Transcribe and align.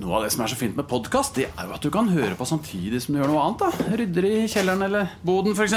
Noe 0.00 0.16
av 0.16 0.22
det 0.24 0.30
som 0.32 0.40
er 0.44 0.48
så 0.48 0.56
fint 0.56 0.76
med 0.78 0.86
podkast, 0.88 1.36
det 1.36 1.50
er 1.50 1.68
jo 1.68 1.74
at 1.76 1.84
du 1.84 1.90
kan 1.92 2.08
høre 2.08 2.32
på 2.38 2.46
samtidig 2.48 3.02
som 3.04 3.12
du 3.12 3.20
gjør 3.20 3.32
noe 3.34 3.42
annet. 3.44 3.60
da 3.60 3.96
Rydder 4.00 4.26
i 4.28 4.36
kjelleren 4.48 4.86
eller 4.86 5.10
boden, 5.26 5.52
f.eks. 5.52 5.74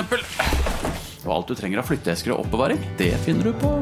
Og 1.26 1.32
alt 1.36 1.50
du 1.52 1.56
trenger 1.58 1.82
av 1.82 1.90
flytteesker 1.90 2.32
og 2.32 2.46
oppbevaring, 2.46 2.80
det 3.00 3.12
finner 3.26 3.50
du 3.50 3.56
på 3.60 3.74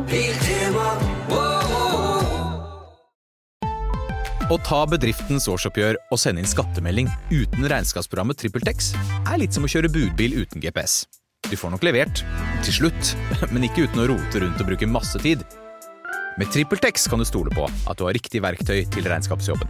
Å 4.53 4.57
ta 4.65 4.83
bedriftens 4.89 5.45
årsoppgjør 5.49 5.97
og 6.11 6.19
sende 6.19 6.41
inn 6.43 6.49
skattemelding 6.49 7.07
uten 7.31 7.69
regnskapsprogrammet 7.69 8.41
TrippelTex 8.41 8.91
er 9.23 9.39
litt 9.41 9.55
som 9.55 9.65
å 9.65 9.71
kjøre 9.71 9.91
budbil 9.93 10.39
uten 10.41 10.63
GPS. 10.63 11.03
Du 11.49 11.55
får 11.59 11.73
nok 11.73 11.85
levert, 11.85 12.23
til 12.65 12.81
slutt, 12.81 13.13
men 13.53 13.67
ikke 13.69 13.85
uten 13.85 14.01
å 14.01 14.09
rote 14.15 14.41
rundt 14.41 14.61
og 14.61 14.71
bruke 14.71 14.89
masse 14.89 15.21
tid. 15.21 15.45
Med 16.41 16.49
TrippelTex 16.49 17.05
kan 17.11 17.21
du 17.21 17.27
stole 17.29 17.53
på 17.53 17.67
at 17.69 17.99
du 17.99 18.07
har 18.07 18.17
riktig 18.17 18.41
verktøy 18.41 18.79
til 18.89 19.05
regnskapsjobben. 19.05 19.69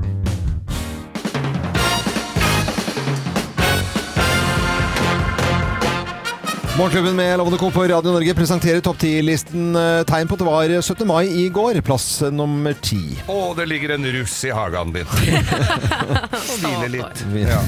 Morgenklubben 6.77 7.15
med 7.15 7.37
Lovende 7.37 7.57
Co. 7.59 7.71
på 7.71 7.83
Radio 7.83 8.11
Norge 8.11 8.33
presenterer 8.33 8.79
topp 8.81 8.97
10-listen 9.03 9.75
eh, 9.75 10.03
tegn 10.07 10.27
på 10.29 10.37
at 10.37 10.39
det 10.41 10.47
var 10.47 10.71
17. 10.81 11.03
mai 11.07 11.25
i 11.27 11.49
går. 11.51 11.81
Plass 11.83 12.05
nummer 12.31 12.73
ti. 12.81 13.17
Å, 13.29 13.51
det 13.57 13.65
ligger 13.67 13.97
en 13.97 14.07
russ 14.15 14.37
i 14.47 14.53
hagen 14.55 14.93
din. 14.95 15.11
Og 15.11 16.63
hviler 16.63 16.93
litt. 16.95 17.25
Ja. 17.43 17.59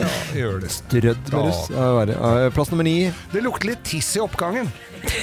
ja, 0.00 0.08
gjør 0.40 0.64
det. 0.64 0.72
Strødd 0.72 1.30
med 1.34 1.50
russ. 1.50 1.62
Ja, 1.76 1.90
det. 2.08 2.16
Eh, 2.16 2.48
Plass 2.56 2.72
nummer 2.72 2.88
ni. 2.88 2.96
Det 3.34 3.44
lukter 3.44 3.74
litt 3.74 3.84
tiss 3.86 4.14
i 4.16 4.24
oppgangen. 4.24 4.72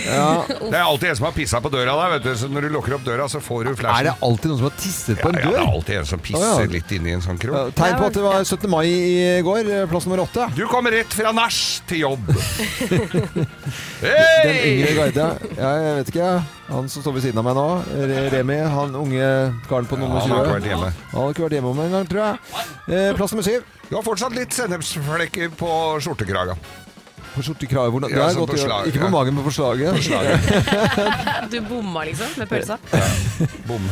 Ja. 0.06 0.44
Det 0.72 0.78
er 0.78 0.84
alltid 0.84 1.10
en 1.12 1.18
som 1.20 1.26
har 1.28 1.34
pissa 1.36 1.60
på 1.64 1.72
døra 1.74 1.94
der, 1.98 2.14
vet 2.16 2.26
du. 2.26 2.32
Så 2.40 2.50
når 2.52 2.68
du 2.68 2.70
lukker 2.76 2.96
opp 2.98 3.06
døra, 3.06 3.28
så 3.32 3.42
får 3.44 3.68
du 3.68 3.72
Er 3.88 4.08
det 4.08 4.14
alltid 4.24 4.52
noen 4.52 4.60
som 4.62 4.68
har 4.70 4.76
tisset 4.80 5.22
på 5.22 5.32
en 5.32 5.40
Ja, 5.40 5.44
ja, 5.44 5.52
det 5.52 5.60
er 5.62 5.74
alltid 5.76 6.00
en 6.02 6.10
som 6.12 6.24
pisser 6.24 6.48
Å, 6.48 6.62
ja. 6.64 6.70
litt 6.72 6.94
inni 6.96 7.16
en 7.16 7.24
sånn 7.26 7.40
Ja. 7.42 7.64
Tegn 7.76 7.98
på 8.00 8.08
at 8.10 8.18
det 8.18 8.24
var 8.26 8.44
17. 8.46 8.70
mai 8.72 8.86
i 8.88 9.42
går. 9.46 9.72
Plass 9.92 10.08
nummer 10.08 10.24
åtte. 10.26 10.48
Du 10.58 10.64
kommer 10.72 10.94
rett 10.96 11.14
fra 11.16 11.34
nach 11.36 11.60
til 11.90 12.04
jobb. 12.06 12.32
Den 12.92 13.48
Hei! 14.02 14.72
yngre 14.72 14.94
garde. 14.98 15.28
Ja, 15.58 15.72
jeg 15.78 15.96
vet 16.02 16.12
ikke. 16.14 16.30
Han 16.72 16.88
som 16.92 17.04
står 17.04 17.18
ved 17.18 17.26
siden 17.26 17.42
av 17.42 17.48
meg 17.50 17.58
nå, 17.58 17.66
Remi, 18.32 18.58
han 18.74 18.96
unge 18.96 19.28
karen 19.68 19.90
på 19.90 20.00
nummer 20.00 20.22
han 20.24 20.30
20. 20.30 20.36
har 20.38 20.46
ikke 20.46 20.56
vært 20.56 20.70
hjemme. 20.72 20.92
Han 21.12 21.20
har 21.26 21.34
ikke 21.36 21.46
vært 21.48 21.58
hjemme 21.58 21.74
om 21.74 21.82
en 21.84 21.96
gang, 21.98 22.08
tror 22.12 22.24
jeg. 22.24 22.62
Eh, 22.88 23.10
Plass 23.18 23.36
nummer 23.36 23.48
syv. 23.48 23.66
Du 23.90 23.98
har 23.98 24.06
fortsatt 24.08 24.36
litt 24.38 24.56
sennepsflekker 24.56 25.52
på 25.60 25.72
skjortekraga. 26.06 26.56
På 27.36 27.42
skjortekraget. 27.46 27.92
Hvordan- 27.96 28.12
Ja, 28.12 28.30
sånn 28.30 28.40
godt 28.44 28.52
på 28.52 28.58
slag, 28.60 28.88
Ikke 28.92 29.00
på 29.00 29.08
ja. 29.08 29.10
magen, 29.10 29.36
men 29.36 29.44
på 29.44 29.52
slaget. 29.56 29.92
Du 31.52 31.60
bomma 31.62 32.04
liksom 32.06 32.28
med 32.38 32.50
pølsa? 32.50 32.78
Bom. 33.68 33.90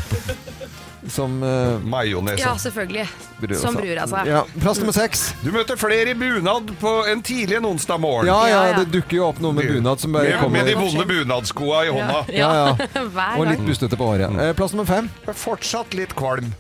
Som 1.10 1.40
uh, 1.44 1.80
Majones. 1.82 2.40
Ja, 2.40 2.52
selvfølgelig. 2.60 3.08
brura 3.40 3.56
Som 3.58 3.74
seg. 3.76 3.82
brura 3.86 4.08
seg. 4.12 4.28
Ja. 4.28 4.42
Plass 4.62 4.78
nummer 4.82 4.94
seks. 4.94 5.22
Du 5.42 5.50
møter 5.56 5.80
flere 5.80 6.12
i 6.12 6.14
bunad 6.20 6.74
på 6.82 6.92
en 7.10 7.24
tidlig 7.26 7.58
en 7.58 7.66
onsdag 7.72 7.98
morgen. 8.04 8.28
Ja, 8.28 8.42
ja, 8.48 8.50
Ja, 8.50 8.66
ja. 8.74 8.80
det 8.84 8.92
dukker 8.94 9.16
jo 9.18 9.28
opp 9.30 9.40
noe 9.42 9.56
med 9.56 9.66
bunad 9.72 10.00
som 10.04 10.12
bare 10.14 10.36
Med, 10.42 10.52
med 10.52 10.68
de 10.68 10.76
vonde 10.76 11.06
bunadskoa 11.10 11.86
i 11.88 11.94
hånda. 11.96 12.26
Ja, 12.36 12.52
ja. 12.60 12.76
Hver 13.16 13.40
Og 13.40 13.48
litt 13.48 13.64
bustete 13.66 13.98
på 13.98 14.12
håret. 14.12 14.36
Eh, 14.44 14.52
Plass 14.60 14.76
nummer 14.76 14.86
fem. 14.92 15.10
Fortsatt 15.34 15.96
litt 15.98 16.14
kvalm. 16.20 16.52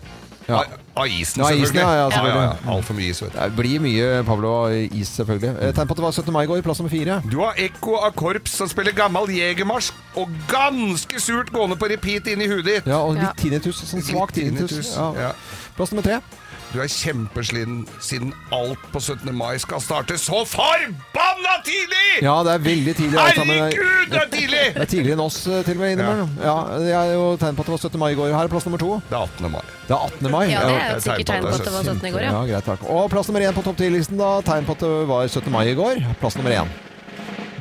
Ja. 0.47 0.63
Av, 0.99 1.07
isen, 1.07 1.39
Ja, 1.41 1.49
isen, 1.49 1.65
selvfølgelig. 1.65 1.81
ja, 1.81 1.93
ja, 1.95 2.09
selvfølgelig. 2.11 2.43
ja, 2.43 2.55
ja. 2.65 2.73
Altfor 2.75 2.97
mye 2.97 3.09
is, 3.13 3.21
vet 3.23 3.33
du. 3.33 3.39
Det 3.39 3.55
blir 3.55 3.79
mye 3.85 4.09
Pablo-is, 4.27 5.11
selvfølgelig. 5.15 5.51
Eh, 5.61 5.71
Tegn 5.77 5.87
på 5.87 5.95
at 5.95 6.01
det 6.01 6.05
var 6.05 6.11
17. 6.17 6.33
mai 6.35 6.43
i 6.43 6.49
går. 6.51 6.61
Plass 6.65 6.79
nummer 6.83 6.91
fire. 6.93 7.21
Du 7.31 7.37
har 7.43 7.53
ekko 7.57 7.95
av 8.03 8.11
korps 8.19 8.57
som 8.59 8.67
spiller 8.71 8.91
gammel 8.97 9.31
jegermarsj 9.31 9.91
og 10.19 10.29
ganske 10.51 11.19
surt 11.23 11.53
gående 11.55 11.77
på 11.79 11.87
repeat 11.91 12.27
inni 12.33 12.47
huet 12.51 12.65
ditt. 12.67 12.85
Ja, 12.89 12.99
og 13.05 13.15
litt 13.15 13.37
tinnitus. 13.39 13.79
Sånn 13.89 14.03
svak 14.03 14.33
tinnitus. 14.35 14.69
tinnitus, 14.75 14.95
Ja. 14.97 15.13
ja. 15.29 15.31
Plass 15.77 15.91
nummer 15.93 16.03
tre. 16.03 16.19
Du 16.69 16.77
er 16.77 16.85
kjempesliten 16.85 17.79
siden 17.97 18.29
alt 18.53 18.81
på 18.93 18.99
17. 19.01 19.31
mai 19.33 19.55
skal 19.57 19.81
starte 19.81 20.19
så 20.21 20.43
forbanna 20.45 21.55
tidlig! 21.65 22.19
Ja, 22.21 22.35
det 22.45 22.51
er 22.53 22.61
veldig 22.61 22.93
tidlig. 22.99 23.17
alt 23.17 23.39
sammen. 23.39 23.57
Herregud, 23.57 24.11
det 24.11 24.19
er 24.19 24.29
tidlig! 24.29 24.61
Det 24.75 24.83
er 24.83 24.91
tidligere 24.91 25.17
enn 25.17 25.23
oss, 25.23 25.39
eh, 25.49 25.63
til 25.65 25.79
og 25.79 25.81
med. 25.81 25.95
innimellom. 25.95 26.35
Ja. 26.43 26.53
det 26.83 26.93
er 26.99 27.13
jo 27.15 27.23
tegn 27.41 27.57
på 27.57 27.65
at 27.65 27.71
det 27.71 27.73
var 27.73 27.81
17. 27.89 27.99
mai 28.03 28.11
i 28.13 28.19
går. 28.19 28.35
Her 28.35 28.43
er 28.43 28.53
plass 28.53 28.69
nummer 28.69 28.83
to. 28.83 28.91
Det 29.09 29.17
er 29.17 29.25
18. 29.25 29.49
mai. 29.55 29.63
Det 29.87 29.95
er 29.95 30.05
18. 30.11 30.29
mai. 30.35 30.43
Ja, 30.51 30.61
det 30.61 30.75
er 30.77 30.93
jo 30.93 31.01
sikkert 31.07 31.31
tegn 31.31 31.47
på 31.47 31.55
at 31.55 31.65
det 31.65 31.73
var 31.73 31.89
17. 31.89 32.05
i 32.05 32.13
går, 32.13 32.21
ja. 32.27 32.35
Ja, 32.37 32.45
greit, 32.53 32.69
takk. 32.69 32.85
Og 32.99 33.09
plass 33.15 33.31
nummer 33.31 33.47
én 33.49 33.57
på 33.57 33.65
topp 33.65 33.81
10-listen, 33.81 34.21
da. 34.21 34.29
Tegn 34.45 34.69
på 34.69 34.77
at 34.77 34.85
det 34.85 34.93
var 35.09 35.25
17. 35.25 35.51
mai 35.57 35.65
i 35.73 35.75
går. 35.81 36.05
Plass 36.21 36.37
nummer 36.37 36.53
én. 36.53 36.69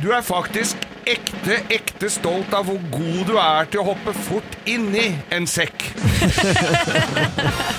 Du 0.04 0.12
er 0.12 0.20
faktisk 0.20 0.84
ekte, 1.12 1.56
ekte 1.72 2.08
stolt 2.12 2.52
av 2.54 2.66
hvor 2.68 2.78
god 2.92 3.20
du 3.30 3.34
er 3.40 3.68
til 3.72 3.80
å 3.82 3.86
hoppe 3.90 4.12
fort 4.26 4.56
inni 4.68 5.06
en 5.34 5.46
sekk. 5.48 5.86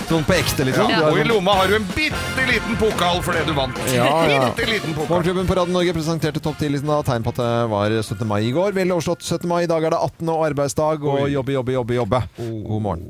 Sånn 0.10 0.26
på 0.26 0.34
ekte, 0.36 0.66
liksom. 0.68 0.90
Ja. 0.90 1.04
Og 1.10 1.20
i 1.20 1.22
sånn- 1.24 1.32
lomma 1.34 1.54
har 1.60 1.68
du 1.70 1.76
en 1.78 1.88
bitte 1.96 2.46
liten 2.50 2.78
pokal 2.82 3.22
for 3.26 3.34
det 3.38 3.46
du 3.48 3.54
vant. 3.58 3.78
Ja, 3.94 4.08
ja. 4.30 4.50
Bitte 4.50 4.70
liten 4.70 4.94
pokal. 4.98 5.12
Morgenklubben 5.20 5.48
på 5.50 5.58
Radio 5.60 5.74
Norge 5.76 5.94
presenterte 5.94 6.42
topp 6.42 6.58
10-listen 6.60 6.90
av 6.90 7.04
Tegn 7.06 7.24
på 7.24 7.34
at 7.36 7.42
det 7.44 7.52
var 7.70 7.90
17. 8.02 8.26
mai 8.28 8.42
i 8.48 8.52
går. 8.56 8.74
Vel 8.74 8.92
overstått 8.96 9.22
17. 9.24 9.48
mai. 9.48 9.64
I 9.64 9.68
dag 9.70 9.84
er 9.84 9.90
det 9.96 10.00
18. 10.02 10.30
og 10.34 10.46
arbeidsdag, 10.50 11.04
og 11.06 11.22
Oi. 11.28 11.32
jobbe, 11.36 11.54
jobbe, 11.54 11.74
jobbe, 11.78 11.94
jobbe. 12.00 12.24
God 12.40 12.82
morgen. 12.82 13.06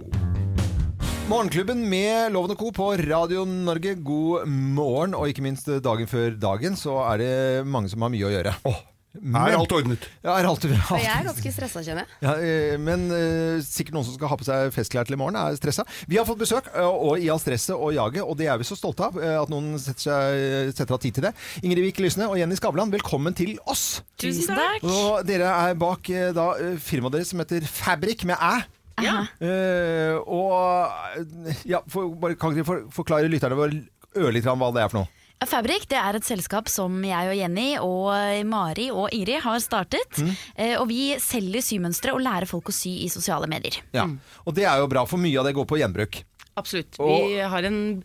Morgenklubben 1.30 1.84
med 1.88 2.32
Loven 2.34 2.52
og 2.52 2.58
Co. 2.58 2.72
på 2.74 2.92
Radio 3.08 3.46
Norge. 3.46 3.96
God 4.04 4.48
morgen, 4.50 5.14
og 5.14 5.28
ikke 5.30 5.44
minst 5.46 5.68
dagen 5.86 6.08
før 6.10 6.34
dagen 6.40 6.76
så 6.76 6.98
er 7.14 7.18
det 7.22 7.66
mange 7.70 7.90
som 7.92 8.02
har 8.02 8.10
mye 8.10 8.26
å 8.26 8.34
gjøre. 8.34 8.56
Åh, 8.66 8.80
Men- 9.22 9.52
er 9.52 9.58
alt 9.58 9.74
ordnet? 9.76 10.08
Ja, 10.24 10.38
er 10.38 10.48
alt, 10.48 10.66
alt. 10.66 11.04
jeg 11.04 11.12
er 11.12 11.28
ganske 11.28 11.52
stressa, 11.54 11.84
kjenner 11.84 12.06
jeg. 12.06 12.20
Ja, 12.24 12.34
eh, 12.40 12.78
men 12.80 13.06
uh, 13.12 13.60
sikkert 13.66 13.98
noen 13.98 14.08
som 14.08 14.16
skal 14.16 14.32
ha 14.32 14.38
på 14.40 14.48
seg 14.48 14.72
festklær 14.76 15.08
til 15.08 15.18
i 15.18 15.20
morgen, 15.20 15.36
er 15.36 15.58
stressa. 15.60 15.86
Vi 16.08 16.20
har 16.20 16.28
fått 16.28 16.40
besøk, 16.40 16.72
uh, 16.76 16.88
og 16.88 17.20
i 17.20 17.30
all 17.32 17.42
stresset 17.42 17.76
og 17.76 17.94
jaget, 17.96 18.24
og 18.24 18.38
det 18.40 18.48
er 18.48 18.58
vi 18.62 18.68
så 18.68 18.78
stolte 18.80 19.10
av, 19.10 19.18
Uh, 19.20 19.42
at 19.42 19.50
noen 19.52 19.74
setter, 19.82 20.06
seg, 20.06 20.74
setter 20.78 20.96
av 20.96 21.00
tid 21.04 21.18
til 21.18 21.26
det. 21.28 21.34
Ingrid 21.66 21.84
Vik 21.90 22.00
Lysne 22.04 22.30
og 22.30 22.38
Jenny 22.40 22.56
Skavlan, 22.56 22.92
velkommen 22.94 23.36
til 23.36 23.58
oss. 23.68 24.02
Tusen 24.22 24.56
takk. 24.56 24.86
Og 24.88 25.26
dere 25.28 25.50
er 25.68 25.80
bak 25.80 26.08
da, 26.36 26.52
firmaet 26.80 27.18
deres 27.18 27.34
som 27.34 27.42
heter 27.44 27.66
Fabrik 27.68 28.24
med 28.30 28.40
æ. 28.40 28.62
Ja. 29.04 29.22
Eh, 29.40 30.16
og 30.28 31.56
ja, 31.68 31.82
for, 31.88 32.12
bare, 32.20 32.38
kan 32.40 32.56
dere 32.56 32.68
for, 32.68 32.88
forklare 32.94 33.32
lytterne 33.32 33.58
våre 33.60 33.80
ørlite 34.20 34.48
grann 34.48 34.62
hva 34.62 34.72
det 34.76 34.84
er 34.84 34.92
for 34.92 35.02
noe? 35.02 35.19
Fabrik 35.48 35.86
det 35.88 35.96
er 35.96 36.18
et 36.18 36.26
selskap 36.28 36.68
som 36.68 36.98
jeg 37.08 37.30
og 37.32 37.38
Jenny 37.40 37.68
og 37.80 38.10
Mari 38.50 38.90
og 38.92 39.14
Ingrid 39.16 39.40
har 39.46 39.62
startet. 39.64 40.18
Mm. 40.20 40.34
Eh, 40.60 40.74
Og 40.82 40.90
vi 40.90 41.14
selger 41.24 41.64
symønstre 41.64 42.12
og 42.12 42.20
lærer 42.26 42.50
folk 42.50 42.68
å 42.68 42.76
sy 42.76 43.06
i 43.06 43.08
sosiale 43.08 43.48
medier. 43.48 43.78
Ja. 43.96 44.04
Og 44.46 44.54
det 44.58 44.66
er 44.68 44.82
jo 44.84 44.90
bra, 44.92 45.06
for 45.08 45.18
mye 45.22 45.40
av 45.40 45.48
det 45.48 45.56
går 45.56 45.66
på 45.70 45.80
gjenbruk. 45.80 46.24
Absolutt. 46.60 47.00
Og- 47.00 47.30
Vi 47.30 47.40
har 47.40 47.64
en 47.64 48.04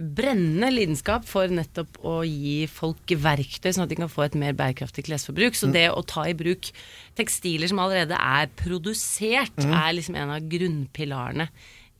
brennende 0.00 0.70
lidenskap 0.72 1.26
for 1.26 1.46
nettopp 1.48 1.98
å 2.02 2.24
gi 2.24 2.66
folk 2.66 3.04
verktøy, 3.06 3.68
sånn 3.74 3.82
at 3.82 3.88
de 3.90 3.96
kan 3.96 4.08
få 4.08 4.24
et 4.24 4.34
mer 4.34 4.54
bærekraftig 4.54 5.04
klesforbruk. 5.04 5.52
Så 5.52 5.70
det 5.70 5.90
å 5.90 6.00
ta 6.06 6.22
i 6.22 6.32
bruk 6.32 6.70
tekstiler 7.14 7.68
som 7.68 7.78
allerede 7.78 8.16
er 8.16 8.46
produsert, 8.56 9.52
er 9.58 9.92
liksom 9.92 10.16
en 10.16 10.30
av 10.30 10.40
grunnpilarene 10.48 11.48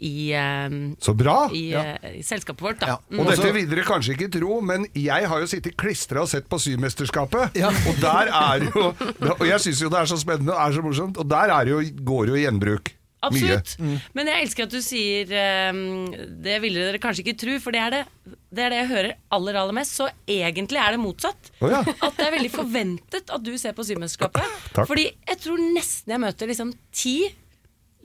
i, 0.00 0.32
eh, 0.32 0.68
Så 1.00 1.14
bra! 1.16 1.50
i, 1.52 1.70
Ja. 1.74 1.82
eh, 2.02 2.18
i 2.18 2.22
selskapet 2.22 2.60
vårt. 2.64 2.78
Da. 2.80 2.86
Ja. 2.86 2.96
Mm. 3.10 3.20
Og 3.20 3.26
Også- 3.26 3.42
dette 3.42 3.54
vil 3.54 3.66
dere 3.68 3.84
kanskje 3.84 4.16
ikke 4.16 4.30
tro, 4.40 4.60
men 4.60 4.86
jeg 4.94 5.26
har 5.28 5.40
jo 5.40 5.46
sittet 5.46 5.76
klistra 5.76 6.22
og 6.22 6.28
sett 6.28 6.48
på 6.48 6.58
Symesterskapet. 6.58 7.56
Og 7.88 8.00
der 8.00 8.30
er 8.32 8.64
jo 8.64 8.94
Og 9.40 9.44
jeg 9.46 9.60
syns 9.60 9.82
jo 9.82 9.88
det 9.92 9.98
er 10.00 10.06
så 10.08 10.16
spennende 10.20 10.54
og 10.56 10.60
er 10.68 10.72
så 10.78 10.82
morsomt, 10.82 11.18
og 11.18 11.28
der 11.28 11.52
er 11.52 11.66
jo, 11.68 11.80
går 12.04 12.26
det 12.26 12.32
jo 12.32 12.40
i 12.40 12.44
gjenbruk. 12.46 12.92
Absolutt. 13.22 13.74
Mm. 13.78 13.98
Men 14.16 14.26
jeg 14.30 14.42
elsker 14.46 14.62
at 14.64 14.70
du 14.72 14.78
sier 14.80 15.28
ehm, 15.28 16.06
Det 16.40 16.54
ville 16.62 16.80
dere 16.86 16.98
kanskje 16.98 17.20
ikke 17.20 17.36
tro, 17.36 17.58
for 17.60 17.70
det 17.76 17.80
er 17.84 17.90
det, 17.90 17.98
det 18.48 18.62
er 18.64 18.70
det 18.72 18.78
jeg 18.80 18.88
hører 18.88 19.12
aller 19.36 19.58
aller 19.60 19.76
mest. 19.76 19.92
Så 19.98 20.06
egentlig 20.26 20.80
er 20.80 20.92
det 20.96 21.00
motsatt. 21.02 21.50
Oh, 21.60 21.68
ja. 21.68 21.82
At 22.06 22.16
det 22.16 22.24
er 22.26 22.32
veldig 22.38 22.50
forventet 22.54 23.28
at 23.28 23.42
du 23.44 23.52
ser 23.60 23.76
på 23.76 23.84
Symesterskapet. 23.84 24.40
Fordi 24.88 25.04
jeg 25.28 25.36
tror 25.44 25.60
nesten 25.74 26.14
jeg 26.16 26.20
møter 26.24 26.48
liksom 26.48 26.72
ti 26.96 27.28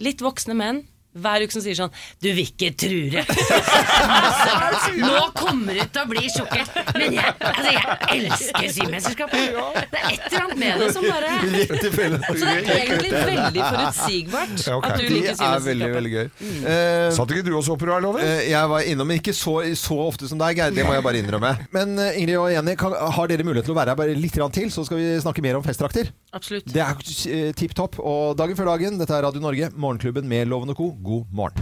litt 0.03 0.19
voksne 0.19 0.53
menn 0.59 0.83
hver 1.15 1.45
uke 1.45 1.55
som 1.55 1.63
sier 1.63 1.77
sånn 1.77 1.93
Du 2.21 2.27
vil 2.35 2.43
ikke 2.45 2.71
tru 2.75 3.09
det! 3.13 3.23
altså, 3.25 4.91
nå 4.99 5.21
kommer 5.37 5.77
du 5.77 5.83
til 5.85 6.01
å 6.01 6.05
bli 6.09 6.23
sjokkert. 6.31 6.73
Men 6.97 7.15
jeg, 7.15 7.33
altså, 7.39 7.71
jeg 7.71 7.85
elsker 8.15 8.69
Symesterskapet. 8.75 9.55
Det 9.91 10.01
er 10.01 10.09
et 10.11 10.25
eller 10.29 10.45
annet 10.45 10.61
med 10.61 10.83
det 10.83 10.89
som 10.95 11.07
bare. 11.07 11.31
Så 12.35 12.43
det 12.43 12.51
er 12.51 12.81
egentlig 12.81 13.11
veldig 13.15 13.63
forutsigbart 13.63 14.65
Ja, 14.65 14.77
at 14.79 14.99
du 14.99 15.03
Det 15.05 15.11
liker 15.13 15.45
er 15.45 15.63
veldig, 15.65 15.89
veldig 15.95 16.13
gøy. 16.15 16.25
Eh, 16.71 17.07
Satt 17.15 17.33
ikke 17.35 17.45
du 17.47 17.53
også 17.57 17.77
det 17.79 17.89
her, 17.91 18.03
Loven? 18.03 18.23
eh, 18.25 18.43
jeg 18.51 18.71
var 18.71 18.89
innom, 18.91 19.09
men 19.09 19.21
ikke 19.21 19.35
så, 19.35 19.55
så 19.79 19.97
ofte 20.07 20.29
som 20.29 20.41
deg, 20.41 20.59
Geir. 20.59 20.75
Det 20.75 20.85
må 20.87 20.95
jeg 20.95 21.05
bare 21.05 21.21
innrømme. 21.21 21.53
Men 21.75 21.95
eh, 22.01 22.19
Ingrid 22.21 22.39
og 22.41 22.49
Jenny, 22.53 22.75
kan, 22.79 22.95
har 23.17 23.31
dere 23.31 23.45
mulighet 23.47 23.67
til 23.69 23.75
å 23.75 23.79
være 23.79 23.93
her 23.93 23.99
bare 23.99 24.17
litt 24.19 24.35
til, 24.55 24.71
så 24.73 24.85
skal 24.87 24.99
vi 24.99 25.07
snakke 25.23 25.43
mer 25.45 25.59
om 25.59 25.65
festdrakter? 25.65 26.11
Absolutt. 26.35 26.67
Det 26.71 26.83
er 26.83 26.95
eh, 27.31 27.51
tipp 27.57 27.75
topp. 27.77 27.99
Og 28.03 28.35
dagen 28.39 28.57
før 28.57 28.73
dagen, 28.73 28.99
dette 28.99 29.15
er 29.15 29.23
Radio 29.27 29.43
Norge, 29.43 29.71
Morgenklubben 29.79 30.27
med 30.29 30.49
Loven 30.51 30.73
og 30.73 30.79
Co. 30.79 30.89
God 31.05 31.29
morgen. 31.31 31.61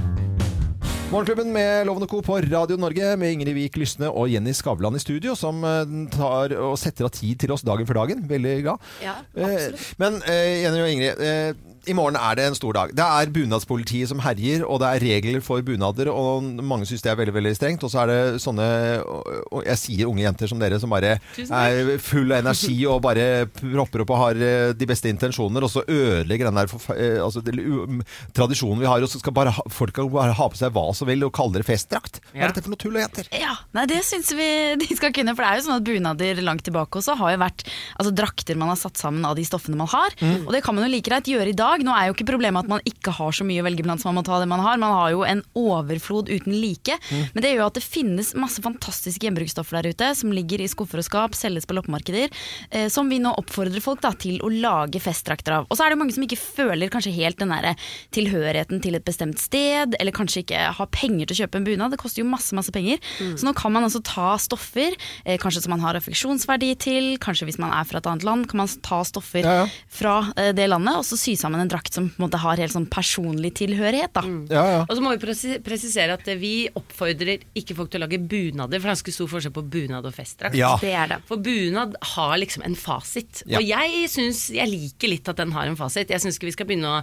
Morgenklubben 1.12 1.51
med 1.54 1.86
Lovende 1.86 2.07
Co. 2.07 2.22
på 2.22 2.38
Radio 2.42 2.78
Norge 2.80 3.12
med 3.19 3.34
Ingrid 3.36 3.54
Vik 3.54 3.75
Lysne 3.78 4.07
og 4.10 4.31
Jenny 4.31 4.54
Skavlan 4.56 4.95
i 4.95 5.01
studio, 5.04 5.36
som 5.38 5.60
eh, 5.68 5.92
tar 6.16 6.56
og 6.57 6.78
setter 6.80 7.06
av 7.06 7.12
tid 7.13 7.44
til 7.44 7.51
oss 7.54 7.66
dagen 7.68 7.86
for 7.86 8.00
dagen. 8.00 8.24
Veldig 8.30 8.54
glad. 8.63 8.88
Ja, 9.04 9.18
absolutt. 9.36 9.84
Men 10.01 10.18
eh, 10.31 10.63
Jenny 10.63 10.80
og 10.81 10.90
Ingrid, 10.90 11.22
eh, 11.22 11.73
i 11.89 11.94
morgen 11.97 12.15
er 12.15 12.38
det 12.39 12.45
en 12.47 12.56
stor 12.56 12.74
dag. 12.77 12.91
Det 12.95 13.03
er 13.03 13.31
bunadspolitiet 13.35 14.07
som 14.12 14.21
herjer, 14.24 14.62
og 14.63 14.80
det 14.83 14.88
er 14.94 15.03
regler 15.03 15.41
for 15.44 15.63
bunader, 15.65 16.07
og 16.13 16.45
mange 16.63 16.88
syns 16.88 17.03
det 17.03 17.12
er 17.12 17.18
veldig 17.19 17.33
veldig 17.35 17.53
strengt. 17.57 17.83
Og 17.83 17.91
så 17.91 18.03
er 18.03 18.12
det 18.12 18.19
sånne, 18.44 18.68
og 19.03 19.31
og 19.53 19.65
jeg 19.68 19.77
sier 19.80 20.09
unge 20.09 20.24
jenter 20.24 20.50
som 20.50 20.59
dere, 20.62 20.80
som 20.81 20.89
bare 20.91 21.15
er 21.44 21.91
full 22.01 22.31
av 22.33 22.39
energi 22.44 22.77
og 22.89 23.01
bare 23.06 23.45
propper 23.51 24.01
opp 24.03 24.13
og 24.15 24.18
har 24.21 24.39
eh, 24.41 24.71
de 24.77 24.88
beste 24.89 25.12
intensjoner, 25.12 25.63
og 25.65 25.69
så 25.71 25.83
ødelegger 25.85 26.50
den 26.50 26.57
der 26.57 26.71
forfe- 26.71 26.95
eh, 26.97 27.19
altså, 27.24 27.44
tradisjonen 28.35 28.81
vi 28.81 28.88
har, 28.89 29.03
og 29.03 29.09
så 29.12 29.19
skal 29.21 29.35
bare 29.35 29.53
ha, 29.56 29.65
folk 29.71 29.94
kan 29.95 30.09
bare 30.13 30.33
ha 30.38 30.47
på 30.50 30.57
seg 30.59 30.74
hva 30.75 30.85
som 30.95 31.09
vil 31.09 31.25
og 31.27 31.33
kalle 31.35 31.59
det 31.59 31.68
festdrakt. 31.68 32.19
Hva 32.31 32.47
er 32.47 32.53
dette 32.53 32.63
for 32.65 32.74
noe 32.74 32.81
tull, 32.81 32.97
jenter? 33.00 33.30
Ja, 33.35 33.53
nei 33.75 33.85
det 33.91 34.01
syns 34.07 34.31
vi 34.35 34.47
de 34.81 34.89
skal 34.97 35.13
kunne. 35.15 35.35
For 35.35 35.45
det 35.45 35.51
er 35.51 35.59
jo 35.62 35.65
sånn 35.68 35.80
at 35.80 35.88
bunader 35.88 36.41
langt 36.45 36.65
tilbake 36.68 37.00
også 37.01 37.18
har 37.19 37.35
jo 37.35 37.41
vært 37.44 37.65
altså, 37.68 38.13
drakter 38.15 38.59
man 38.59 38.71
har 38.74 38.80
satt 38.80 39.00
sammen 39.01 39.25
av 39.27 39.38
de 39.39 39.45
stoffene 39.47 39.77
man 39.80 39.91
har. 39.94 40.15
Mm. 40.21 40.47
Og 40.47 40.51
det 40.56 40.63
kan 40.65 40.75
man 40.77 40.88
jo 40.88 40.91
like 40.94 41.07
greit 41.09 41.30
gjøre 41.30 41.51
i 41.53 41.57
dag. 41.57 41.73
Nå 41.81 41.94
er 41.96 42.10
jo 42.10 42.16
ikke 42.16 42.28
problemet 42.30 42.66
at 42.66 42.70
man 42.70 42.84
ikke 42.88 43.14
har 43.18 43.34
så 43.36 43.46
mye 43.48 43.64
å 43.64 43.66
velge 43.66 43.86
blant, 43.86 44.02
så 44.04 44.10
man 44.12 44.20
må 44.22 44.25
ta 44.28 44.40
det 44.42 44.50
man 44.52 44.62
har. 44.64 44.78
Man 44.81 44.94
har 44.94 45.14
jo 45.14 45.24
en 45.28 45.44
overflod 45.58 46.30
uten 46.30 46.54
like. 46.54 46.98
Mm. 47.10 47.24
Men 47.34 47.46
det 47.46 47.54
gjør 47.54 47.66
at 47.68 47.80
det 47.80 47.86
finnes 47.86 48.34
masse 48.40 48.64
fantastiske 48.64 49.25
gjenbruksstoffer 49.25 49.80
der 49.80 49.94
ute 49.94 50.12
som 50.20 50.34
ligger 50.36 50.62
i 50.64 50.70
skuffer 50.72 51.02
og 51.02 51.08
skap, 51.08 51.38
selges 51.38 51.68
på 51.70 51.78
loppemarkeder, 51.78 52.30
eh, 52.72 52.88
som 52.94 53.10
vi 53.10 53.20
nå 53.24 53.34
oppfordrer 53.40 53.84
folk 53.84 54.04
da, 54.04 54.14
til 54.14 54.40
å 54.44 54.52
lage 54.54 55.02
festdrakter 55.04 55.58
av. 55.60 55.68
Og 55.70 55.80
så 55.80 55.88
er 55.88 55.94
det 55.94 56.00
mange 56.02 56.16
som 56.16 56.25
ikke 56.25 56.40
føler 56.40 56.92
kanskje 56.94 57.16
helt 57.16 57.40
den 57.42 57.54
der 57.54 57.74
tilhørigheten 58.16 58.81
til 58.84 58.98
et 58.98 59.06
bestemt 59.08 59.42
sted, 59.42 59.98
eller 60.00 60.16
kanskje 60.16 60.44
ikke 60.44 60.68
har 60.78 60.92
penger 60.94 61.30
til 61.30 61.38
å 61.38 61.42
kjøpe 61.44 61.62
en 61.62 61.68
bunad. 61.68 61.94
Det 61.96 62.02
koster 62.02 62.24
jo 62.24 62.30
masse 62.30 62.56
masse 62.56 62.74
penger. 62.74 63.02
Så 63.19 63.48
nå 63.48 63.54
kan 63.58 63.74
man 63.74 63.86
altså 63.88 64.02
ta 64.06 64.34
stoffer, 64.42 64.96
eh, 65.26 65.40
kanskje 65.42 65.64
som 65.66 65.74
man 65.76 65.84
har 65.84 65.98
affeksjonsverdi 66.00 66.74
til, 66.81 67.10
kanskje 67.24 67.48
hvis 67.50 67.60
man 67.62 67.74
er 67.76 67.88
fra 67.90 68.02
et 68.02 68.10
annet 68.10 68.26
land, 68.28 68.48
kan 68.50 68.64
man 68.64 68.72
ta 68.86 69.02
stoffer 69.08 69.44
Ja, 69.44 69.56
ja. 69.64 69.68
fra 69.88 70.16
eh, 70.38 70.52
det 70.56 70.68
landet, 70.69 71.00
og 71.00 71.08
så 71.08 71.18
sy 71.19 71.36
sammen 71.40 71.62
en 71.63 71.71
drakt 71.71 71.95
som 71.95 72.10
på 72.12 72.19
en 72.19 72.25
måte 72.25 72.39
har 72.44 72.60
helt 72.62 72.74
sånn 72.75 72.88
personlig 72.92 73.54
tilhørighet. 73.60 74.13
da. 74.15 74.24
Ja, 74.54 74.63
ja. 74.74 74.81
Og 74.86 74.94
så 74.98 75.04
må 75.04 75.13
vi 75.15 75.57
presisere 75.63 76.18
at 76.18 76.27
vi 76.39 76.68
oppfordrer 76.75 77.44
ikke 77.60 77.77
folk 77.77 77.92
til 77.94 78.01
å 78.01 78.06
lage 78.06 78.19
bunader, 78.19 78.77
for 78.80 78.88
det 78.88 78.92
er 78.92 78.95
ganske 78.95 79.15
stor 79.15 79.31
forskjell 79.31 79.56
på 79.56 79.65
bunad 79.74 80.07
og 80.10 80.15
festdrakt. 80.15 80.57
Ja. 80.60 80.75
Det 80.81 80.94
er 80.94 81.15
det. 81.15 81.19
For 81.30 81.42
bunad 81.44 81.98
har 82.15 82.36
liksom 82.42 82.65
en 82.68 82.77
fasit. 82.80 83.44
Ja. 83.48 83.60
Og 83.60 83.68
jeg 83.68 84.07
syns 84.12 84.44
Jeg 84.54 84.69
liker 84.69 85.12
litt 85.12 85.27
at 85.30 85.39
den 85.39 85.54
har 85.56 85.69
en 85.69 85.80
fasit. 85.80 86.12
Jeg 86.12 86.21
syns 86.21 86.38
ikke 86.38 86.51
vi 86.51 86.56
skal 86.56 86.69
begynne 86.69 86.94
å 87.00 87.01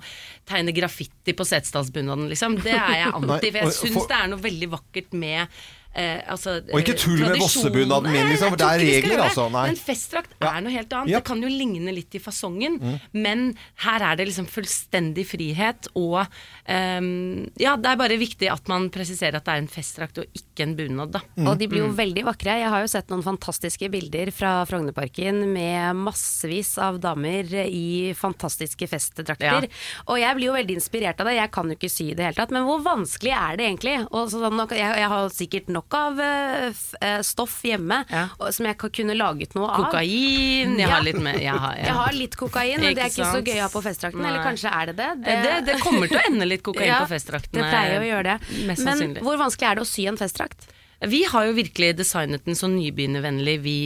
tegne 0.48 0.74
graffiti 0.76 1.34
på 1.36 1.46
Setesdalsbunaden, 1.48 2.28
liksom. 2.30 2.58
Det 2.62 2.76
er 2.76 2.96
jeg 3.04 3.14
anti, 3.18 3.50
for 3.50 3.62
jeg 3.64 3.76
syns 3.80 4.08
det 4.10 4.18
er 4.20 4.32
noe 4.32 4.42
veldig 4.44 4.70
vakkert 4.76 5.14
med 5.16 5.60
Eh, 5.90 6.20
altså, 6.30 6.60
Og 6.70 6.78
ikke 6.84 6.94
eh, 6.94 7.00
tull 7.02 7.18
med 7.18 7.40
vossebunaden 7.40 8.12
min, 8.14 8.28
liksom, 8.30 8.52
for 8.52 8.60
det 8.60 8.66
er 8.68 8.78
regler, 8.78 9.16
det. 9.16 9.24
altså, 9.24 9.46
nei. 9.50 9.64
Men 9.72 9.78
festdrakt 9.80 10.36
Ja. 10.38 10.52
er 10.54 10.62
noe 10.62 10.70
helt 10.70 10.92
annet. 10.94 11.10
Ja. 11.10 11.18
Det 11.18 11.26
kan 11.26 11.40
jo 11.42 11.48
ligne 11.50 11.90
litt 11.96 12.14
i 12.14 12.20
fasongen, 12.22 12.76
men 13.12 13.56
her 13.82 14.04
er 14.06 14.16
det 14.20 14.28
liksom 14.28 14.46
fullstendig 14.46 15.24
frihet, 15.26 15.88
og 15.98 16.20
um, 16.68 17.48
ja, 17.58 17.74
det 17.74 17.90
er 17.90 17.98
bare 17.98 18.18
viktig 18.20 18.46
at 18.52 18.70
man 18.70 18.86
presiserer 18.94 19.40
at 19.40 19.48
det 19.48 19.56
er 19.56 19.64
en 19.64 19.70
festdrakt 19.72 20.20
og 20.22 20.26
ikke 20.38 20.62
en 20.68 20.76
bunad, 20.78 21.10
da. 21.16 21.24
Mm. 21.34 21.48
Og 21.50 21.58
de 21.58 21.68
blir 21.72 21.82
jo 21.82 21.90
veldig 21.98 22.24
vakre. 22.28 22.54
Jeg 22.62 22.70
har 22.70 22.84
jo 22.86 22.92
sett 22.94 23.10
noen 23.10 23.26
fantastiske 23.26 23.90
bilder 23.90 24.30
fra 24.30 24.60
Frognerparken 24.70 25.42
med 25.52 25.98
massevis 25.98 26.76
av 26.78 27.00
damer 27.02 27.50
i 27.66 28.12
fantastiske 28.14 28.86
festdrakter. 28.90 29.66
Ja. 29.66 30.04
Og 30.06 30.22
jeg 30.22 30.38
blir 30.38 30.52
jo 30.52 30.56
veldig 30.56 30.78
inspirert 30.78 31.18
av 31.20 31.26
det. 31.26 31.34
Jeg 31.40 31.50
kan 31.50 31.66
jo 31.66 31.74
ikke 31.74 31.90
sy 31.90 32.10
i 32.12 32.14
det 32.14 32.28
hele 32.28 32.38
tatt, 32.38 32.54
men 32.54 32.68
hvor 32.68 32.78
vanskelig 32.86 33.34
er 33.34 33.58
det 33.58 33.66
egentlig? 33.66 33.96
Og 34.14 34.30
så, 34.30 34.38
jeg, 34.70 34.86
jeg 35.02 35.10
har 35.16 35.28
sikkert 35.34 35.68
nok 35.68 35.79
av 35.96 36.20
eh, 36.20 36.66
eh, 37.00 37.20
stoff 37.26 37.60
hjemme 37.64 38.04
Ja. 38.10 38.24
som 38.50 38.66
jeg 38.66 38.78
kan 38.78 38.90
kunne 38.90 39.14
laget 39.14 39.54
noe 39.54 39.68
av. 39.68 39.84
Kokain, 39.84 40.76
jeg 40.78 40.88
har 40.88 41.02
litt 41.06 41.20
med 41.22 41.40
Jeg 41.40 41.54
har, 41.54 41.76
Jeg 41.86 41.94
har 41.94 42.12
litt 42.12 42.36
kokain, 42.36 42.80
men 42.80 42.94
det 42.94 43.04
er 43.04 43.12
Ikke 43.12 43.30
så 43.32 43.40
gøy 43.44 43.58
å 43.58 43.62
ha 43.66 43.70
på 43.72 43.82
festdrakten. 43.84 44.24
Eller 44.24 44.42
kanskje 44.44 44.72
er 44.72 44.90
det 44.92 44.96
det? 45.00 45.10
Det, 45.24 45.38
det, 45.46 45.54
det 45.70 45.78
kommer 45.84 46.10
til 46.10 46.20
å 46.20 46.26
ende 46.26 46.48
litt 46.48 46.62
kokain 46.66 46.92
på 47.04 47.10
festdraktene. 47.14 47.62
Det 47.62 47.70
pleier 47.70 48.00
å 48.00 48.10
gjøre 48.10 48.36
det. 48.36 48.76
Men 48.84 49.16
hvor 49.24 49.40
vanskelig 49.40 49.70
er 49.70 49.80
det 49.80 49.86
å 49.86 49.90
sy 49.90 50.06
en 50.10 50.20
festdrakt? 50.20 50.68
Vi 51.08 51.22
har 51.24 51.46
jo 51.48 51.56
virkelig 51.56 51.94
designet 51.96 52.44
den 52.44 52.58
så 52.58 52.68
nybegynnervennlig 52.68 53.54
vi 53.64 53.76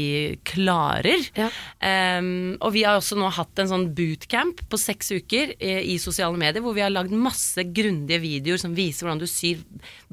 klarer. 0.47 1.23
Ja. 1.39 1.47
Um, 2.19 2.57
og 2.59 2.73
vi 2.75 2.83
har 2.83 2.99
også 2.99 3.19
nå 3.19 3.29
hatt 3.37 3.63
en 3.63 3.71
sånn 3.71 3.87
bootcamp 3.95 4.65
på 4.71 4.81
seks 4.81 5.13
uker 5.15 5.55
i, 5.55 5.75
i 5.95 5.99
sosiale 6.03 6.39
medier, 6.41 6.65
hvor 6.65 6.75
vi 6.75 6.83
har 6.83 6.93
lagd 6.93 7.15
masse 7.15 7.63
grundige 7.71 8.23
videoer 8.25 8.59
som 8.61 8.75
viser 8.75 9.07
hvordan 9.07 9.23
du 9.23 9.29
syr 9.31 9.63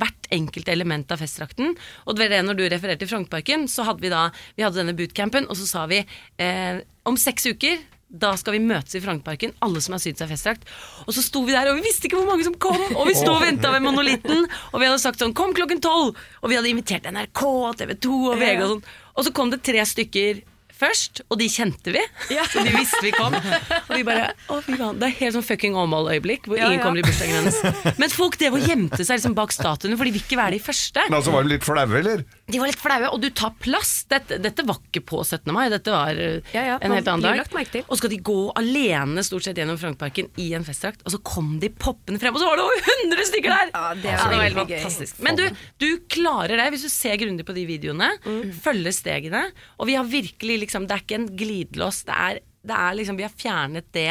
hvert 0.01 0.29
enkelt 0.31 0.69
element 0.69 1.09
av 1.13 1.23
festdrakten. 1.23 1.73
Og 2.05 2.15
det 2.15 2.27
var 2.27 2.35
det 2.35 2.43
når 2.45 2.59
du 2.59 2.65
refererte 2.67 3.05
til 3.05 3.13
Frognerparken, 3.15 3.65
så 3.71 3.87
hadde 3.87 4.05
vi 4.05 4.13
da 4.13 4.27
vi 4.53 4.65
hadde 4.65 4.83
denne 4.83 4.97
bootcampen, 4.97 5.49
og 5.49 5.57
så 5.57 5.69
sa 5.69 5.87
vi 5.89 6.03
eh, 6.03 6.83
om 7.09 7.17
seks 7.17 7.49
uker 7.49 7.81
da 8.11 8.33
skal 8.35 8.57
vi 8.57 8.63
møtes 8.63 8.95
i 8.97 9.01
Frognerparken, 9.03 9.53
alle 9.63 9.81
som 9.83 9.95
har 9.95 10.01
sydd 10.03 10.19
seg 10.19 10.31
festdrakt. 10.33 10.67
Og 11.07 11.15
så 11.15 11.23
sto 11.23 11.45
vi 11.47 11.55
der, 11.55 11.69
og 11.71 11.79
vi 11.79 11.85
visste 11.85 12.09
ikke 12.09 12.19
hvor 12.19 12.27
mange 12.27 12.43
som 12.47 12.57
kom! 12.59 12.81
Og 12.91 13.07
vi 13.07 13.15
sto 13.15 13.31
og 13.31 13.43
venta 13.45 13.71
ved 13.71 13.85
monolitten, 13.85 14.43
og 14.71 14.81
vi 14.81 14.89
hadde 14.89 14.99
sagt 14.99 15.23
sånn 15.23 15.33
'kom 15.33 15.55
klokken 15.55 15.79
tolv'! 15.79 16.15
Og 16.43 16.49
vi 16.49 16.57
hadde 16.59 16.69
invitert 16.69 17.07
NRK, 17.07 17.41
TV 17.79 17.95
2 17.95 18.17
og 18.33 18.39
VG 18.39 18.63
og 18.63 18.69
sånn. 18.73 18.83
Og 19.15 19.25
så 19.25 19.33
kom 19.33 19.49
det 19.51 19.63
tre 19.63 19.85
stykker 19.85 20.43
først, 20.81 21.21
og 21.29 21.37
de 21.41 21.47
kjente 21.51 21.93
vi. 21.95 22.01
Så 22.51 22.63
de 22.65 22.73
visste 22.75 22.99
vi 23.05 23.11
kom. 23.15 23.35
Og 23.91 23.93
vi 23.95 24.03
bare 24.07 24.31
Å, 24.51 24.57
fy 24.65 24.75
faen. 24.79 24.99
Det 25.01 25.07
er 25.07 25.15
helt 25.21 25.35
sånn 25.37 25.45
fucking 25.45 25.75
Åmål-øyeblikk, 25.77 26.47
hvor 26.49 26.59
ingen 26.59 26.77
ja. 26.79 26.83
kommer 26.83 27.01
i 27.01 27.05
bursdagen 27.05 27.37
hennes. 27.41 27.95
Men 28.01 28.11
folk 28.13 28.37
drev 28.41 28.57
og 28.59 28.65
gjemte 28.67 29.01
seg 29.05 29.19
liksom 29.19 29.35
bak 29.37 29.53
statuene, 29.55 29.97
for 29.99 30.07
de 30.09 30.13
vil 30.15 30.23
ikke 30.25 30.39
være 30.39 30.55
de 30.57 30.61
første. 30.63 31.03
Men 31.07 31.17
altså, 31.19 31.33
var 31.35 31.45
de 31.47 31.53
litt 31.53 31.65
flaue, 31.67 31.99
eller? 32.01 32.23
De 32.51 32.59
var 32.59 32.71
litt 32.71 32.81
flaue, 32.81 33.09
og 33.13 33.21
du 33.23 33.29
tar 33.35 33.53
plass. 33.63 33.93
Dette, 34.11 34.39
dette 34.43 34.65
var 34.67 34.79
ikke 34.81 35.03
på 35.11 35.21
17. 35.23 35.51
mai, 35.55 35.65
dette 35.71 35.93
var 35.93 36.17
Ja, 36.17 36.63
ja, 36.73 36.77
en 36.83 36.95
helt 36.97 37.07
annen 37.11 37.23
dag. 37.23 37.83
Og 37.87 37.99
skal 37.99 38.11
de 38.13 38.19
gå 38.31 38.37
alene 38.59 39.23
stort 39.27 39.45
sett 39.47 39.59
gjennom 39.61 39.79
Frankparken 39.79 40.31
i 40.41 40.49
en 40.57 40.65
festdrakt, 40.67 41.03
og 41.05 41.13
så 41.15 41.21
kom 41.25 41.53
de 41.61 41.69
poppende 41.71 42.19
frem, 42.21 42.35
og 42.35 42.41
så 42.43 42.49
var 42.49 42.59
det 42.59 42.65
over 42.67 42.83
100 43.05 43.29
stykker 43.31 43.53
der! 43.55 43.71
Ja, 43.75 43.85
det 44.01 44.11
er 44.11 44.19
var 44.21 44.33
veldig 44.35 44.47
helt 44.47 44.73
gøy. 44.73 44.77
fantastisk. 44.83 45.21
Men 45.25 45.39
du, 45.39 45.45
du 45.81 45.87
klarer 46.11 46.59
det 46.59 46.67
hvis 46.75 46.85
du 46.87 46.91
ser 46.91 47.17
grundig 47.21 47.45
på 47.47 47.55
de 47.57 47.67
videoene, 47.69 48.11
Mm. 48.21 48.51
følger 48.63 48.93
stegene, 48.93 49.39
og 49.81 49.87
vi 49.89 49.95
har 49.97 50.05
virkelig 50.07 50.55
liksom, 50.65 50.70
det 50.87 50.95
er 50.95 51.03
ikke 51.03 51.19
en 51.19 51.29
glidelås, 51.37 52.03
det 52.07 52.15
er, 52.15 52.39
det 52.67 52.77
er 52.77 52.97
liksom, 52.97 53.19
vi 53.19 53.27
har 53.27 53.35
fjernet 53.35 53.89
det 53.95 54.09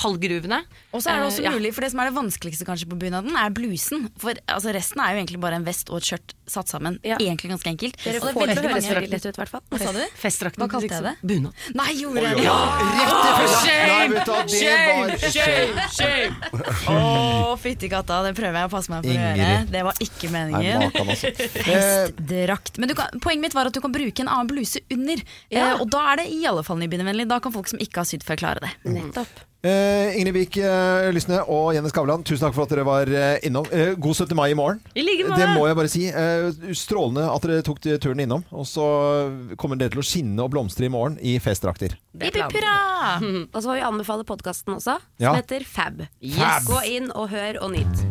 fallgruvene. 0.00 0.62
Og 0.94 1.02
så 1.04 1.10
er 1.12 1.20
det 1.20 1.26
også 1.28 1.44
Eh, 1.44 1.52
mulig, 1.54 1.70
for 1.76 1.84
det 1.84 1.90
som 1.92 2.00
er 2.00 2.10
det 2.10 2.16
vanskeligste 2.16 2.64
kanskje 2.68 2.88
på 2.88 2.96
bunaden, 2.98 3.36
er 3.36 3.50
blusen. 3.54 4.08
For 4.20 4.32
altså, 4.48 4.72
resten 4.74 5.00
er 5.04 5.12
jo 5.14 5.20
egentlig 5.22 5.40
bare 5.40 5.56
en 5.60 5.64
vest 5.66 5.90
og 5.92 6.00
et 6.00 6.08
skjørt 6.10 6.34
satt 6.50 6.68
sammen. 6.72 6.98
Ja. 7.06 7.16
Egentlig 7.20 7.50
ganske 7.52 7.68
enkelt. 7.70 7.94
Dere 8.02 8.18
Og 8.20 8.26
det 8.26 8.30
er 8.30 8.34
får 8.34 8.40
det 8.40 8.56
veldig 8.56 8.70
høres 8.70 8.84
mange- 8.88 8.96
veldig 9.00 9.10
lett 9.12 9.26
ut, 9.26 9.36
i 9.36 9.40
hvert 9.40 9.52
fall. 9.54 9.62
Hva 9.70 9.78
sa 9.84 9.92
du? 9.92 10.02
Festdrakten. 10.18 10.60
Hva 10.64 10.68
kalte 10.72 10.90
jeg 10.90 11.02
det? 11.04 11.14
Bunad. 11.22 11.52
Nei, 11.78 11.90
gjorde 12.00 12.22
jeg 12.24 12.36
det? 12.36 12.44
Vet 14.10 14.24
du 14.26 14.32
hva, 14.32 14.42
shame, 14.50 15.16
shame! 15.94 16.34
Å, 16.90 17.56
fytti 17.60 17.90
katta, 17.92 18.20
det 18.26 18.32
prøver 18.38 18.58
jeg 18.62 18.70
å 18.70 18.72
passe 18.72 18.90
meg 18.92 19.04
for 19.04 19.10
å 19.10 19.14
Ingrid. 19.14 19.42
gjøre. 19.42 19.70
Det 19.74 19.82
var 19.86 20.00
ikke 20.06 20.30
meningen. 20.32 20.86
altså. 20.90 21.32
Festdrakt. 21.68 22.78
Men 22.80 22.88
du 22.92 22.94
kan, 22.98 23.20
poenget 23.22 23.46
mitt 23.48 23.54
var 23.58 23.70
at 23.70 23.76
du 23.76 23.80
kan 23.84 23.94
bruke 23.94 24.24
en 24.24 24.30
annen 24.32 24.50
bluse 24.50 24.82
under. 24.90 25.22
Ja. 25.52 25.74
Eh, 25.74 25.80
og 25.84 25.90
da 25.92 26.04
er 26.12 26.22
det 26.22 26.28
i 26.34 26.42
alle 26.50 26.64
fall 26.66 26.80
nybegynnervennlig. 26.82 27.28
Da 27.30 27.38
kan 27.44 27.54
folk 27.54 27.70
som 27.70 27.78
ikke 27.82 28.02
har 28.04 28.10
sydd 28.10 28.26
før, 28.26 28.40
klare 28.42 28.64
det. 28.66 28.72
Nettopp. 28.96 29.46
Eh, 29.62 30.16
Ingrid 30.16 30.32
Vik 30.38 30.56
eh, 30.64 31.10
Lysne 31.12 31.42
og 31.52 31.74
Jenny 31.76 31.90
Skavlan, 31.92 32.22
tusen 32.24 32.46
takk 32.46 32.54
for 32.56 32.64
at 32.64 32.70
dere 32.72 32.84
var 32.88 33.10
eh, 33.12 33.42
innom. 33.44 33.66
Eh, 33.68 33.92
god 34.00 34.16
17. 34.24 34.32
mai 34.38 34.48
i 34.54 34.56
morgen. 34.56 34.80
I 34.96 35.04
like 35.04 35.26
måte. 35.28 35.36
Det 35.42 35.48
må 35.52 35.66
jeg 35.68 35.76
bare 35.76 35.90
si. 35.92 36.06
Eh, 36.08 36.72
strålende 36.80 37.26
at 37.28 37.44
dere 37.44 37.66
tok 37.66 37.82
turen 38.00 38.22
innom. 38.24 38.46
Og 38.56 38.64
så 38.68 38.86
kommer 39.60 39.76
dere 39.80 39.92
til 39.92 40.00
å 40.00 40.06
skinne 40.06 40.46
og 40.46 40.54
blomstre 40.54 40.88
i 40.88 40.92
morgen 40.92 41.18
i 41.20 41.36
festdrakter. 41.44 41.98
Er! 42.20 42.40
Og 43.54 43.60
så 43.60 43.66
må 43.68 43.76
vi 43.76 43.84
anbefale 43.86 44.24
podkasten 44.28 44.74
også, 44.78 44.96
som 44.96 45.22
Ja. 45.22 45.34
heter 45.36 45.64
Fab. 45.68 46.06
Yes. 46.24 46.64
Gå 46.68 46.80
inn 46.96 47.12
og 47.12 47.28
hør 47.32 47.60
og 47.64 47.76
nyt. 47.76 48.09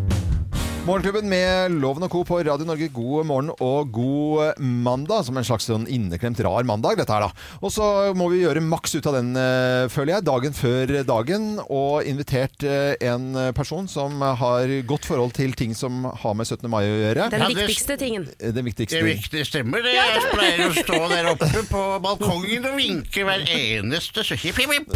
Morgenklubben 0.88 1.28
med 1.30 1.72
Loven 1.84 2.06
og 2.08 2.10
Co. 2.10 2.22
på 2.26 2.38
Radio 2.40 2.66
Norge, 2.66 2.88
god 2.96 3.26
morgen 3.28 3.50
og 3.62 3.90
god 3.94 4.58
mandag. 4.64 5.26
Som 5.28 5.38
en 5.38 5.46
slags 5.46 5.68
sånn 5.70 5.84
inneklemt 5.92 6.40
rar 6.42 6.66
mandag, 6.66 6.98
dette 6.98 7.14
her, 7.14 7.28
da. 7.28 7.58
Og 7.62 7.70
så 7.74 7.86
må 8.18 8.30
vi 8.32 8.40
gjøre 8.42 8.64
maks 8.66 8.96
ut 8.96 9.06
av 9.12 9.18
den, 9.20 9.30
eh, 9.38 9.86
føler 9.92 10.16
jeg, 10.16 10.26
dagen 10.26 10.56
før 10.58 10.94
dagen. 11.06 11.46
Og 11.70 12.08
invitert 12.10 12.64
eh, 12.66 12.96
en 13.12 13.54
person 13.54 13.90
som 13.92 14.18
har 14.24 14.72
godt 14.90 15.06
forhold 15.06 15.36
til 15.38 15.54
ting 15.54 15.76
som 15.78 16.08
har 16.24 16.34
med 16.40 16.48
17. 16.48 16.66
mai 16.72 16.82
å 16.88 16.98
gjøre. 17.04 17.28
Den 17.36 17.46
viktigste 17.52 18.00
tingen. 18.00 18.26
Den 18.40 18.58
Det 18.58 18.66
viktigste. 18.72 19.04
Det 19.04 19.12
viktige 19.12 19.46
stemmer 19.46 19.86
det. 19.86 19.94
Jeg 19.94 20.26
pleier 20.34 20.66
å 20.66 20.72
stå 20.80 21.02
der 21.12 21.30
oppe 21.36 21.52
på 21.70 21.84
balkongen 22.08 22.66
og 22.72 22.80
vinke 22.80 23.28
hver 23.28 23.46
eneste 23.46 24.26
så 24.26 24.40
hipp, 24.40 24.58
hipp, 24.64 24.74
hipp. 24.74 24.90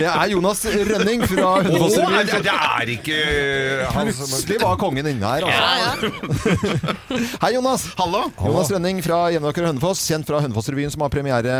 Det 0.00 0.08
er 0.08 0.26
Jonas 0.34 0.64
Rønning 0.66 1.22
fra 1.28 1.46
Å, 1.52 1.62
Hundefoss-revyen. 1.68 2.26
det, 2.32 2.42
det 2.48 2.58
er 2.58 2.94
ikke 2.96 3.20
Plutselig 3.90 4.58
var 4.62 4.76
kongen 4.80 5.08
inne 5.10 5.26
her. 5.26 5.44
Altså. 5.46 6.10
Hei, 7.42 7.50
Jonas. 7.56 7.86
Hallo? 7.98 8.22
Jonas 8.38 8.70
Rønning 8.72 9.00
fra 9.04 9.18
Jevnaker 9.34 9.64
og 9.66 9.72
Hønefoss, 9.72 10.02
kjent 10.08 10.28
fra 10.28 10.40
Hønefoss-revyen, 10.44 10.92
som 10.94 11.04
har 11.04 11.12
premiere 11.12 11.54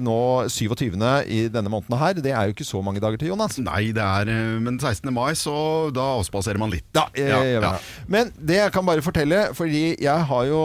nå 0.00 0.18
27. 0.52 0.96
i 1.28 1.40
denne 1.52 1.72
måneden 1.72 1.98
her. 2.00 2.20
Det 2.24 2.32
er 2.32 2.48
jo 2.48 2.56
ikke 2.56 2.68
så 2.68 2.80
mange 2.84 3.02
dager 3.04 3.20
til, 3.20 3.30
Jonas. 3.32 3.58
Nei, 3.62 3.90
det 3.96 4.04
er 4.04 4.32
eh, 4.32 4.56
Men 4.62 4.78
16. 4.80 5.12
mai, 5.14 5.34
så 5.38 5.56
da 5.94 6.08
avspaserer 6.16 6.60
man 6.62 6.72
litt. 6.72 6.86
Ja, 6.96 7.06
jeg, 7.16 7.28
Ja, 7.32 7.42
jeg, 7.44 7.60
ja. 7.64 7.74
Men 8.12 8.32
det 8.38 8.60
jeg 8.60 8.74
kan 8.74 8.86
bare 8.88 9.04
fortelle, 9.04 9.42
fordi 9.56 9.84
jeg 10.02 10.26
har 10.30 10.48
jo 10.48 10.62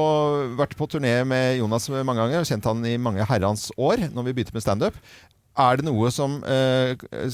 vært 0.60 0.78
på 0.80 0.88
turné 0.92 1.18
med 1.28 1.60
Jonas 1.60 1.90
mange 1.92 2.22
ganger, 2.24 2.44
og 2.46 2.50
kjent 2.50 2.72
han 2.72 2.88
i 2.88 2.96
mange 3.02 3.28
herrens 3.28 3.70
år, 3.78 4.08
når 4.14 4.30
vi 4.30 4.38
begynte 4.38 4.56
med 4.56 4.66
standup. 4.66 4.98
Er 5.60 5.80
det 5.80 5.86
noe 5.86 6.08
som 6.16 6.40
eh, 6.48 6.94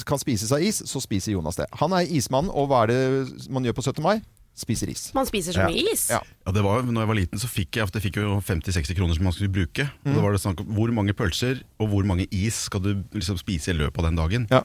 kan 0.09 0.17
spises 0.21 0.51
av 0.55 0.63
is, 0.63 0.81
så 0.89 1.01
spiser 1.03 1.35
Jonas 1.35 1.59
det. 1.59 1.67
Han 1.81 1.93
er 1.93 2.09
ismann, 2.09 2.49
og 2.49 2.71
hva 2.71 2.85
er 2.85 2.93
det 2.93 3.49
man 3.53 3.67
gjør 3.67 3.77
på 3.77 3.85
17. 3.85 4.01
mai? 4.05 4.17
Spiser 4.57 4.89
is. 4.89 5.11
Man 5.13 5.27
spiser 5.29 5.53
så 5.53 5.67
mye 5.69 5.83
is. 5.93 6.07
Ja. 6.09 6.17
Ja, 6.47 6.51
det 6.55 6.63
var, 6.65 6.81
når 6.81 7.03
jeg 7.03 7.09
var 7.11 7.17
liten, 7.19 7.37
så 7.37 7.49
fikk 7.51 7.77
jeg, 7.77 7.91
jeg 7.93 8.05
fikk 8.07 8.15
jo 8.23 8.39
50-60 8.41 8.97
kroner 8.97 9.13
som 9.13 9.27
man 9.27 9.35
skulle 9.35 9.53
bruke. 9.53 9.85
Og 10.01 10.15
Da 10.15 10.23
var 10.23 10.33
det 10.33 10.41
snakk 10.41 10.63
om 10.63 10.71
hvor 10.73 10.89
mange 10.97 11.13
pølser 11.13 11.61
og 11.77 11.91
hvor 11.91 12.07
mange 12.09 12.25
is 12.33 12.63
skal 12.65 12.81
du 12.81 12.89
liksom 13.13 13.37
spise 13.37 13.69
i 13.69 13.77
løpet 13.77 14.01
av 14.01 14.09
den 14.09 14.17
dagen. 14.17 14.47
Ja. 14.49 14.63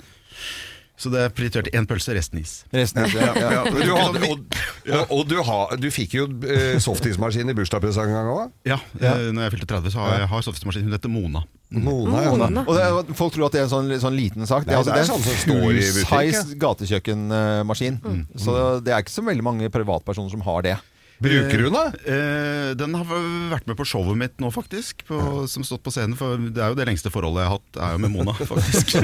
Så 1.03 1.11
det 1.11 1.25
prioriterte 1.35 1.73
én 1.75 1.87
pølse, 1.89 2.15
resten 2.15 2.39
is. 2.39 2.61
Resten 2.71 3.09
ja, 3.11 3.33
ja. 3.41 3.49
Ja, 3.57 3.63
du 3.67 3.95
hadde, 3.97 4.21
og, 4.29 4.45
og, 4.87 5.15
og 5.17 5.25
du, 5.27 5.35
har, 5.43 5.73
du 5.83 5.89
fikk 5.91 6.15
jo 6.15 6.29
eh, 6.47 6.77
softismaskin 6.83 7.51
i 7.51 7.57
bursdagspresang 7.59 8.13
en 8.13 8.19
gang 8.21 8.31
òg. 8.31 8.53
Ja, 8.69 8.79
eh, 9.01 9.25
når 9.35 9.49
jeg 9.49 9.55
fylte 9.57 9.69
30, 9.75 9.95
så 9.97 10.05
har 10.05 10.21
jeg 10.21 10.31
har 10.31 10.47
softismaskin. 10.47 10.87
Hun 10.87 10.95
heter 10.95 11.11
Mona. 11.11 11.43
Mona, 11.73 12.23
ja. 12.23 12.63
Og 12.63 12.77
det, 12.77 13.17
folk 13.19 13.35
tror 13.35 13.49
at 13.49 13.57
det 13.57 13.63
er 13.63 13.67
en 13.67 13.73
sånn, 13.73 13.91
sånn 14.05 14.15
liten 14.15 14.47
sak. 14.47 14.69
Nei, 14.69 14.79
altså, 14.79 14.95
det 14.95 15.03
er 15.03 15.11
sånn 15.11 15.27
står 15.27 15.67
i 15.73 15.83
butikk, 15.83 16.09
full-size 16.13 16.59
gatekjøkkenmaskin. 16.63 18.01
Så 18.47 18.57
det 18.85 18.95
er 18.95 19.03
ikke 19.03 19.17
så 19.17 19.27
veldig 19.27 19.47
mange 19.49 19.73
privatpersoner 19.75 20.31
som 20.37 20.45
har 20.47 20.67
det. 20.69 20.79
Bruker 21.23 21.65
hun 21.67 21.77
det? 21.77 21.87
Eh, 22.13 22.71
den 22.79 22.97
har 22.99 23.07
vært 23.53 23.69
med 23.71 23.79
på 23.79 23.87
showet 23.87 24.19
mitt 24.19 24.41
nå, 24.43 24.51
faktisk. 24.55 25.05
På, 25.09 25.45
som 25.51 25.65
stått 25.67 25.85
på 25.85 25.93
scenen. 25.95 26.17
For 26.19 26.41
det 26.41 26.63
er 26.63 26.73
jo 26.73 26.79
det 26.79 26.87
lengste 26.89 27.13
forholdet 27.13 27.45
jeg 27.45 27.51
har 27.51 27.57
hatt, 27.59 27.71
er 27.79 27.91
jo 27.97 28.03
med 28.03 28.11
Mona, 28.15 28.35
faktisk. 28.53 28.97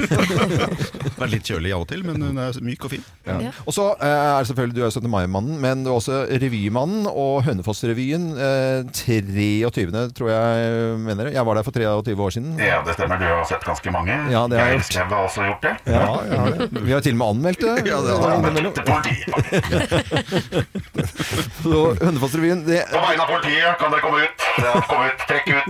er 1.19 1.31
litt 1.31 1.47
kjølig 1.49 1.73
av 1.75 1.85
og 1.85 1.89
til, 1.91 2.03
men 2.07 2.21
hun 2.23 2.41
er 2.41 2.59
myk 2.65 2.87
og 2.87 2.93
fin. 2.95 3.05
Ja. 3.27 3.53
Og 3.65 3.73
så 3.75 3.85
eh, 3.95 4.07
er 4.09 4.39
det 4.41 4.49
selvfølgelig 4.51 4.77
du 4.79 4.83
er 4.87 4.93
17. 4.93 5.09
mai-mannen, 5.11 5.59
men 5.63 5.85
du 5.85 5.91
er 5.91 5.97
også 5.97 6.21
Revymannen 6.43 7.07
og 7.09 7.43
Hønefoss-revyen. 7.47 8.29
Eh, 8.35 8.79
23. 8.93 10.11
tror 10.17 10.29
jeg 10.33 10.99
mener 11.05 11.29
det. 11.29 11.35
Jeg 11.37 11.45
var 11.47 11.59
der 11.59 11.67
for 11.67 11.75
23 11.75 12.25
år 12.25 12.35
siden. 12.35 12.51
Ja, 12.61 12.81
det 12.85 12.93
stemmer. 12.97 13.19
Du 13.19 13.27
har 13.27 13.45
sett 13.49 13.63
ganske 13.67 13.93
mange. 13.93 14.15
Ja, 14.31 14.45
det 14.51 14.59
har 14.59 14.73
jeg 14.73 14.81
gjort. 14.81 14.97
Har 15.09 15.25
også 15.25 15.45
gjort 15.47 15.63
det. 15.65 15.73
Ja, 15.89 16.09
ja. 16.29 16.67
Vi 16.69 16.91
har 16.93 17.01
til 17.05 17.15
og 17.15 17.21
med 17.21 17.27
anmeldt 17.33 17.61
det. 17.63 17.75
Ja, 17.89 17.97
det 18.03 18.11
har 18.19 18.29
jeg 18.35 18.73
det 18.75 18.79
Så 21.63 21.95
Hønefoss-revyen 22.09 22.65
det, 22.65 22.81
På 22.89 23.01
vegne 23.05 23.21
av 23.21 23.29
politiet, 23.29 23.77
kan 23.77 23.91
dere 23.93 24.01
komme 24.01 24.19
ut? 24.25 24.33
Kom 24.89 25.01
ut, 25.05 25.17
trekk 25.29 25.47
ut. 25.53 25.67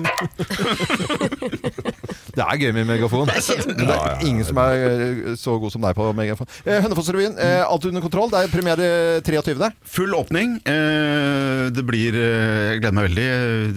det 2.39 2.45
er 2.47 2.61
gøy 2.63 2.71
med 2.77 2.87
megafon. 2.87 3.27
Men 3.27 3.85
det 3.89 3.95
er 3.99 4.23
ingen 4.27 4.45
som 4.47 4.59
er 4.63 4.83
eh, 4.87 5.31
så 5.39 5.57
god 5.59 5.73
som 5.73 5.83
deg 5.83 5.97
på 5.97 6.07
megafon. 6.15 6.47
Eh, 6.63 6.79
Hønefoss-revyen, 6.85 7.35
eh, 7.43 7.61
alt 7.65 7.87
under 7.89 8.03
kontroll. 8.05 8.31
Det 8.31 8.43
er 8.45 8.53
premiere 8.53 8.87
23. 9.27 9.69
Full 9.97 10.15
åpning. 10.15 10.55
Eh, 10.69 11.65
det 11.75 11.83
blir 11.87 12.15
Jeg 12.19 12.79
gleder 12.81 12.95
meg 12.95 13.09
veldig. 13.09 13.27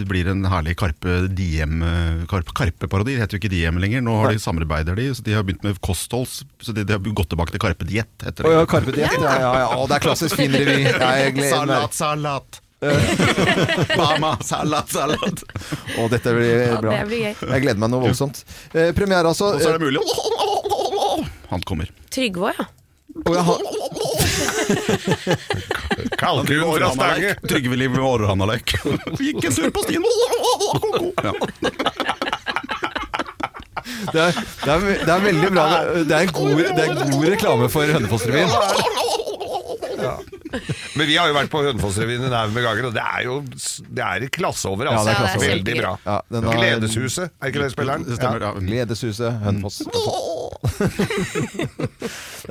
Det 0.00 0.07
blir 0.09 0.31
en 0.33 0.47
herlig 0.52 0.76
Karpe 0.81 1.19
Diem 1.35 1.83
Karpe, 2.31 2.54
Karpe-parodi. 2.57 3.16
Det 3.16 3.25
heter 3.25 3.38
jo 3.38 3.42
ikke 3.42 3.52
Diem 3.52 3.81
lenger. 3.83 4.04
Nå 4.07 4.16
har 4.23 4.33
de 4.33 4.42
samarbeider 4.42 4.97
de, 4.99 5.09
så 5.16 5.26
de 5.26 5.37
har 5.37 5.47
begynt 5.47 5.66
med 5.66 5.81
kostholds. 5.85 6.42
Så 6.62 6.75
de, 6.76 6.87
de 6.87 6.97
har 6.97 7.12
gått 7.12 7.33
tilbake 7.35 7.54
til 7.54 7.62
Karpe 7.62 7.88
Diett. 7.88 8.12
heter 8.23 8.47
Å 8.47 8.52
det. 8.52 8.57
ja, 8.61 8.66
Karpe 8.71 8.95
Diem. 8.95 9.19
Ja, 9.21 9.37
ja, 9.42 9.54
ja. 9.66 9.87
Det 9.90 9.99
er 9.99 10.07
klassisk 10.07 10.38
fin 10.38 10.54
revy. 10.54 10.85
Salat, 11.52 11.95
salat. 11.97 12.62
Bama, 13.96 14.32
salat, 14.42 14.88
salat. 14.90 15.42
Å, 15.98 16.08
dette 16.10 16.32
blir 16.34 16.66
Ja, 16.66 16.80
bra. 16.82 16.90
det 16.98 17.06
blir 17.10 17.20
gøy. 17.28 17.34
Jeg 17.54 17.62
gleder 17.66 17.78
meg 17.84 17.90
noe 17.92 18.02
voldsomt. 18.08 18.42
Eh, 18.74 18.90
premiere, 18.96 19.28
altså. 19.30 19.52
Og 19.54 19.60
så 19.62 19.68
er 19.70 19.78
det 19.78 19.84
mulig 19.86 20.00
Han 21.52 21.62
kommer. 21.68 21.86
Trygve 22.10 22.40
òg, 22.50 22.54
ja. 22.58 22.64
Og 23.22 23.34
jeg 23.36 23.44
har- 23.44 23.62
Kalkun 26.18 26.62
fra 26.78 26.88
Stange. 26.96 27.30
Trygve 27.48 27.76
Liv 27.76 27.98
Orrhanalek. 28.00 28.72
Gikk 29.20 29.44
en 29.50 29.52
tur 29.58 29.70
på 29.76 29.82
stien. 29.84 30.02
Ja. 31.22 31.32
det, 34.12 34.20
er, 34.20 34.32
det, 34.32 34.70
er, 34.72 34.78
det 35.04 35.12
er 35.12 35.20
veldig 35.28 35.50
bra. 35.52 35.66
Det 36.08 36.14
er 36.16 36.22
en 36.26 36.32
god, 36.34 36.50
det 36.62 36.82
er 36.86 36.94
god 37.12 37.26
reklame 37.36 37.68
for 37.72 37.84
Hønefoss-revyen. 37.98 38.50
Men 40.99 41.06
vi 41.09 41.16
har 41.16 41.28
jo 41.30 41.35
vært 41.37 41.50
på 41.52 41.62
Hønefoss-revyen 41.64 42.26
en 42.28 42.35
haug 42.37 42.52
med 42.56 42.62
ganger, 42.66 42.88
og 42.90 42.94
det 42.97 43.02
er 43.04 43.23
jo 43.26 43.37
det 43.88 44.04
er 44.06 44.26
i 44.26 44.28
klasse 44.32 44.68
over. 44.71 44.85
Ja, 44.90 44.92
Altså. 44.99 45.06
det 45.09 45.12
er 45.12 45.21
klasse 45.23 45.38
over. 45.38 45.49
Veldig 45.52 45.76
bra. 45.80 45.92
Ja, 46.06 46.16
den 46.37 46.49
har- 46.49 46.59
Gledeshuset, 46.62 47.30
er 47.40 47.47
ikke 47.52 47.62
det 47.64 47.71
spilleren? 47.75 48.04
Det 48.09 48.16
stemmer. 48.21 48.40
Ja. 48.47 48.52
Gledeshuset 48.61 49.40
Hønefoss. 49.47 49.82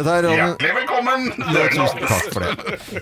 Er 0.02 0.24
Hjertelig 0.24 0.72
velkommen! 0.76 1.26
Tusen 1.36 2.06
takk 2.08 2.28
for 2.34 2.46
det. 2.46 2.52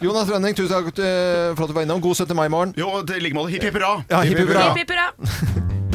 Jonas 0.03 0.29
Rønning, 0.33 0.55
tusen 0.57 0.73
takk 0.73 1.01
eh, 1.05 1.51
for 1.55 1.65
at 1.67 1.69
du 1.71 1.75
var 1.77 1.85
innom. 1.85 2.01
God 2.03 2.17
17. 2.17 2.33
mai 2.37 2.47
i 2.49 2.53
morgen. 2.53 2.73
Jo, 2.77 2.89
i 3.05 3.21
like 3.21 3.37
måte. 3.37 3.53
Hipp 3.53 3.67
hipp 3.69 3.77
hurra. 3.77 3.93
Ja, 4.09 4.23
hipp 4.25 4.41
hipp 4.41 4.95
hurra. 4.95 5.85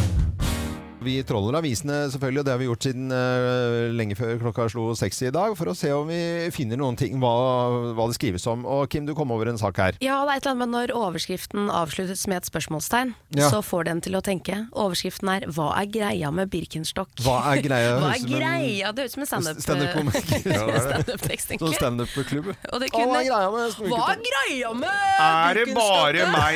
Vi 1.04 1.14
troller 1.28 1.58
avisene 1.60 2.04
selvfølgelig, 2.12 2.40
og 2.40 2.46
det 2.48 2.52
har 2.54 2.60
vi 2.62 2.66
gjort 2.68 2.86
siden 2.86 3.12
uh, 3.12 3.92
lenge 3.94 4.16
før 4.16 4.38
klokka 4.40 4.66
slo 4.72 4.86
seks 4.96 5.20
i 5.28 5.30
dag, 5.34 5.54
for 5.58 5.68
å 5.70 5.74
se 5.76 5.90
om 5.92 6.08
vi 6.08 6.18
finner 6.54 6.80
noen 6.80 6.96
ting, 6.96 7.18
hva, 7.20 7.32
hva 7.96 8.06
det 8.10 8.16
skrives 8.16 8.46
om. 8.50 8.64
Og 8.64 8.86
Kim, 8.92 9.04
du 9.08 9.12
kom 9.18 9.30
over 9.34 9.50
en 9.52 9.58
sak 9.60 9.76
her. 9.82 9.98
Ja, 10.04 10.22
det 10.24 10.32
er 10.32 10.40
et 10.40 10.46
eller 10.46 10.54
annet 10.54 10.62
med 10.64 10.72
når 10.74 10.94
overskriften 10.96 11.68
avsluttes 11.72 12.24
med 12.30 12.40
et 12.42 12.48
spørsmålstegn, 12.50 13.14
Ja. 13.36 13.50
så 13.52 13.60
får 13.64 13.84
den 13.90 14.00
til 14.04 14.16
å 14.16 14.22
tenke. 14.24 14.62
Overskriften 14.72 15.28
er 15.34 15.46
'Hva 15.50 15.68
er 15.80 15.86
greia 15.92 16.30
med 16.32 16.50
Birkenstock'? 16.50 17.20
Hva 17.20 17.36
er 17.52 17.62
greia? 17.68 17.98
Hva 18.00 18.14
er 18.14 18.24
greia? 18.24 18.92
Det 18.94 19.04
høres 19.04 19.12
ut 19.12 19.14
som 19.14 19.22
en 19.22 19.30
standup- 19.32 19.62
Stand-up-komiker. 19.64 20.38
standup-tekst, 20.88 21.48
Sånn 21.48 21.58
egentlig. 21.58 21.78
standup-klubb. 21.80 22.48
Og 22.72 22.80
det 22.80 22.90
Hva 22.90 23.04
kunne 23.04 23.20
er 23.20 23.28
greia 23.28 23.50
med 23.52 23.90
Hva 23.92 24.02
er 24.14 24.20
greia 24.30 24.72
med 24.74 24.90
Er 25.20 25.54
det 25.54 25.66
bare 25.74 26.24
meg? 26.32 26.54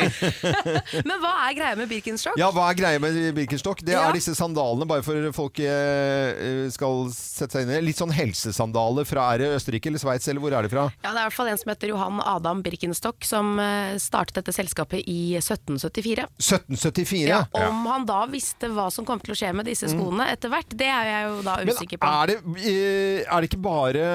Men 1.09 1.21
hva 1.23 1.33
er 1.49 1.55
greia 1.59 1.76
med 1.76 1.88
Birkenstock? 1.90 2.38
Ja, 2.40 2.50
hva 2.55 2.71
er 2.71 2.75
greia 2.78 2.99
med 3.02 3.35
Birkenstock? 3.37 3.83
Det 3.85 3.93
Ja. 3.93 4.09
er 4.09 4.12
disse 4.17 4.35
sandalene, 4.38 4.87
bare 4.88 5.02
for 5.04 5.28
folk 5.37 5.59
eh, 5.64 6.68
skal 6.73 7.09
sette 7.14 7.57
seg 7.59 7.66
inn 7.66 7.73
i. 7.76 7.80
Litt 7.88 7.99
sånn 8.00 8.12
helsesandaler 8.14 9.07
fra 9.09 9.26
er 9.35 9.42
det 9.42 9.49
Østerrike 9.59 9.90
eller 9.90 10.02
Sveits, 10.02 10.28
eller 10.30 10.42
hvor 10.45 10.54
er 10.57 10.66
det 10.66 10.73
fra? 10.73 10.87
Ja, 11.02 11.11
Det 11.11 11.16
er 11.16 11.21
i 11.25 11.26
hvert 11.28 11.37
fall 11.38 11.50
en 11.52 11.59
som 11.61 11.73
heter 11.73 11.92
Johan 11.92 12.23
Adam 12.25 12.62
Birkenstock, 12.64 13.26
som 13.26 13.59
eh, 13.62 13.97
startet 14.02 14.38
dette 14.40 14.54
selskapet 14.57 15.02
i 15.11 15.35
1774. 15.40 16.28
1774. 16.38 17.28
Ja, 17.28 17.42
om 17.68 17.85
han 17.90 18.07
da 18.09 18.23
visste 18.30 18.71
hva 18.73 18.88
som 18.95 19.07
kom 19.09 19.21
til 19.25 19.35
å 19.35 19.38
skje 19.38 19.52
med 19.59 19.66
disse 19.68 19.88
skoene 19.90 20.28
etter 20.33 20.52
hvert, 20.52 20.71
det 20.78 20.88
er 20.92 21.11
jeg 21.11 21.28
jo 21.28 21.42
da 21.47 21.57
usikker 21.66 22.00
på. 22.02 22.12
er 22.23 22.33
det, 22.33 22.38
eh, 22.62 23.25
er 23.26 23.40
det 23.45 23.50
ikke 23.50 23.62
bare 23.64 24.07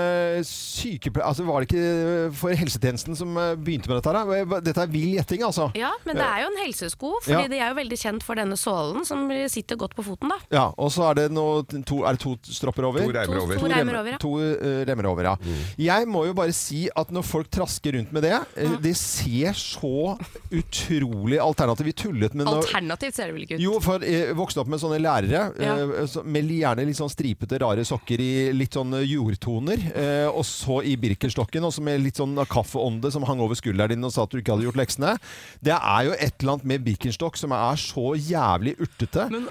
sykepleiere 0.48 1.28
Altså 1.34 1.46
Var 1.48 1.64
det 1.64 1.68
ikke 1.70 2.34
for 2.38 2.56
helsetjenesten 2.58 3.18
som 3.18 3.36
eh, 3.40 3.54
begynte 3.60 3.90
med 3.92 4.00
dette? 4.00 4.14
her? 4.14 4.62
Dette 4.64 4.84
er 4.86 4.92
vill 4.94 5.14
gjetting, 5.18 5.44
altså. 5.46 5.70
Ja, 5.78 5.92
men 6.08 6.18
det 6.20 6.26
er 6.26 6.44
jo 6.44 6.50
en 6.52 6.60
helsesko, 6.64 7.14
fordi 7.24 7.42
Ja. 7.44 7.48
de 7.50 7.60
er 7.60 7.70
jo 7.74 7.78
veldig 7.80 7.98
kjent 8.00 8.24
for 8.24 8.36
denne 8.40 8.58
sålen 8.60 9.06
som 9.08 9.26
sitter 9.50 9.76
godt 9.80 9.96
på 9.98 10.04
foten. 10.04 10.13
Foten, 10.14 10.32
da. 10.32 10.38
Ja, 10.54 10.66
og 10.78 10.92
så 10.94 11.10
er 11.12 11.20
det, 11.24 11.28
noe, 11.34 11.64
to, 11.84 12.02
er 12.08 12.16
det 12.18 12.24
to 12.24 12.36
stropper 12.54 12.88
over? 12.88 13.04
To 13.04 13.12
reimer 13.18 13.42
over. 13.44 13.60
To 13.60 13.72
reimer 13.74 14.00
over, 14.00 14.12
ja. 14.16 14.22
To 14.24 14.34
uh, 14.40 14.84
remmer 14.88 15.10
over, 15.12 15.30
ja. 15.34 15.36
Jeg 15.82 16.08
må 16.08 16.26
jo 16.30 16.34
bare 16.38 16.54
si 16.56 16.86
at 16.94 17.12
når 17.14 17.26
folk 17.28 17.50
trasker 17.54 17.98
rundt 17.98 18.14
med 18.16 18.24
det, 18.30 18.38
uh, 18.62 18.78
det 18.84 18.96
ser 19.00 19.58
så 19.58 20.14
utrolig 20.54 21.40
alternativt 21.42 21.96
tullet 22.04 22.34
med 22.38 22.48
Alternativt 22.50 23.16
ser 23.18 23.30
det 23.30 23.36
vel 23.36 23.44
ikke 23.48 23.58
ut. 23.58 23.64
jo, 23.64 23.74
for 23.84 24.04
jeg 24.06 24.36
vokste 24.38 24.62
opp 24.64 24.70
med 24.72 24.82
sånne 24.82 25.00
lærere 25.02 25.44
Ja. 25.64 25.76
eh, 25.78 26.18
med 26.24 26.50
gjerne 26.54 26.86
litt 26.86 26.98
sånn 27.00 27.10
stripete, 27.12 27.58
rare 27.62 27.84
sokker 27.88 28.22
i 28.22 28.32
litt 28.54 28.76
sånn 28.78 28.94
jordtoner. 29.08 29.82
Eh, 29.96 30.28
og 30.30 30.44
så 30.46 30.82
i 30.86 30.96
Birkenstokken, 31.00 31.64
og 31.66 31.74
så 31.74 31.82
med 31.86 32.02
litt 32.04 32.20
sånn 32.20 32.36
kaffeånde 32.50 33.12
som 33.14 33.24
hang 33.28 33.42
over 33.44 33.56
skulderen 33.58 33.90
din 33.96 34.04
og 34.06 34.12
sa 34.14 34.24
at 34.28 34.34
du 34.34 34.38
ikke 34.42 34.54
hadde 34.56 34.68
gjort 34.68 34.80
leksene. 34.80 35.16
Det 35.64 35.74
er 35.76 36.02
jo 36.10 36.14
et 36.18 36.36
eller 36.44 36.54
annet 36.58 36.68
med 36.74 36.84
Birkenstock 36.86 37.38
som 37.40 37.52
er 37.56 37.80
så 37.82 38.14
jævlig 38.20 38.76
urtete. 38.84 39.28
Men 39.34 39.48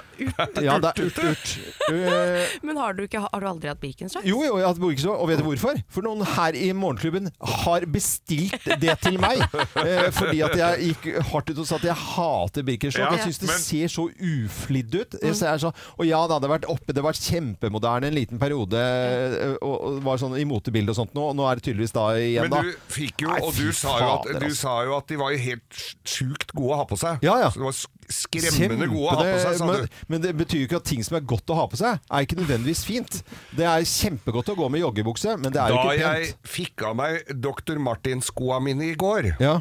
Ja, 0.67 0.77
det 0.83 0.93
er 0.93 1.07
urt-urt. 1.07 1.53
Eh, 1.89 2.53
Men 2.67 2.79
har 2.81 2.97
du, 2.97 3.05
ikke, 3.07 3.23
har 3.25 3.43
du 3.43 3.49
aldri 3.49 3.71
hatt 3.71 3.81
Birkenstock? 3.83 4.25
jo, 4.29 4.43
jo, 4.45 4.59
jeg 4.59 4.67
har 4.67 4.73
hatt 4.75 4.81
Birkenstock, 4.83 5.19
og 5.19 5.31
vet 5.31 5.41
du 5.41 5.47
hvorfor? 5.47 5.81
For 5.93 6.05
noen 6.07 6.25
her 6.35 6.59
i 6.59 6.69
Morgenklubben 6.77 7.31
har 7.63 7.87
bestilt 7.93 8.69
det 8.83 8.99
til 9.05 9.19
meg. 9.23 9.43
Eh, 9.83 10.11
fordi 10.15 10.43
at 10.45 10.53
jeg 10.55 10.93
gikk 10.93 11.07
hardt 11.33 11.49
ut 11.51 11.59
og 11.63 11.67
sa 11.67 11.77
at 11.79 11.85
jeg 11.87 11.97
hater 11.97 12.65
Birkenstock. 12.67 13.03
Ja, 13.03 13.17
jeg 13.17 13.33
syns 13.33 13.41
det 13.43 13.49
men- 13.49 13.63
ser 13.63 13.91
så 13.91 14.05
uflidd 14.13 14.95
ut. 14.95 15.17
Jeg 15.23 15.37
ser 15.39 15.59
så, 15.63 15.73
og 15.97 16.05
ja, 16.07 16.21
det 16.29 16.37
hadde 16.37 16.51
vært 16.53 16.69
oppe, 16.71 16.95
det 16.95 17.03
var 17.05 17.17
kjempemoderne 17.19 18.11
en 18.11 18.17
liten 18.17 18.41
periode, 18.43 18.79
eh, 18.79 19.57
og, 19.65 19.75
og 19.75 19.99
var 20.07 20.21
sånn 20.23 20.37
i 20.39 20.45
motebildet 20.49 20.95
og 20.95 21.01
sånt 21.01 21.17
nå, 21.17 21.25
og 21.33 21.39
nå 21.39 21.49
er 21.49 21.59
det 21.59 21.67
tydeligvis 21.67 21.95
da 21.97 22.07
igjen, 22.21 22.53
da. 22.53 22.63
Men 22.63 22.71
du 22.71 22.93
fikk 22.95 23.25
jo, 23.27 23.33
og 23.35 23.51
du 23.57 23.73
sa 23.75 23.97
jo, 23.99 24.11
at, 24.13 24.31
du 24.31 24.47
altså. 24.47 24.61
sa 24.61 24.77
jo 24.87 24.97
at 24.99 25.11
de 25.11 25.21
var 25.25 25.35
jo 25.35 25.43
helt 25.49 25.83
sjukt 26.05 26.55
gode 26.55 26.77
å 26.77 26.81
ha 26.83 26.89
på 26.93 27.01
seg. 27.01 27.25
Ja, 27.27 27.39
ja. 27.43 27.51
Så 27.53 27.63
det 27.63 27.69
var 27.71 27.79
skremmende 28.15 28.89
gode 28.91 29.13
å 29.13 29.19
ha 29.19 29.27
på 29.27 29.43
seg, 29.43 29.63
men, 29.69 29.87
men 30.13 30.25
det 30.25 30.33
betyr 30.39 30.63
jo 30.65 30.69
ikke 30.71 30.81
at 30.83 30.89
ting 30.89 31.05
som 31.07 31.19
er 31.19 31.27
godt 31.35 31.53
å 31.53 31.59
ha 31.59 31.67
på 31.73 31.81
seg, 31.81 32.01
er 32.09 32.27
ikke 32.27 32.39
nødvendigvis 32.41 32.85
fint. 32.89 33.21
Det 33.57 33.67
er 33.69 33.87
kjempegodt 33.89 34.53
å 34.55 34.59
gå 34.59 34.69
med 34.73 34.85
joggebukse, 34.85 35.37
men 35.43 35.55
det 35.55 35.63
er 35.63 35.73
jo 35.75 35.81
ikke 35.81 35.93
pent. 35.93 36.03
Da 36.03 36.17
jeg 36.19 36.35
fikk 36.57 36.87
av 36.89 36.99
meg 37.03 37.33
Dr. 37.43 37.81
Martin-skoa 37.83 38.61
mine 38.65 38.93
i 38.93 38.99
går, 38.99 39.33
Ja. 39.43 39.59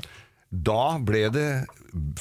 da 0.52 0.98
ble 1.00 1.28
det 1.34 1.48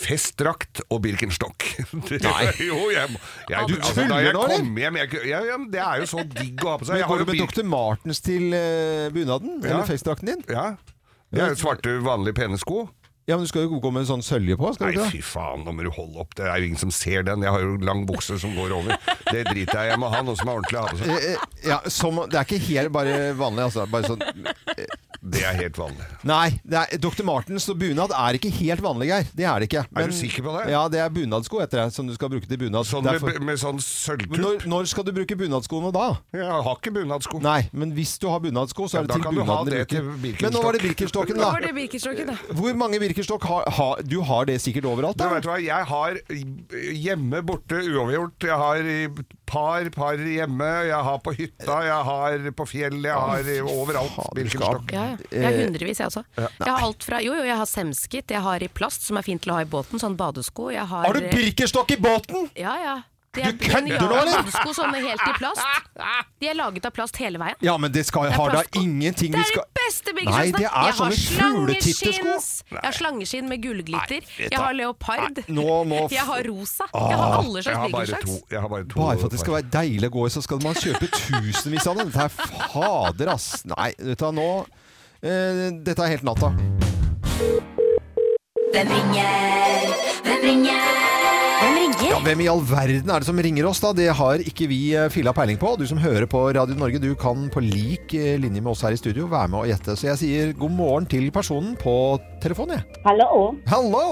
festdrakt 0.01 0.83
og 0.91 1.03
Birkenstock. 1.05 1.67
Nei. 2.27 2.45
Jo, 2.67 2.79
jeg, 2.91 3.19
jeg, 3.51 3.67
Du 3.71 3.77
altså, 3.77 3.93
tuller 3.97 4.25
jeg 4.25 4.35
nå, 4.35 4.47
eller? 4.47 5.27
ja, 5.29 5.43
ja, 5.47 5.59
Det 5.71 5.83
er 5.85 6.03
jo 6.03 6.09
så 6.11 6.25
digg 6.27 6.65
å 6.65 6.73
ha 6.73 6.79
på 6.81 6.89
seg. 6.89 6.99
Men 6.99 7.11
går 7.11 7.23
du 7.23 7.31
med 7.31 7.43
Dr. 7.45 7.67
Martens 7.71 8.23
til 8.25 8.49
uh, 8.55 9.11
bunaden? 9.15 9.61
Ja. 9.63 9.77
Eller 9.77 9.87
festdrakten 9.91 10.33
din? 10.33 10.43
Ja. 10.51 10.73
Det 11.31 11.45
er 11.45 11.53
jo 11.55 11.61
svarte, 11.61 11.93
vanlige, 12.03 12.41
pene 12.41 12.59
sko. 12.59 12.89
Ja, 13.31 13.37
men 13.39 13.47
du 13.47 13.51
skal 13.53 13.65
jo 13.69 13.79
gå 13.81 13.93
med 13.95 14.03
en 14.05 14.09
sånn 14.11 14.25
sølje 14.27 14.57
på, 14.59 14.73
skal 14.75 14.89
Nei, 14.91 14.95
du 14.97 15.01
ikke? 15.05 15.11
fy 15.15 15.23
faen, 15.31 15.63
nå 15.67 15.75
må 15.77 15.87
du 15.87 15.91
holde 15.95 16.19
opp. 16.25 16.35
Det 16.39 16.49
er 16.51 16.59
jo 16.65 16.71
ingen 16.73 16.81
som 16.83 16.91
ser 16.95 17.23
den. 17.29 17.45
Jeg 17.47 17.55
har 17.55 17.63
jo 17.65 17.77
lang 17.87 18.03
bukse 18.09 18.37
som 18.43 18.53
går 18.59 18.75
over. 18.81 18.97
Det 19.31 19.45
driter 19.49 19.79
jeg 19.81 19.87
i. 19.87 19.93
Jeg 19.95 20.01
må 20.03 20.11
ha 20.13 20.21
noe 20.27 20.37
som 20.41 20.51
er 20.51 20.59
ordentlig 20.59 20.81
å 20.81 20.85
ha 20.85 20.91
på 20.91 20.99
seg. 21.01 21.13
Eh, 21.15 21.29
eh, 21.37 21.69
Ja, 21.71 21.79
som, 21.93 22.19
det 22.31 22.41
er 22.41 22.49
ikke 22.49 22.61
helt 22.67 22.93
bare 22.95 23.21
vanlig, 23.39 23.69
altså. 23.71 23.87
Bare 23.91 24.11
sånn 24.11 24.27
Det 25.23 25.43
er 25.45 25.53
helt 25.59 25.77
vanlig. 25.77 26.05
Nei, 26.31 26.47
det 26.65 26.79
er, 26.81 26.99
Dr. 27.03 27.23
Martens 27.29 27.67
og 27.69 27.77
bunad 27.81 28.13
er 28.17 28.39
ikke 28.39 28.49
helt 28.57 28.81
vanlig, 28.81 29.09
Geir. 29.11 29.27
Det 29.37 29.45
er 29.45 29.61
det 29.61 29.67
ikke. 29.69 29.83
Er 30.01 30.09
du 30.09 30.15
sikker 30.17 30.47
på 30.47 30.55
det? 30.57 30.71
Ja, 30.73 30.87
det 30.89 31.01
er 31.05 31.11
bunadsko 31.13 31.61
heter 31.61 31.83
det, 31.85 31.93
som 31.93 32.09
du 32.09 32.15
skal 32.17 32.31
bruke 32.33 32.49
til 32.49 32.57
bunad. 32.63 32.89
Sånn 32.89 33.05
med, 33.05 33.19
Derfor- 33.21 33.41
med 33.45 33.61
sånn 33.61 33.77
Men 33.77 33.85
sølvtupp. 33.85 34.41
når, 34.41 34.65
når 34.73 34.89
skal 34.89 35.05
du 35.05 35.13
bruke 35.19 35.37
bunadskoene 35.37 35.93
da? 35.93 36.07
Jeg 36.33 36.49
har 36.49 36.73
ikke 36.79 36.95
bunadsko. 36.97 37.41
Nei, 37.45 37.69
men 37.73 37.93
hvis 37.99 38.15
du 38.23 38.29
har 38.33 38.41
bunadsko, 38.41 38.89
så 38.89 38.97
Ja, 38.97 39.03
er 39.03 39.07
det 39.07 39.13
da 39.13 39.19
til 39.21 39.39
bunaden 39.43 39.69
du 39.69 39.71
det 39.77 39.85
bruker. 39.91 40.43
Men 40.47 40.53
nå 40.57 40.63
var 40.65 40.73
det 40.79 40.83
Birkenstocken, 40.87 41.37
Nå 41.37 41.45
var 41.51 41.61
da. 41.61 41.67
det 41.67 41.75
Birkenstocken, 41.77 42.33
da. 42.33 42.39
Hvor 42.63 42.79
mange 42.81 43.01
Birkenstock 43.05 43.45
har, 43.51 43.69
har 43.77 44.03
Du 44.09 44.21
har 44.25 44.49
det 44.49 44.57
sikkert 44.65 44.89
overalt, 44.89 45.17
da? 45.21 45.29
Du 45.29 45.35
vet 45.37 45.51
hva, 45.51 45.59
jeg 45.61 45.85
har 45.93 46.17
hjemme 46.97 47.43
borte 47.47 47.77
uavgjort. 47.85 48.49
Jeg 48.49 48.57
har 48.65 48.77
i 48.97 48.99
par, 49.51 49.89
par 49.95 50.17
hjemme. 50.17 50.71
Jeg 50.89 51.05
har 51.11 51.19
på 51.25 51.35
hytta, 51.37 51.79
jeg 51.87 52.05
har 52.11 52.51
på 52.57 52.67
fjellet, 52.71 53.11
jeg 53.11 53.15
har 53.15 53.71
overalt. 53.75 54.19
Birkenstock. 54.37 54.93
Ja, 54.95 55.10
ja. 55.11 55.19
Jeg 55.31 55.45
har 55.49 55.59
hundrevis, 55.65 56.01
jeg 56.03 56.07
også. 56.11 56.25
Jeg 56.39 56.71
har 56.71 56.87
alt 56.89 57.07
fra 57.07 57.21
Jo, 57.25 57.35
jo, 57.39 57.45
jeg 57.51 57.57
har 57.61 57.69
semskit, 57.69 58.31
jeg 58.37 58.43
har 58.47 58.63
i 58.63 58.69
plast, 58.69 59.07
som 59.07 59.21
er 59.21 59.27
fint 59.27 59.43
til 59.45 59.53
å 59.53 59.61
ha 59.61 59.67
i 59.67 59.71
båten, 59.71 60.01
sånn 60.03 60.17
badesko. 60.21 60.71
Jeg 60.75 60.87
har 60.91 61.07
Har 61.07 61.15
du 61.19 61.29
Birkenstock 61.31 61.91
i 61.97 62.01
båten?! 62.01 62.51
Ja, 62.59 62.77
ja. 62.81 62.99
De 63.31 63.43
Du 63.43 63.47
er 63.47 63.53
kødder 63.63 64.01
nå, 64.11 64.15
eller? 64.19 64.41
Badesko 64.43 64.73
sånne 64.75 65.01
helt 65.05 65.23
i 65.23 65.33
plast. 65.39 65.61
De 66.43 66.49
er 66.51 66.57
laget 66.59 66.87
av 66.89 66.91
plast 66.97 67.19
hele 67.23 67.39
veien. 67.39 67.55
Ja, 67.63 67.77
men 67.79 67.93
det 67.95 68.03
skal, 68.09 68.27
Det 68.27 68.35
ha 68.35 68.47
har 68.49 68.57
da 68.57 68.63
ingenting 68.81 69.31
Det 69.37 69.39
er 69.45 69.51
skal 69.53 69.69
de 69.69 69.79
beste 69.79 70.15
Nei, 70.17 70.51
det 70.51 70.65
er 70.65 70.67
Jeg 70.67 70.71
har 70.73 70.97
sånne 70.99 71.19
fugletittesko. 71.37 72.11
slangeskinn- 72.11 72.73
Jeg 72.75 72.83
har 72.89 72.97
slangeskinn 72.99 73.49
med 73.53 73.63
gullglitter. 73.63 74.27
Jeg 74.41 74.59
har 74.59 74.75
leopard. 74.75 75.39
leopard. 75.39 75.49
Nå 75.49 75.85
nå... 75.87 76.01
Jeg 76.19 76.27
har 76.27 76.43
rosa. 76.51 76.89
Jeg 76.93 77.19
har 77.23 77.37
alle 77.39 77.63
slags 77.63 77.79
har 77.79 77.89
bare. 77.95 78.07
Jeg 78.51 78.69
bare 78.75 78.85
Bare 78.99 79.17
for 79.23 79.27
at 79.27 79.31
det 79.31 79.41
skal 79.45 79.55
være 79.61 79.71
deilig 79.79 80.11
å 80.11 80.15
gå 80.19 80.27
i, 80.27 80.31
så 80.35 80.43
skal 80.43 80.59
man 80.67 80.75
kjøpe 80.75 81.07
tusenvis 81.15 81.87
av 81.87 82.03
dem. 82.03 82.11
Dette 82.11 82.27
er 82.27 82.35
fader, 82.75 83.29
ass. 83.37 83.63
Nei, 83.65 83.93
vet 83.95 84.19
du 84.19 84.27
hva, 84.27 84.33
nå 84.35 84.49
eh, 84.67 84.90
Dette 85.21 86.01
er 86.01 86.15
helt 86.15 86.25
natta. 86.25 86.49
Hvem 88.71 88.89
ringer? 88.89 89.91
Hvem 90.25 90.45
ringer? 90.47 90.87
Hvem 91.61 91.75
ringer? 91.77 92.07
Ja, 92.09 92.21
Hvem 92.25 92.41
i 92.41 92.47
all 92.49 92.63
verden 92.65 93.11
er 93.13 93.21
det 93.21 93.29
som 93.29 93.37
ringer 93.45 93.67
oss, 93.69 93.83
da? 93.85 93.91
Det 93.93 94.07
har 94.17 94.41
ikke 94.41 94.65
vi 94.71 94.79
eh, 94.97 95.11
filla 95.13 95.35
peiling 95.37 95.59
på. 95.61 95.75
Du 95.77 95.85
som 95.91 96.01
hører 96.01 96.25
på 96.31 96.41
Radio 96.57 96.79
Norge, 96.79 97.03
du 97.03 97.11
kan 97.21 97.51
på 97.53 97.61
lik 97.61 98.15
eh, 98.17 98.39
linje 98.41 98.63
med 98.65 98.73
oss 98.73 98.81
her 98.87 98.97
i 98.97 99.01
studio 99.01 99.29
være 99.29 99.51
med 99.53 99.61
og 99.61 99.69
gjette. 99.69 99.99
Så 100.01 100.09
jeg 100.09 100.21
sier 100.23 100.55
god 100.57 100.73
morgen 100.79 101.11
til 101.11 101.29
personen 101.35 101.77
på 101.83 101.95
telefonen, 102.41 102.79
jeg. 102.81 103.03
Hallo. 103.05 103.51
Hallo! 103.69 104.05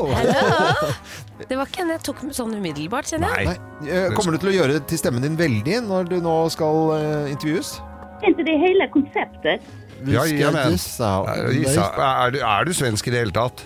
Det 1.48 1.56
var 1.56 1.70
ikke 1.70 1.86
en 1.86 1.94
jeg 1.94 2.04
tok 2.04 2.20
sånn 2.36 2.52
umiddelbart, 2.58 3.08
kjenner 3.14 3.32
jeg. 3.38 3.54
Nei. 3.54 3.88
eh, 3.88 4.08
Kommer 4.18 4.36
du 4.36 4.42
til 4.44 4.52
å 4.52 4.56
gjøre 4.58 4.80
til 4.90 5.00
stemmen 5.00 5.24
din 5.24 5.38
veldig 5.40 5.80
når 5.88 6.12
du 6.12 6.18
nå 6.20 6.36
skal 6.52 6.96
eh, 6.98 7.32
intervjues? 7.32 7.78
Inte 8.26 8.44
det 8.44 8.58
hele 8.60 8.90
konceptet? 8.92 9.64
Vi 10.00 10.12
Ja, 10.14 10.20
skal 10.24 10.38
jajamän. 10.38 10.72
Er, 10.72 11.50
Isa, 11.50 11.82
er, 12.26 12.30
du, 12.30 12.38
er 12.38 12.64
du 12.64 12.72
svensk 12.74 13.06
i 13.08 13.10
det 13.10 13.18
hele 13.24 13.32
tatt? 13.34 13.64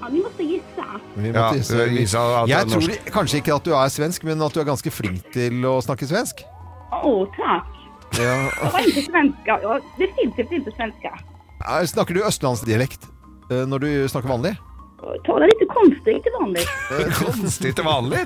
Ja, 0.00 0.08
vi 0.12 0.22
måste 0.22 0.42
gissa. 0.44 0.86
Vi 1.14 1.28
måtte 1.28 1.38
Ja, 1.40 1.52
gisse. 1.54 1.84
Vi- 1.88 2.02
Isa 2.02 2.18
at 2.42 2.46
du 2.46 2.52
Jeg 2.52 2.66
norsk. 2.66 2.88
tror 3.04 3.12
kanskje 3.12 3.36
ikke 3.40 3.54
at 3.54 3.64
du 3.64 3.72
er 3.74 3.88
svensk, 3.88 4.24
men 4.24 4.42
at 4.42 4.52
du 4.54 4.60
er 4.60 4.64
ganske 4.64 4.90
flink 4.90 5.32
til 5.32 5.64
å 5.64 5.80
snakke 5.82 6.06
svensk. 6.06 6.42
Åh, 6.92 7.26
tack. 7.36 7.66
Ja. 8.18 8.50
Jag 8.62 8.72
var 8.72 8.80
inte 8.80 9.02
svenska. 9.02 9.58
Ja, 9.62 9.78
ju 9.98 10.06
inte 10.56 10.72
svenska. 10.76 11.10
Eh, 11.68 11.86
Snakker 11.86 12.14
du 12.14 12.20
østlandsdialekt 12.24 13.04
eh, 13.50 13.66
når 13.66 13.78
du 13.78 14.08
snakker 14.08 14.28
vanlig? 14.28 14.56
Jag 15.02 15.24
talar 15.24 15.46
lite 15.46 15.64
konstigt 15.72 16.24
vanlig 16.24 16.32
vanligt. 16.40 17.14
Konstig 17.16 17.74
til 17.76 17.84
vanlig. 17.84 18.18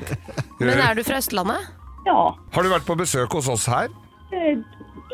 Men 0.58 0.68
er 0.80 0.94
du 0.94 1.04
fra 1.04 1.16
Østlandet? 1.20 1.68
Ja. 2.06 2.34
Har 2.52 2.62
du 2.62 2.68
vært 2.68 2.84
på 2.86 2.96
besøk 2.98 3.32
hos 3.32 3.48
oss 3.48 3.66
her? 3.66 3.88
Eh, 4.32 4.58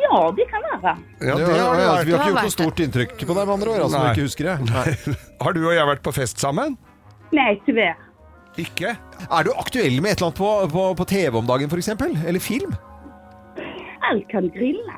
ja, 0.02 0.20
det 0.36 0.46
kan 0.50 0.64
være. 0.66 0.92
Ja, 1.20 1.34
det 1.36 1.46
har 1.46 1.56
ja, 1.56 1.64
du 1.64 1.80
vært. 1.80 2.06
vi 2.06 2.12
har 2.12 2.20
ikke 2.20 2.28
gjort 2.30 2.42
noe 2.42 2.54
stort 2.54 2.82
inntrykk 2.84 3.16
på 3.20 3.34
deg, 3.36 3.42
med 3.46 3.54
andre 3.56 3.72
ord. 3.74 3.82
Altså, 3.86 3.98
Nei. 3.98 4.04
vi 4.06 4.12
ikke 4.16 4.28
husker 4.28 4.48
det. 4.50 4.54
Nei. 4.70 5.16
Har 5.44 5.56
du 5.56 5.60
og 5.66 5.74
jeg 5.76 5.90
vært 5.90 6.02
på 6.06 6.14
fest 6.16 6.40
sammen? 6.42 6.76
Nei, 7.36 7.50
tyvärr. 7.66 7.98
Ikke? 8.60 8.94
Er 9.26 9.46
du 9.46 9.52
aktuell 9.54 10.00
med 10.02 10.12
et 10.14 10.18
eller 10.20 10.30
annet 10.30 10.40
på, 10.40 10.48
på, 10.72 10.86
på 10.98 11.06
TV 11.12 11.38
om 11.38 11.46
dagen, 11.48 11.70
f.eks.? 11.70 11.92
Eller 12.26 12.42
film? 12.42 12.74
Alt 14.10 14.26
kan 14.32 14.48
grille. 14.56 14.96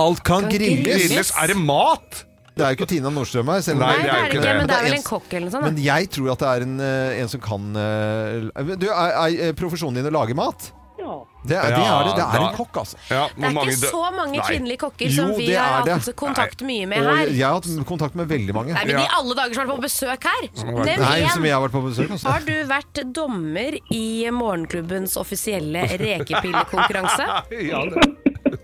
Alt 0.00 0.22
kan 0.24 0.46
Kan 0.46 0.52
grilles. 0.54 0.86
grilles. 1.08 1.32
Er 1.40 1.52
det 1.52 1.58
mat? 1.60 2.22
Det 2.56 2.64
er 2.64 2.72
jo 2.72 2.78
ikke 2.78 2.88
Tina 2.88 3.10
Nordstrøm 3.12 3.50
her. 3.52 3.60
Selv 3.64 3.82
Nei, 3.82 3.92
det 4.00 4.08
er 4.08 4.30
det 4.30 4.38
ikke, 4.38 4.54
men 4.56 4.70
det 4.70 4.76
er 4.78 4.86
vel 4.86 4.96
en 4.96 5.04
kokk 5.04 5.28
eller 5.28 5.44
noe 5.50 5.52
sånt. 5.52 5.66
Men 5.68 5.80
jeg 5.84 6.08
tror 6.14 6.30
at 6.32 6.40
det 6.40 6.48
er 6.54 6.64
en, 6.64 6.76
eh, 6.80 7.18
en 7.20 7.28
som 7.28 7.42
kan 7.44 7.66
eh, 7.82 8.70
Du, 8.80 8.86
er, 8.88 9.34
er 9.50 9.56
profesjonen 9.58 10.00
din 10.00 10.08
å 10.08 10.14
lage 10.16 10.36
mat? 10.38 10.70
Ja. 10.98 11.16
Det 11.46 11.56
er 11.56 11.70
det. 11.70 11.80
Er 11.86 12.04
det. 12.08 12.12
det 12.16 12.24
er 12.26 12.44
en 12.48 12.54
kokk, 12.56 12.76
altså. 12.82 12.96
Ja, 13.10 13.26
Det 13.36 13.44
er 13.44 13.58
ikke 13.62 13.90
så 13.90 14.00
mange 14.16 14.40
kvinnelige 14.42 14.78
kokker 14.80 15.10
som 15.14 15.28
vi 15.36 15.46
det 15.50 15.58
har 15.60 15.84
det. 15.86 15.92
hatt 16.00 16.16
kontakt 16.16 16.62
mye 16.66 16.86
med 16.90 16.98
Og 17.06 17.10
her. 17.16 17.26
jeg 17.30 17.44
har 17.46 17.54
hatt 17.60 17.86
kontakt 17.86 18.14
med 18.18 18.26
veldig 18.28 18.54
mange. 18.56 18.72
Nei, 18.74 18.84
men 18.86 18.96
Ja. 18.96 19.04
i 19.04 19.08
alle 19.18 19.34
dager 19.38 19.54
som 19.54 19.62
har 19.68 19.76
vært 19.76 19.82
på 19.82 19.86
besøk 19.86 20.24
her. 20.24 20.48
Nevn 20.64 21.02
Nei, 21.04 21.28
som 21.28 21.44
jeg 21.44 21.52
har 21.54 21.62
vært 21.68 21.76
på 21.76 21.84
besøk 21.86 22.10
også 22.16 22.26
Har 22.32 22.40
du 22.40 22.64
vært 22.72 23.02
dommer 23.12 23.78
i 23.92 24.30
Morgenklubbens 24.30 25.16
offisielle 25.16 25.84
rekepillekonkurranse? 25.98 27.26
Ja, 27.70 27.84
det. 27.84 28.56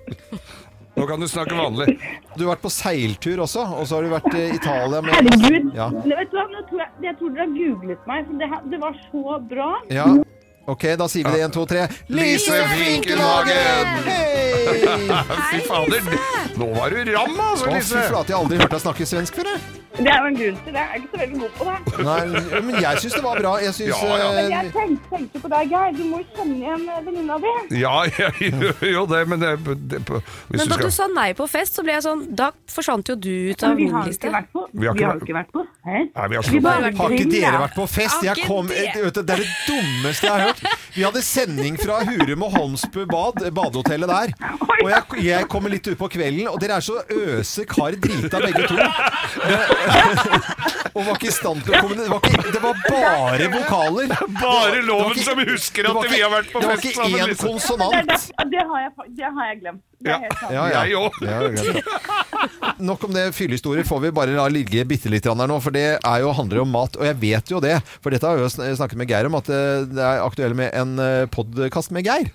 Nå 0.95 1.07
kan 1.09 1.21
du 1.21 1.27
snakke 1.27 1.57
vanlig. 1.57 1.95
Du 2.37 2.45
har 2.45 2.55
vært 2.57 2.63
på 2.67 2.71
seiltur 2.71 3.41
også, 3.47 3.63
og 3.81 3.87
så 3.89 3.97
har 3.97 4.03
du 4.05 4.11
vært 4.13 4.35
i 4.37 4.43
Italia 4.59 5.01
med 5.01 5.15
Herregud. 5.17 5.71
Ja. 5.75 5.87
Vet 5.89 6.31
du 6.31 6.37
vad? 6.37 6.51
Nu 6.53 6.61
tror 6.69 6.83
jag, 6.83 6.91
jag 7.07 7.19
trodde 7.19 7.35
du 7.35 7.41
har 7.41 7.55
googlet 7.57 8.07
meg, 8.11 8.27
for 8.29 8.35
det, 8.43 8.51
det 8.75 8.81
var 8.83 8.99
så 9.09 9.39
bra. 9.49 9.71
Ja. 9.89 10.07
Ok, 10.67 10.85
da 10.99 11.09
sier 11.11 11.27
vi 11.27 11.33
det. 11.35 11.43
Én, 11.43 11.51
to, 11.55 11.65
tre. 11.67 11.89
Lise 12.07 12.61
Finkenhagen! 12.71 13.97
Hei! 14.07 14.23
Fy 15.51 15.61
fader, 15.67 16.07
nå 16.57 16.69
var 16.77 16.95
du 16.95 17.11
ram, 17.13 17.35
altså, 17.41 17.67
Å, 17.67 17.73
fy 17.73 17.81
Lise. 17.81 18.05
flate, 18.09 18.31
jeg 18.31 18.37
har 18.37 18.45
aldri 18.45 18.61
hørt 18.63 18.77
deg 18.77 18.85
snakke 18.85 19.09
svensk 19.11 19.41
før. 19.41 19.51
jeg. 19.57 19.82
Det 19.93 20.09
er 20.09 20.19
jo 20.23 20.29
en 20.31 20.37
grunn 20.41 20.59
til 20.65 20.73
det. 20.73 20.83
Jeg 20.83 20.89
er 20.89 21.01
ikke 21.01 21.11
så 21.13 21.19
veldig 21.21 21.39
god 21.41 21.51
på 21.59 21.65
det. 21.69 22.05
Nei, 22.07 22.61
men 22.65 22.77
jeg 22.81 23.01
syns 23.03 23.17
det 23.19 23.23
var 23.27 23.41
bra. 23.43 23.53
Jeg 23.61 23.75
syns 23.77 23.91
Ja, 23.93 24.17
ja. 24.23 24.29
Men 24.37 24.53
jeg 24.53 24.71
tenkte, 24.73 24.79
tänkte, 24.79 25.11
tänkte 25.17 25.43
på 25.43 25.51
deg, 25.53 25.75
Geir. 25.75 25.91
Du 25.99 26.03
må 26.09 26.21
jo 26.23 26.27
kjenne 26.39 26.73
en 26.77 26.87
venninna 27.09 27.37
av 27.37 27.45
det. 27.45 27.81
Ja, 27.83 27.95
jeg 28.23 28.53
gjør 28.53 28.87
jo 28.89 29.05
det, 29.13 29.23
men 29.29 29.43
det, 29.43 29.53
det, 29.93 30.01
hvis 30.09 30.23
Men 30.57 30.65
du 30.65 30.73
da 30.73 30.79
du 30.81 30.89
sa 30.97 31.09
nei 31.13 31.29
på 31.37 31.49
fest, 31.51 31.77
så 31.77 31.85
ble 31.85 31.97
jeg 31.97 32.05
sånn 32.07 32.25
Da 32.39 32.51
forsvant 32.73 33.13
jo 33.13 33.19
du 33.21 33.31
ut 33.53 33.67
av 33.69 33.77
vi 33.77 33.87
min 33.87 33.97
har 33.99 34.09
liste. 34.09 34.31
Vi 34.33 34.33
har 34.33 34.97
inte 34.97 35.29
inte 35.29 35.53
på 35.53 35.67
fest. 35.67 35.77
Vi 35.83 36.37
har 36.41 36.73
Har 36.73 36.89
Har 37.03 37.17
ikke 37.19 37.29
dere 37.35 37.63
vært 37.67 37.77
på 37.77 37.87
fest? 37.91 38.25
Jeg 38.25 38.47
kom, 38.49 38.73
vet 38.73 38.97
det 38.97 39.23
er 39.23 39.45
det 39.45 39.49
dummeste 39.69 40.27
jeg 40.27 40.33
har 40.33 40.47
hørt. 40.49 40.65
Vi 40.95 41.05
hadde 41.05 41.23
sending 41.27 41.79
fra 41.81 42.01
Hurum 42.07 42.47
og 42.49 42.57
Holmsbu 42.57 43.03
bad, 43.11 43.45
badehotellet 43.53 44.09
der. 44.09 44.35
Og 44.83 44.89
jeg, 44.91 45.23
jeg 45.27 45.49
kommer 45.53 45.73
litt 45.73 45.87
utpå 45.93 46.09
kvelden, 46.13 46.49
og 46.51 46.59
dere 46.63 46.81
er 46.81 46.85
så 46.85 47.01
øse 47.13 47.67
kar 47.69 47.97
drita 48.01 48.41
begge 48.43 48.67
to. 48.71 48.79
og 50.95 51.07
var 51.07 51.15
ikke 51.17 51.29
i 51.29 51.35
stand 51.35 51.63
til 51.65 51.75
å 51.75 51.81
kommunisere. 51.83 52.09
Det, 52.09 52.11
var 52.13 52.21
ikke- 52.29 52.53
det 52.53 52.63
var 52.63 52.83
bare 52.89 53.47
vokaler. 53.55 54.13
Bare 54.13 54.27
Det 54.33 54.43
var 54.43 54.83
loven 54.89 55.23
som 55.25 55.39
husker 55.49 55.89
at 55.91 56.11
vi 56.13 56.21
har 56.21 56.33
vært 56.33 56.51
på 56.53 56.61
fest 56.63 56.83
Det 56.83 56.97
var 56.97 57.07
ikke 57.09 57.23
én 57.23 57.31
liksom. 57.33 57.49
konsonant. 57.49 58.11
Det, 58.13 58.51
det, 58.53 58.67
har 58.73 58.85
jeg, 58.85 58.93
det 59.21 59.31
har 59.39 59.49
jeg 59.53 59.61
glemt. 59.63 59.83
Det 60.03 60.11
er 60.11 60.23
helt 60.25 60.39
sant. 60.41 60.53
Ja, 60.53 60.65
ja. 60.67 60.83
Jeg 60.83 60.99
òg. 60.99 61.13
Ja. 61.23 62.73
Nok 62.83 63.05
om 63.07 63.15
det 63.15 63.29
fyllehistorier 63.37 63.87
får 63.87 64.01
vi 64.03 64.11
bare 64.15 64.35
la 64.35 64.49
ligge 64.51 64.83
bitte 64.91 65.13
litt 65.13 65.27
her 65.31 65.39
nå, 65.39 65.59
for 65.63 65.75
det 65.75 65.87
er 66.03 66.19
jo, 66.25 66.33
handler 66.35 66.63
jo 66.63 66.67
om 66.67 66.75
mat. 66.75 66.99
Og 66.99 67.07
jeg 67.07 67.21
vet 67.23 67.55
jo 67.55 67.63
det, 67.63 67.77
for 68.03 68.11
dette 68.15 68.27
har 68.27 68.41
jeg 68.41 68.51
jo 68.51 68.77
snakket 68.83 68.99
med 68.99 69.11
Geir 69.15 69.31
om, 69.31 69.39
at 69.39 69.49
eh, 69.53 69.87
det 69.93 70.03
er 70.03 70.25
aktuelt 70.27 70.59
med 70.59 70.75
en 70.75 70.97
podkast 71.33 71.95
med 71.95 72.09
Geir. 72.11 72.33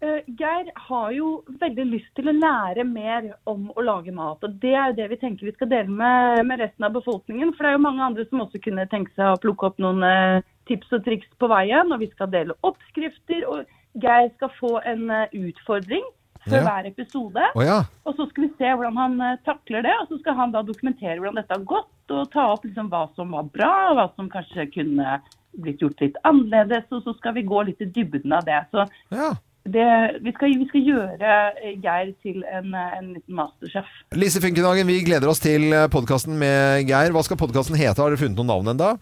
Eh, 0.00 0.20
Geir 0.38 0.68
har 0.88 1.10
jo 1.10 1.28
veldig 1.58 1.84
lyst 1.90 2.10
til 2.14 2.28
å 2.30 2.34
lære 2.36 2.84
mer 2.86 3.32
om 3.50 3.64
å 3.74 3.82
lage 3.82 4.12
mat. 4.14 4.44
og 4.46 4.58
Det 4.62 4.70
er 4.74 4.92
jo 4.92 4.98
det 5.00 5.08
vi 5.10 5.16
tenker 5.18 5.48
vi 5.48 5.54
skal 5.56 5.70
dele 5.72 5.90
med, 5.90 6.44
med 6.46 6.60
resten 6.62 6.84
av 6.86 6.92
befolkningen. 6.94 7.50
For 7.56 7.64
det 7.66 7.72
er 7.72 7.78
jo 7.78 7.86
mange 7.86 8.04
andre 8.06 8.26
som 8.28 8.44
også 8.44 8.60
kunne 8.62 8.84
tenke 8.92 9.10
seg 9.16 9.32
å 9.32 9.40
plukke 9.42 9.66
opp 9.72 9.80
noen 9.82 10.04
eh, 10.06 10.44
tips 10.70 10.92
og 10.94 11.02
triks 11.08 11.26
på 11.42 11.48
veien. 11.50 11.90
Og 11.90 11.98
vi 12.04 12.10
skal 12.12 12.30
dele 12.30 12.54
oppskrifter. 12.62 13.42
Og 13.50 13.66
Geir 13.98 14.30
skal 14.36 14.52
få 14.60 14.70
en 14.86 15.10
eh, 15.10 15.34
utfordring 15.34 16.06
før 16.46 16.54
Ja. 16.54 16.62
hver 16.68 16.86
episode. 16.92 17.48
Oh, 17.58 17.64
ja. 17.66 17.80
Og 18.06 18.14
så 18.14 18.28
skal 18.30 18.44
vi 18.46 18.52
se 18.54 18.70
hvordan 18.70 18.96
han 19.02 19.18
takler 19.44 19.82
det. 19.82 19.96
Og 20.04 20.12
så 20.12 20.20
skal 20.22 20.38
han 20.38 20.54
da 20.54 20.62
dokumentere 20.62 21.18
hvordan 21.18 21.40
dette 21.42 21.58
har 21.58 21.66
gått. 21.74 21.90
Og 22.14 22.30
ta 22.30 22.46
opp 22.54 22.62
liksom 22.64 22.86
hva 22.94 23.02
som 23.18 23.34
var 23.34 23.50
bra, 23.50 23.72
og 23.90 23.98
hva 23.98 24.06
som 24.14 24.30
kanskje 24.30 24.70
kunne 24.78 25.18
blitt 25.58 25.82
gjort 25.82 25.98
litt 26.06 26.16
annerledes. 26.22 26.86
Og 26.94 27.02
så 27.02 27.16
skal 27.18 27.34
vi 27.34 27.42
gå 27.50 27.66
litt 27.66 27.82
i 27.82 27.90
dybden 27.90 28.32
av 28.38 28.46
det. 28.46 28.62
Så 28.70 28.86
Ja. 29.10 29.34
Det, 29.74 29.88
vi, 30.24 30.32
skal, 30.36 30.54
vi 30.60 30.68
skal 30.70 30.86
gjøre 30.92 31.34
eh, 31.62 31.74
Geir 31.82 32.14
til 32.24 32.40
en, 32.46 32.72
eh, 32.72 32.96
en 32.98 33.12
liten 33.16 33.38
masterchef. 33.38 33.90
Lise 34.16 34.42
Funkenhagen, 34.44 34.88
vi 34.88 35.02
gleder 35.06 35.30
oss 35.30 35.42
til 35.44 35.70
podkasten 35.92 36.38
med 36.40 36.88
Geir. 36.88 37.14
Hva 37.14 37.24
skal 37.26 37.40
podkasten 37.40 37.78
hete? 37.78 37.98
Har 38.00 38.10
dere 38.12 38.20
funnet 38.20 38.40
noen 38.40 38.52
navn 38.54 38.74
ennå? 38.74 38.96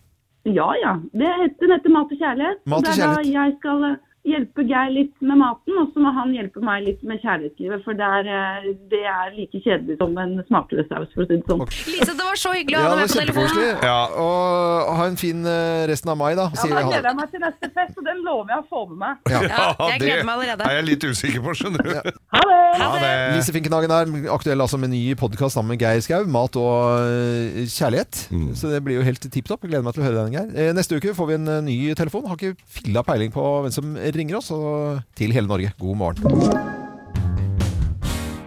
Ja 0.47 0.69
ja. 0.79 0.97
Det 1.13 1.31
heter, 1.41 1.59
den 1.65 1.75
heter 1.75 1.95
Mat 1.95 2.13
og 2.13 2.21
kjærlighet. 2.21 2.61
Mat 2.71 2.79
og 2.79 2.85
det 2.85 2.93
er 2.93 3.01
da 3.01 3.07
kjærlighet. 3.07 3.35
jeg 3.35 3.57
skal 3.59 3.87
eh, 3.89 3.97
hjelpe 4.27 4.65
Geir 4.67 4.91
litt 4.93 5.15
med 5.23 5.39
maten, 5.41 5.77
og 5.81 5.93
så 5.95 6.03
må 6.03 6.11
han 6.17 6.33
hjelpe 6.35 6.61
meg 6.65 6.83
litt 6.87 7.03
med 7.07 7.21
kjærlighetslivet. 7.23 7.83
For 7.87 7.97
det 7.99 8.07
er, 8.19 8.29
eh, 8.37 8.67
det 8.91 9.03
er 9.07 9.31
like 9.37 9.61
kjedelig 9.63 9.97
som 10.01 10.17
en 10.19 10.35
smakløs 10.49 10.89
saus, 10.91 11.09
for 11.15 11.25
å 11.25 11.29
si 11.29 11.37
det 11.39 11.47
sånn. 11.47 11.63
Lise, 11.93 12.15
det 12.19 12.27
var 12.27 12.41
så 12.41 12.53
hyggelig 12.57 12.79
å 12.79 12.83
Ja, 12.83 12.89
ha 12.89 12.97
deg 12.97 13.03
med 13.05 13.13
på 13.15 13.21
telefonen. 13.23 13.85
Ja, 13.87 13.99
Og 14.27 14.91
ha 14.99 15.07
en 15.11 15.19
fin 15.21 15.45
eh, 15.47 15.87
resten 15.91 16.11
av 16.13 16.19
mai, 16.21 16.33
da. 16.39 16.49
Ja, 16.57 16.67
da 16.75 16.83
gleder 16.89 17.09
jeg 17.11 17.19
meg 17.21 17.31
til 17.35 17.45
neste 17.45 17.71
fest, 17.77 17.95
og 18.01 18.09
den 18.09 18.23
lover 18.27 18.53
jeg 18.55 18.65
å 18.65 18.67
få 18.71 18.83
med 18.91 18.99
meg. 19.05 19.33
Ja. 19.33 19.43
jeg 19.93 20.03
gleder 20.03 20.27
meg 20.27 20.35
allerede. 20.41 20.67
er 20.71 20.79
jeg 20.81 20.89
litt 20.91 21.07
usikker 21.07 21.45
på, 21.47 21.55
skjønner 21.61 21.87
du. 21.87 21.95
Ha 22.37 22.43
det! 22.51 22.61
Ha 22.83 22.91
det! 23.01 23.13
Lise 23.37 23.55
Finkenhagen 23.55 23.95
er 23.95 24.33
aktuell 24.35 24.61
altså 24.65 24.79
med 24.81 24.91
ny 24.93 25.03
podkast 25.19 25.57
sammen 25.57 25.75
med 25.75 25.83
Geir 25.85 26.03
Skau. 26.05 26.27
Mat 26.27 26.59
og 26.61 27.07
eh, 27.07 27.63
kjærlighet. 27.71 28.27
Mm. 28.35 28.51
Så 28.59 28.73
det 28.73 28.83
blir 28.87 28.99
jo 29.01 29.07
helt 29.07 29.23
tipp 29.33 29.47
topp. 29.49 29.65
Gleder 29.67 29.85
meg 29.87 29.95
til 29.97 30.03
å 30.05 30.09
høre 30.09 30.27
den, 30.27 30.35
Geir. 30.37 30.75
Neste 30.77 30.99
uke 30.99 31.15
får 31.17 31.31
vi 31.31 31.39
en 31.39 31.49
ny 31.67 31.77
telefon. 31.99 32.27
Har 32.27 32.37
ikke 32.41 32.57
filla 32.81 33.03
peiling 33.07 33.33
på 33.35 33.45
hvem 33.65 33.73
som 33.75 33.95
ringer 34.21 34.41
oss. 34.41 34.51
Og 34.55 35.01
til 35.19 35.35
hele 35.37 35.49
Norge, 35.51 35.73
god 35.81 36.01
morgen. 36.01 36.75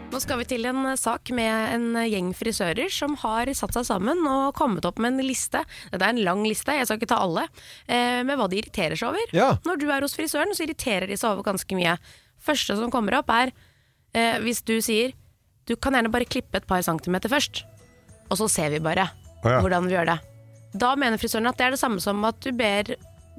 Nå 0.09 0.19
skal 0.23 0.41
vi 0.41 0.47
til 0.49 0.65
en 0.67 0.83
sak 0.99 1.29
med 1.31 1.73
en 1.75 1.99
gjeng 2.09 2.33
frisører 2.35 2.89
som 2.91 3.13
har 3.21 3.47
satt 3.55 3.77
seg 3.77 3.85
sammen 3.87 4.25
og 4.27 4.55
kommet 4.57 4.83
opp 4.89 4.97
med 4.99 5.13
en 5.13 5.23
liste. 5.23 5.61
Dette 5.93 6.03
er 6.03 6.11
en 6.11 6.25
lang 6.25 6.41
liste, 6.43 6.75
jeg 6.75 6.89
skal 6.89 6.99
ikke 6.99 7.11
ta 7.13 7.21
alle, 7.23 7.45
eh, 7.87 8.19
med 8.27 8.35
hva 8.35 8.49
de 8.51 8.59
irriterer 8.59 8.99
seg 8.99 9.13
over. 9.13 9.31
Ja. 9.31 9.53
Når 9.63 9.79
du 9.79 9.87
er 9.87 10.03
hos 10.03 10.17
frisøren, 10.17 10.51
så 10.51 10.65
irriterer 10.65 11.07
de 11.07 11.15
seg 11.15 11.31
over 11.31 11.47
ganske 11.47 11.77
mye. 11.77 11.95
Første 12.43 12.75
som 12.75 12.91
kommer 12.91 13.15
opp 13.21 13.31
er 13.31 13.53
eh, 14.11 14.41
hvis 14.43 14.59
du 14.67 14.75
sier 14.83 15.15
du 15.69 15.75
kan 15.77 15.93
gjerne 15.93 16.11
bare 16.11 16.25
klippe 16.25 16.57
et 16.57 16.67
par 16.67 16.81
centimeter 16.81 17.29
først, 17.29 17.63
og 18.27 18.41
så 18.41 18.49
ser 18.49 18.73
vi 18.73 18.81
bare 18.81 19.05
hvordan 19.45 19.85
vi 19.85 19.93
gjør 19.93 20.09
det. 20.09 20.19
Da 20.81 20.95
mener 20.97 21.21
frisøren 21.21 21.47
at 21.47 21.57
det 21.61 21.67
er 21.67 21.77
det 21.77 21.81
samme 21.81 22.01
som 22.01 22.25
at 22.25 22.41
du 22.43 22.51
ber 22.51 22.89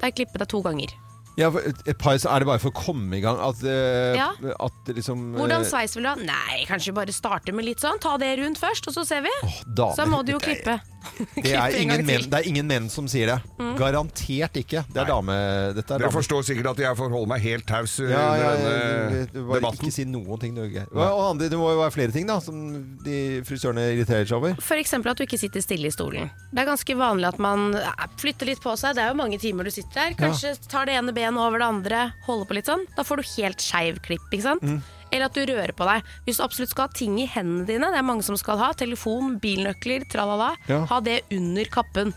deg 0.00 0.16
klippe 0.16 0.38
deg 0.38 0.48
to 0.48 0.62
ganger. 0.64 0.94
Ja, 1.38 1.48
et, 1.86 1.96
par, 1.98 2.18
så 2.18 2.28
er 2.34 2.42
det 2.42 2.46
bare 2.50 2.58
for 2.60 2.70
å 2.72 2.76
komme 2.76 3.16
i 3.16 3.20
gang 3.22 3.38
at, 3.40 3.62
eh, 3.64 4.14
Ja. 4.18 4.30
at 4.60 4.90
liksom 4.92 5.34
eh, 5.34 5.38
Hvordan 5.40 5.64
sveis 5.64 5.94
vil 5.96 6.02
du 6.04 6.08
ha? 6.10 6.14
Nei, 6.16 6.64
kanskje 6.68 6.92
bare 6.92 7.12
starte 7.14 7.54
med 7.54 7.64
litt 7.64 7.80
sånn. 7.80 8.00
Ta 8.02 8.16
det 8.18 8.38
rundt 8.42 8.58
først, 8.60 8.88
og 8.90 8.94
så 8.94 9.06
ser 9.06 9.22
vi. 9.22 9.30
damer, 9.74 9.94
så 9.96 10.06
må 10.10 10.24
du 10.26 10.32
jo 10.32 10.38
det 10.38 10.48
er- 10.48 10.62
klippe. 10.62 10.80
det 11.44 11.52
er, 11.54 11.74
ingen 11.80 12.02
menn, 12.06 12.26
det 12.30 12.38
er 12.40 12.46
ingen 12.48 12.68
menn 12.68 12.88
som 12.92 13.06
sier 13.10 13.30
det. 13.32 13.38
Mm. 13.60 13.72
Garantert 13.78 14.58
ikke. 14.60 14.82
Det 14.90 15.02
er 15.02 15.08
dame... 15.08 15.36
Dette 15.76 15.94
er 15.94 16.02
Dere 16.02 16.08
dame. 16.08 16.14
forstår 16.14 16.44
sikkert 16.46 16.70
at 16.74 16.82
jeg 16.84 16.98
forholder 16.98 17.30
meg 17.32 17.44
helt 17.44 17.66
taus 17.68 17.96
uh, 18.02 18.08
Ja, 18.10 18.24
ja, 18.36 18.50
under 18.52 18.74
ja, 18.74 18.84
denne 18.84 19.22
du, 19.32 19.40
bare 19.48 19.62
debatten. 19.62 19.80
ikke 19.80 19.94
si 19.96 20.06
noen 20.08 20.42
ting. 20.42 20.54
du, 20.58 20.64
Og, 20.92 21.22
andre, 21.30 21.48
det 21.52 21.60
må 21.60 21.70
jo 21.72 21.80
være 21.82 21.94
flere 21.96 22.14
ting 22.14 22.28
da 22.30 22.38
som 22.44 22.60
de 23.06 23.18
frisørene 23.48 23.86
irriterer 23.94 24.28
seg 24.28 24.38
over. 24.38 24.56
F.eks. 24.60 24.94
at 25.00 25.20
du 25.20 25.24
ikke 25.26 25.40
sitter 25.40 25.64
stille 25.64 25.90
i 25.90 25.94
stolen. 25.94 26.30
Det 26.50 26.64
er 26.64 26.70
ganske 26.70 26.98
vanlig 27.00 27.30
at 27.32 27.40
man 27.42 27.70
eh, 27.78 28.06
flytter 28.20 28.50
litt 28.52 28.62
på 28.62 28.76
seg. 28.80 28.96
Det 28.98 29.04
er 29.04 29.12
jo 29.14 29.18
mange 29.20 29.40
timer 29.42 29.66
du 29.68 29.74
sitter 29.74 30.02
der. 30.10 30.16
Kanskje 30.20 30.54
tar 30.70 30.88
det 30.90 30.98
ene 31.00 31.14
benet 31.16 31.40
over 31.40 31.62
det 31.62 31.68
andre, 31.72 32.06
holder 32.28 32.50
på 32.50 32.58
litt 32.60 32.70
sånn. 32.70 32.86
Da 32.96 33.06
får 33.06 33.20
du 33.22 33.28
helt 33.36 33.64
skeiv 33.64 34.00
klipp, 34.04 34.26
ikke 34.30 34.46
sant. 34.46 34.66
Mm. 34.66 34.80
Eller 35.12 35.26
at 35.26 35.34
du 35.34 35.40
rører 35.46 35.72
på 35.74 35.86
deg. 35.88 36.02
Hvis 36.26 36.38
du 36.38 36.44
absolutt 36.44 36.70
skal 36.70 36.86
ha 36.86 36.92
ting 36.94 37.18
i 37.20 37.26
hendene 37.26 37.66
dine, 37.66 37.90
det 37.90 37.98
er 37.98 38.06
mange 38.06 38.22
som 38.22 38.36
skal 38.38 38.58
ha, 38.58 38.72
telefon, 38.72 39.38
bilnøkler, 39.42 40.06
tralala, 40.08 40.52
Ja. 40.68 40.84
ha 40.86 41.00
det 41.00 41.22
under 41.32 41.64
kappen, 41.64 42.14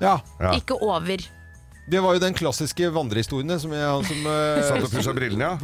Ja. 0.00 0.18
ikke 0.52 0.76
over. 0.82 1.16
Det 1.90 2.00
var 2.04 2.14
jo 2.16 2.20
den 2.20 2.34
klassiske 2.36 2.90
vandrehistorien 2.92 3.54
som 3.60 3.72
jeg, 3.72 3.80
han 3.88 4.04
som 4.04 4.26
eh, 4.28 4.60
Satt 4.68 4.84
og 4.84 4.90
pussa 4.92 5.12
brillene, 5.16 5.46
ja. 5.46 5.54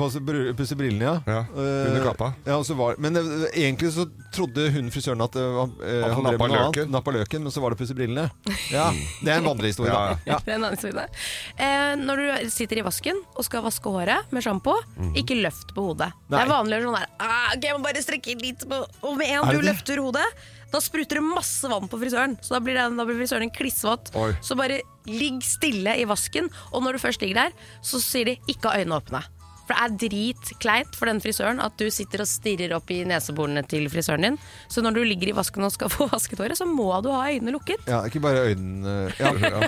Pusset 0.57 0.79
brillene, 0.81 1.05
ja. 1.05 1.15
Ja, 1.29 1.41
Eh, 1.55 1.89
under 1.91 2.05
kappa. 2.07 2.31
Ja, 2.47 2.57
var, 2.79 2.97
men 2.99 3.17
eh, 3.21 3.45
egentlig 3.61 3.91
så 3.93 4.07
trodde 4.35 4.71
hun 4.75 4.89
frisøren 4.95 5.21
at 5.25 5.37
det 5.37 5.43
eh, 5.45 5.59
han 5.61 6.15
han 6.17 6.25
drev 6.25 6.39
nappa 6.39 6.49
med 6.49 6.55
noe 6.55 6.63
løken. 6.65 6.83
annet. 6.87 6.95
Nappa 6.97 7.15
løken, 7.19 7.45
men 7.45 7.53
så 7.55 7.61
var 7.65 7.75
det 7.75 7.81
pusse 7.83 7.95
brillene. 7.99 8.25
Ja, 8.73 8.89
det 9.21 9.31
er 9.35 9.43
en 9.43 9.49
vandrehistorie, 9.51 9.93
Ja, 9.93 10.01
da. 10.15 10.33
Ja. 10.33 10.39
Det 10.45 10.53
er 10.55 10.57
en 10.57 10.65
annen 10.65 10.79
historie. 10.79 11.07
Eh, 11.59 11.93
når 12.01 12.17
du 12.25 12.51
sitter 12.57 12.81
i 12.81 12.87
vasken 12.87 13.21
og 13.37 13.45
skal 13.47 13.65
vaske 13.69 13.93
håret 13.95 14.33
med 14.35 14.45
sjampo, 14.45 14.79
ikke 15.15 15.37
løft 15.43 15.75
på 15.77 15.91
hodet. 15.91 16.11
Det 16.29 16.35
Mhm. 16.35 16.41
Er 16.45 16.51
vanlig 16.51 16.75
å 16.75 16.81
gjøre 16.81 16.89
sånn 16.89 16.99
der 16.99 17.09
ah, 17.21 17.53
okay, 17.55 17.69
Jeg 17.69 17.77
må 17.79 17.85
bare 17.85 18.03
strekke 18.03 18.35
litt 18.41 18.65
på 18.69 18.79
Og 19.07 19.17
med 19.17 19.29
en 19.29 19.45
du 19.49 19.53
det 19.53 19.61
det? 19.61 19.69
løfter 19.71 20.01
hodet, 20.03 20.25
da 20.73 20.81
spruter 20.83 21.21
det 21.21 21.27
masse 21.27 21.69
vann 21.71 21.89
på 21.91 22.01
frisøren. 22.01 22.39
Så 22.43 22.57
da 22.57 22.63
blir, 22.65 22.79
den, 22.79 22.99
da 22.99 23.07
blir 23.09 23.21
frisøren 23.21 23.53
klissvåt. 23.55 24.13
Oi. 24.19 24.33
Så 24.45 24.57
bare 24.59 24.83
ligg 25.11 25.43
stille 25.45 25.99
i 26.01 26.09
vasken, 26.09 26.51
og 26.73 26.85
når 26.85 26.97
du 26.97 27.05
først 27.05 27.25
ligger 27.25 27.45
der, 27.45 27.57
så 27.85 28.01
sier 28.03 28.33
de 28.33 28.39
ikke 28.51 28.71
ha 28.71 28.81
øynene 28.81 29.01
åpne. 29.03 29.25
For 29.65 29.73
det 29.73 29.81
er 29.81 29.95
dritkleint 30.11 30.97
for 30.99 31.09
den 31.09 31.23
frisøren 31.25 31.61
at 31.65 31.77
du 31.81 31.87
sitter 31.93 32.21
og 32.25 32.29
stirrer 32.29 32.75
opp 32.77 32.91
i 32.93 33.01
neseborene 33.09 33.63
til 33.69 33.87
frisøren 33.93 34.27
din. 34.27 34.37
Så 34.69 34.85
når 34.85 34.99
du 34.99 35.03
ligger 35.07 35.33
i 35.33 35.37
vasken 35.37 35.65
og 35.65 35.73
skal 35.73 35.93
få 35.95 36.09
vasket 36.13 36.43
håret, 36.43 36.59
så 36.61 36.69
må 36.69 36.91
du 37.05 37.11
ha 37.15 37.25
øynene 37.33 37.55
lukket. 37.57 37.89
ja, 37.89 38.03
ikke 38.05 38.23
bare 38.25 38.51
øynene 38.51 39.09
ja, 39.19 39.33
ja. 39.41 39.65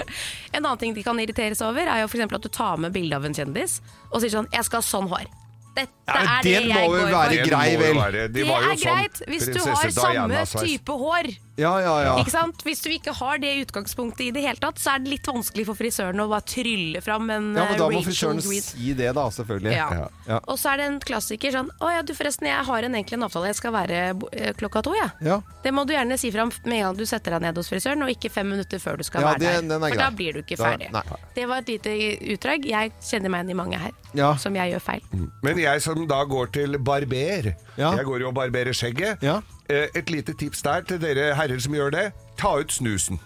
En 0.56 0.64
annen 0.64 0.82
ting 0.82 0.96
de 0.96 1.06
kan 1.06 1.18
irritere 1.22 1.54
seg 1.54 1.70
over, 1.70 1.86
er 1.86 2.02
jo 2.02 2.10
eksempel 2.10 2.40
at 2.40 2.46
du 2.46 2.50
tar 2.50 2.80
med 2.82 2.94
bilde 2.94 3.18
av 3.18 3.26
en 3.26 3.36
kjendis 3.36 3.80
og 4.10 4.22
sier 4.22 4.32
sånn 4.34 4.50
'Jeg 4.50 4.66
skal 4.66 4.82
ha 4.82 4.86
sånn 4.86 5.10
hår'. 5.12 5.45
Dette 5.76 5.92
Ja, 6.06 6.20
er 6.38 6.42
det 6.42 6.52
jeg 6.52 6.68
går 6.72 6.94
for. 6.96 7.32
Det 7.32 7.50
må 7.52 7.64
jo 7.68 7.80
vel? 7.82 8.12
Det 8.16 8.32
Det 8.32 8.46
var 8.48 8.62
jo 8.62 8.70
er 8.70 8.78
sånn 8.80 8.96
greit 8.96 9.22
hvis 9.26 9.44
du 9.46 9.52
prinsesse 9.52 10.06
har 10.06 10.14
samme 10.16 10.44
type 10.64 10.96
hår. 11.02 11.28
Ja, 11.56 11.72
ja, 11.80 11.92
ja. 12.04 12.12
Ikke 12.20 12.32
sant? 12.34 12.60
Hvis 12.66 12.82
du 12.84 12.90
ikke 12.92 13.12
har 13.16 13.38
det 13.40 13.52
utgangspunktet 13.64 14.26
i 14.26 14.30
det 14.36 14.42
hele 14.44 14.60
tatt, 14.60 14.76
så 14.82 14.94
er 14.94 15.02
det 15.04 15.12
litt 15.14 15.28
vanskelig 15.30 15.64
for 15.68 15.78
frisøren 15.78 16.20
å 16.20 16.26
bare 16.28 16.44
trylle 16.44 17.00
fram 17.04 17.30
en 17.32 17.46
Ja, 17.56 17.64
men 17.70 17.78
da 17.80 17.86
eh, 17.88 17.94
må 17.96 18.02
frisøren 18.04 18.42
si 18.44 18.92
det, 18.98 19.08
da, 19.16 19.24
selvfølgelig. 19.32 19.72
Ja. 19.72 20.08
Ja. 20.28 20.40
Og 20.52 20.58
så 20.60 20.72
er 20.74 20.82
det 20.82 20.88
en 20.90 20.98
klassiker 21.00 21.54
sånn 21.54 21.70
Å 21.80 21.90
ja, 21.94 22.02
du 22.06 22.12
forresten, 22.18 22.48
jeg 22.50 22.66
har 22.68 22.86
en, 22.88 22.96
egentlig 22.98 23.16
en 23.18 23.26
avtale. 23.28 23.48
Jeg 23.52 23.58
skal 23.60 23.72
være 23.72 24.02
eh, 24.36 24.52
klokka 24.60 24.84
to, 24.84 24.92
jeg. 24.98 25.10
Ja. 25.24 25.40
Det 25.64 25.72
må 25.74 25.86
du 25.88 25.94
gjerne 25.96 26.18
si 26.20 26.30
fram 26.34 26.52
med 26.66 26.76
en 26.80 26.84
gang 26.90 27.00
du 27.00 27.06
setter 27.08 27.36
deg 27.38 27.46
ned 27.48 27.56
hos 27.62 27.72
frisøren, 27.72 28.04
og 28.04 28.12
ikke 28.12 28.30
fem 28.36 28.52
minutter 28.52 28.82
før 28.82 29.00
du 29.00 29.06
skal 29.08 29.24
Ja, 29.24 29.32
være 29.32 29.44
det- 29.46 29.68
der. 29.72 29.80
er 29.80 29.88
For 29.96 30.02
da 30.04 30.10
blir 30.20 30.32
du 30.36 30.42
ikke 30.44 30.60
ferdig. 30.60 30.92
Da, 30.92 31.02
Det 31.34 31.48
var 31.48 31.64
et 31.64 31.68
lite 31.72 31.96
utdrag. 32.36 32.64
Jeg 32.68 32.92
kjenner 33.00 33.32
meg 33.32 33.46
igjen 33.46 33.50
i 33.56 33.60
mange 33.64 33.78
her 33.80 33.92
Ja. 34.14 34.34
som 34.36 34.54
jeg 34.54 34.72
gjør 34.74 34.82
feil. 34.82 35.02
Men 35.42 35.58
jeg 35.58 35.82
som 35.82 36.06
da 36.06 36.24
går 36.24 36.52
til 36.52 36.78
barber 36.78 37.54
Ja. 37.76 37.92
Jeg 37.96 38.04
går 38.04 38.20
jo 38.20 38.28
og 38.28 38.34
barberer 38.34 38.72
skjegget. 38.72 39.22
Eh, 39.68 39.88
Et 39.98 40.10
lite 40.10 40.34
tips 40.38 40.62
der 40.62 40.84
til 40.86 41.00
dere 41.02 41.32
herrer 41.34 41.58
som 41.62 41.74
gjør 41.74 41.90
det. 41.94 42.04
Ta 42.38 42.56
ut 42.60 42.70
snusen. 42.72 43.18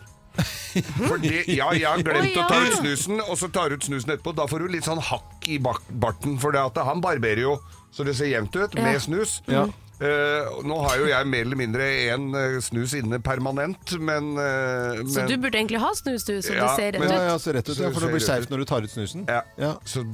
For 1.08 1.18
det, 1.20 1.42
ja, 1.50 1.68
jeg 1.74 1.84
har 1.88 2.00
glemt 2.06 2.30
Å, 2.30 2.38
ja. 2.38 2.44
å 2.44 2.48
ta 2.48 2.60
ut 2.64 2.76
snusen, 2.78 3.18
og 3.26 3.36
så 3.36 3.48
tar 3.52 3.68
du 3.68 3.76
ut 3.76 3.84
snusen 3.84 4.12
etterpå. 4.14 4.32
Da 4.38 4.46
får 4.48 4.62
du 4.64 4.68
litt 4.72 4.86
sånn 4.86 5.00
hakk 5.02 5.48
i 5.50 5.58
bak 5.58 5.82
barten, 5.90 6.38
for 6.40 6.54
det 6.54 6.62
at 6.62 6.78
han 6.86 7.02
barberer 7.04 7.42
jo 7.44 7.56
så 7.90 8.04
det 8.06 8.14
ser 8.16 8.30
jevnt 8.30 8.54
ut 8.54 8.74
med 8.78 9.00
snus. 9.02 9.40
Ja. 9.50 9.64
Eh, 10.00 10.46
nå 10.64 10.76
har 10.80 10.94
jo 10.96 11.08
jeg 11.10 11.26
mer 11.28 11.42
eller 11.44 11.58
mindre 11.60 11.86
en 12.14 12.22
eh, 12.32 12.54
snus 12.64 12.94
inne 12.96 13.18
permanent, 13.20 13.90
men, 14.00 14.30
eh, 14.40 15.02
Så 15.12 15.26
du 15.28 15.34
burde 15.36 15.58
egentlig 15.60 15.80
ha 15.82 15.90
snus, 15.92 16.24
du, 16.24 16.38
så 16.40 16.54
Ja, 16.56 16.70
det 16.70 16.76
ser 16.78 16.92
rett 16.94 17.00
men- 17.02 17.10
ut. 17.10 17.16
Ja, 17.18 17.26
ja, 17.26 17.34
rett 17.36 17.68
ut, 17.68 17.76
ja, 17.76 17.90
for 17.92 18.06
det 18.06 18.10
blir 18.14 18.24
skjevt 18.24 18.48
når 18.48 18.62
du 18.62 18.64
tar 18.64 18.80
ut 18.86 18.94
snusen. 18.94 19.26
Ja. 19.28 19.74
Så 19.84 20.06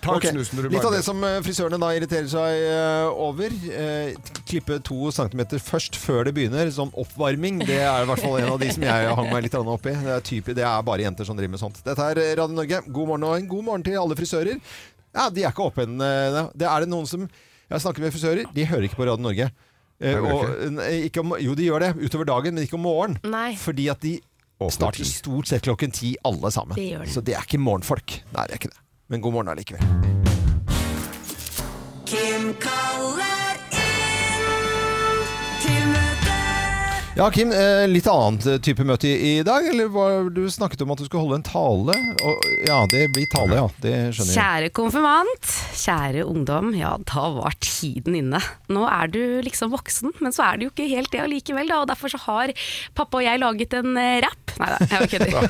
ta 0.00 0.16
okay. 0.16 0.32
Snusen 0.32 0.56
når 0.56 0.62
du 0.62 0.68
Litt 0.78 0.88
av 0.88 0.96
det 0.96 1.02
som 1.04 1.20
frisørene 1.44 1.80
da 1.82 1.92
irriterer 1.92 2.30
seg 2.32 3.12
over. 3.12 3.52
eh, 3.68 4.14
klippe 4.48 4.80
to 4.82 5.10
centimeter 5.12 5.60
først 5.60 6.00
før 6.00 6.24
det 6.24 6.34
begynner, 6.34 6.72
som 6.72 6.90
oppvarming. 6.96 7.60
Det 7.66 7.80
er 7.84 8.02
i 8.02 8.06
hvert 8.08 8.24
fall 8.24 8.40
en 8.40 8.52
av 8.56 8.58
de 8.58 8.72
som 8.72 8.82
jeg 8.82 9.14
hang 9.14 9.30
meg 9.30 9.42
litt 9.42 9.54
opp 9.54 9.86
i. 9.86 9.90
Det 9.92 10.08
er, 10.16 10.20
type, 10.20 10.54
det 10.54 10.64
er 10.64 10.82
bare 10.82 11.04
jenter 11.04 11.24
som 11.28 11.36
driver 11.36 11.50
med 11.50 11.60
sånt. 11.60 11.84
Dette 11.84 12.00
er 12.00 12.36
Radio 12.40 12.56
Norge. 12.56 12.80
God 12.88 13.08
morgen 13.08 13.24
og 13.28 13.36
en 13.36 13.48
god 13.48 13.64
morgen 13.64 13.82
til 13.84 14.00
alle 14.00 14.16
frisører. 14.16 14.56
Ja, 15.14 15.28
De 15.28 15.44
er 15.44 15.52
ikke 15.52 15.68
åpne. 15.70 15.84
ennå. 15.84 16.50
Det 16.56 16.66
er 16.66 16.80
det 16.80 16.88
noen 16.88 17.06
som 17.06 17.28
Jeg 17.70 17.80
snakker 17.80 18.04
med 18.04 18.12
frisører, 18.14 18.50
de 18.54 18.66
hører 18.68 18.88
ikke 18.88 18.98
på 19.00 19.06
Radio 19.08 19.24
Norge. 19.24 19.48
Eh, 20.02 20.18
og, 20.20 20.48
nei, 20.74 20.90
ikke 21.08 21.22
om, 21.24 21.34
jo, 21.40 21.54
de 21.56 21.68
gjør 21.68 21.86
det 21.86 21.90
utover 22.02 22.28
dagen, 22.28 22.56
men 22.56 22.66
ikke 22.66 22.76
om 22.78 22.84
morgenen. 22.84 23.20
Nei. 23.30 23.54
Fordi 23.60 23.88
at 23.92 24.02
de 24.04 24.18
starter 24.72 25.06
stort 25.08 25.50
sett 25.50 25.64
klokken 25.66 25.94
ti, 25.94 26.14
alle 26.24 26.50
sammen. 26.54 26.76
Det 26.78 26.88
gjør 26.90 27.06
de. 27.06 27.12
Så 27.14 27.24
det 27.24 27.38
er 27.38 27.46
ikke 27.46 27.62
morgenfolk. 27.62 28.18
Nei, 28.34 28.46
det 28.48 28.56
er 28.56 28.62
ikke 28.62 28.72
det. 28.74 28.80
Men 29.12 29.24
god 29.24 29.36
morgen 29.38 29.52
allikevel. 29.54 29.84
Kim 32.08 32.52
kaller 32.60 32.93
Ja, 37.16 37.30
Kim, 37.30 37.52
eh, 37.52 37.86
litt 37.86 38.08
annet 38.10 38.46
eh, 38.46 38.56
type 38.58 38.82
møte 38.82 39.06
i, 39.06 39.36
dag? 39.46 39.62
Eller 39.70 39.86
var, 39.94 40.32
du 40.34 40.48
snakket 40.50 40.80
om 40.82 40.90
at 40.90 40.98
du 40.98 41.04
skulle 41.06 41.22
holde 41.22 41.36
en 41.38 41.44
tale? 41.46 41.94
Og, 42.26 42.46
ja, 42.66 42.80
det 42.90 43.04
blir 43.14 43.28
tale, 43.30 43.54
ja. 43.54 43.68
Det 43.78 43.92
skjønner 44.16 44.32
jeg. 44.32 44.34
Kjære 44.34 44.70
konfirmant, 44.74 45.52
kjære 45.78 46.24
ungdom, 46.26 46.72
ja 46.74 46.96
da 47.06 47.28
var 47.36 47.54
tiden 47.62 48.16
inne. 48.18 48.40
Nå 48.66 48.82
er 48.90 49.12
du 49.14 49.20
liksom 49.46 49.70
voksen, 49.70 50.10
men 50.18 50.34
så 50.34 50.48
er 50.48 50.58
du 50.58 50.66
jo 50.66 50.72
ikke 50.72 50.88
helt 50.90 51.12
det 51.14 51.20
allikevel, 51.22 51.70
da. 51.70 51.84
Og 51.84 51.92
derfor 51.92 52.10
så 52.10 52.18
har 52.24 52.50
pappa 52.98 53.20
og 53.20 53.26
jeg 53.28 53.42
laget 53.44 53.78
en 53.78 53.94
eh, 53.94 54.18
rapp. 54.26 54.56
Nei 54.58 54.72
da, 54.74 54.90
jeg 54.96 55.12
kødder. 55.14 55.48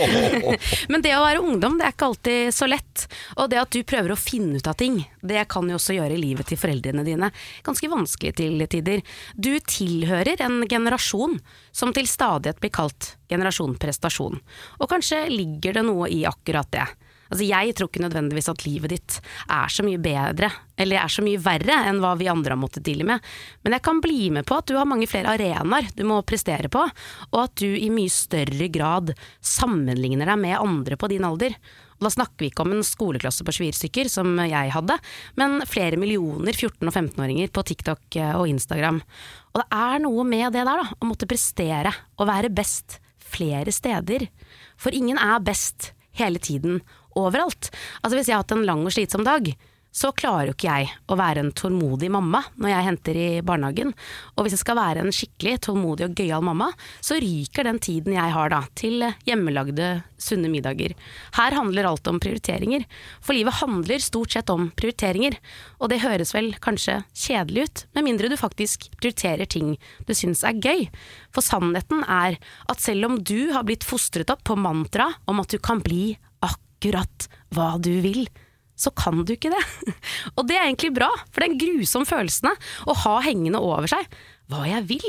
men 0.94 1.04
det 1.04 1.12
å 1.18 1.20
være 1.26 1.44
ungdom, 1.44 1.76
det 1.76 1.90
er 1.90 1.96
ikke 1.96 2.08
alltid 2.08 2.56
så 2.56 2.70
lett. 2.72 3.04
Og 3.36 3.52
det 3.52 3.60
at 3.60 3.76
du 3.76 3.84
prøver 3.84 4.16
å 4.16 4.18
finne 4.20 4.56
ut 4.56 4.72
av 4.72 4.80
ting, 4.80 5.02
det 5.20 5.44
kan 5.52 5.68
jo 5.68 5.76
også 5.76 5.98
gjøre 6.00 6.16
livet 6.16 6.48
til 6.48 6.60
foreldrene 6.60 7.04
dine 7.04 7.28
ganske 7.68 7.92
vanskelig 7.92 8.32
til 8.40 8.64
tider. 8.72 9.04
Du 9.36 9.52
tilhører 9.60 10.40
en 10.48 10.62
generasjon 10.64 11.01
som 11.02 11.94
til 11.94 12.08
stadighet 12.08 12.60
blir 12.62 12.72
kalt 12.74 13.16
generasjon 13.30 13.78
prestasjon. 13.80 14.38
Og 14.80 14.90
kanskje 14.90 15.26
ligger 15.32 15.78
det 15.78 15.86
noe 15.86 16.10
i 16.12 16.22
akkurat 16.28 16.70
det. 16.72 16.86
Altså 17.32 17.46
Jeg 17.48 17.72
tror 17.72 17.88
ikke 17.88 18.02
nødvendigvis 18.04 18.50
at 18.52 18.62
livet 18.66 18.92
ditt 18.92 19.14
er 19.48 19.70
så 19.72 19.84
mye 19.86 20.00
bedre, 20.02 20.50
eller 20.76 21.00
er 21.00 21.12
så 21.12 21.24
mye 21.24 21.40
verre 21.40 21.78
enn 21.88 22.02
hva 22.02 22.12
vi 22.20 22.28
andre 22.28 22.52
har 22.52 22.60
måttet 22.60 22.84
deale 22.84 23.06
med, 23.08 23.22
men 23.64 23.76
jeg 23.76 23.84
kan 23.86 24.02
bli 24.04 24.28
med 24.36 24.44
på 24.48 24.58
at 24.60 24.68
du 24.68 24.76
har 24.76 24.88
mange 24.88 25.08
flere 25.08 25.32
arenaer 25.32 25.88
du 25.96 26.04
må 26.08 26.18
prestere 26.28 26.68
på, 26.72 26.82
og 27.30 27.38
at 27.40 27.54
du 27.62 27.70
i 27.72 27.88
mye 27.94 28.12
større 28.12 28.68
grad 28.72 29.14
sammenligner 29.40 30.28
deg 30.28 30.42
med 30.44 30.58
andre 30.60 31.00
på 31.00 31.08
din 31.14 31.24
alder. 31.24 31.56
Da 32.02 32.12
snakker 32.12 32.44
vi 32.44 32.50
ikke 32.50 32.64
om 32.64 32.74
en 32.74 32.84
skoleklasse 32.86 33.46
på 33.46 33.54
24 33.54 33.78
stykker, 33.78 34.10
som 34.12 34.34
jeg 34.42 34.72
hadde, 34.74 34.98
men 35.40 35.60
flere 35.68 35.98
millioner 36.00 36.54
14- 36.54 36.88
og 36.88 36.92
15-åringer 36.92 37.52
på 37.54 37.64
TikTok 37.70 38.18
eh, 38.20 38.34
og 38.38 38.48
Instagram. 38.50 39.02
Og 39.52 39.62
det 39.62 39.68
er 39.78 40.02
noe 40.04 40.26
med 40.28 40.52
det 40.56 40.64
der, 40.66 40.82
da, 40.82 40.98
å 40.98 41.08
måtte 41.08 41.28
prestere 41.30 41.94
og 42.18 42.28
være 42.30 42.52
best 42.52 42.98
flere 43.32 43.72
steder. 43.74 44.26
For 44.80 44.94
ingen 44.96 45.20
er 45.20 45.44
best 45.44 45.92
hele 46.18 46.42
tiden, 46.42 46.82
overalt. 47.18 47.70
Altså 48.00 48.16
Hvis 48.16 48.30
jeg 48.30 48.36
har 48.36 48.44
hatt 48.44 48.54
en 48.56 48.66
lang 48.68 48.84
og 48.86 48.94
slitsom 48.94 49.24
dag, 49.26 49.52
så 49.92 50.08
klarer 50.16 50.48
jo 50.50 50.54
ikke 50.56 50.72
jeg 50.72 50.88
å 51.12 51.16
være 51.20 51.42
en 51.44 51.52
tålmodig 51.56 52.08
mamma 52.12 52.40
når 52.56 52.72
jeg 52.72 52.86
henter 52.86 53.18
i 53.20 53.26
barnehagen. 53.44 53.92
Og 54.34 54.46
hvis 54.46 54.56
jeg 54.56 54.62
skal 54.62 54.78
være 54.78 55.04
en 55.04 55.12
skikkelig 55.12 55.58
tålmodig 55.66 56.06
og 56.08 56.16
gøyal 56.16 56.44
mamma, 56.46 56.70
så 57.04 57.18
ryker 57.20 57.68
den 57.68 57.80
tiden 57.82 58.16
jeg 58.16 58.34
har 58.34 58.52
da 58.52 58.62
til 58.78 59.04
hjemmelagde, 59.28 59.90
sunne 60.22 60.48
middager. 60.48 60.94
Her 61.36 61.56
handler 61.58 61.90
alt 61.90 62.08
om 62.08 62.20
prioriteringer. 62.22 62.86
For 63.20 63.36
livet 63.36 63.58
handler 63.60 64.02
stort 64.02 64.32
sett 64.32 64.52
om 64.54 64.70
prioriteringer. 64.78 65.36
Og 65.82 65.92
det 65.92 66.00
høres 66.04 66.32
vel 66.32 66.52
kanskje 66.62 67.02
kjedelig 67.12 67.66
ut, 67.66 67.84
med 67.92 68.08
mindre 68.08 68.32
du 68.32 68.38
faktisk 68.40 68.88
prioriterer 68.96 69.50
ting 69.50 69.74
du 70.08 70.14
syns 70.16 70.44
er 70.46 70.56
gøy. 70.56 70.86
For 71.34 71.44
sannheten 71.44 72.06
er 72.08 72.38
at 72.70 72.80
selv 72.80 73.10
om 73.10 73.20
du 73.20 73.52
har 73.52 73.66
blitt 73.68 73.84
fostret 73.84 74.32
opp 74.32 74.46
på 74.48 74.56
mantra 74.56 75.10
om 75.28 75.42
at 75.42 75.52
du 75.52 75.60
kan 75.60 75.82
bli 75.84 76.14
akkurat 76.42 77.28
hva 77.52 77.74
du 77.82 77.92
vil, 78.04 78.24
så 78.82 78.92
kan 78.98 79.22
du 79.24 79.34
ikke 79.34 79.52
det. 79.52 79.62
Og 80.36 80.46
det 80.48 80.58
er 80.58 80.66
egentlig 80.66 80.92
bra, 80.96 81.10
for 81.30 81.40
det 81.40 81.48
er 81.48 81.52
en 81.52 81.62
grusom 81.62 82.08
følelse 82.08 82.56
å 82.88 82.98
ha 83.04 83.14
hengende 83.24 83.62
over 83.62 83.90
seg 83.90 84.20
hva 84.52 84.66
jeg 84.68 84.88
vil. 84.90 85.08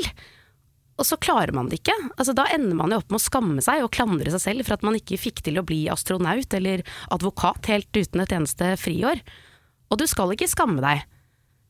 Og 0.94 1.06
så 1.08 1.18
klarer 1.18 1.54
man 1.54 1.68
det 1.70 1.80
ikke. 1.80 1.96
Altså, 2.14 2.34
da 2.36 2.46
ender 2.54 2.76
man 2.78 2.94
jo 2.94 3.00
opp 3.00 3.10
med 3.10 3.18
å 3.18 3.24
skamme 3.24 3.64
seg 3.64 3.82
og 3.82 3.92
klandre 3.96 4.30
seg 4.30 4.42
selv 4.44 4.66
for 4.66 4.76
at 4.76 4.86
man 4.86 4.98
ikke 4.98 5.18
fikk 5.18 5.42
til 5.46 5.58
å 5.58 5.66
bli 5.66 5.84
astronaut 5.90 6.54
eller 6.54 6.84
advokat 7.14 7.66
helt 7.72 7.90
uten 7.98 8.22
et 8.22 8.34
eneste 8.36 8.74
friår. 8.80 9.22
Og 9.90 10.00
du 10.00 10.06
skal 10.10 10.32
ikke 10.34 10.50
skamme 10.50 10.84
deg. 10.84 11.02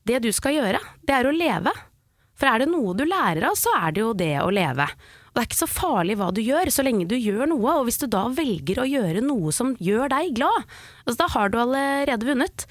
Det 0.05 0.21
du 0.27 0.31
skal 0.37 0.59
gjøre, 0.59 0.81
det 1.09 1.17
er 1.17 1.29
å 1.29 1.35
leve. 1.35 1.73
For 2.37 2.51
er 2.51 2.62
det 2.62 2.73
noe 2.73 2.93
du 2.99 3.07
lærer 3.09 3.49
av, 3.49 3.57
så 3.57 3.73
er 3.79 3.95
det 3.95 4.05
jo 4.05 4.12
det 4.19 4.35
å 4.43 4.53
leve. 4.53 4.88
Det 5.35 5.42
er 5.42 5.49
ikke 5.49 5.64
så 5.64 5.70
farlig 5.70 6.14
hva 6.20 6.29
du 6.31 6.38
gjør, 6.44 6.70
så 6.70 6.85
lenge 6.87 7.09
du 7.11 7.16
gjør 7.18 7.49
noe. 7.51 7.79
Og 7.81 7.88
hvis 7.88 7.99
du 7.99 8.07
da 8.11 8.29
velger 8.31 8.79
å 8.79 8.87
gjøre 8.87 9.25
noe 9.25 9.55
som 9.55 9.75
gjør 9.83 10.12
deg 10.12 10.37
glad, 10.38 10.68
altså 11.05 11.25
da 11.25 11.33
har 11.35 11.51
du 11.51 11.59
allerede 11.59 12.29
vunnet. 12.29 12.68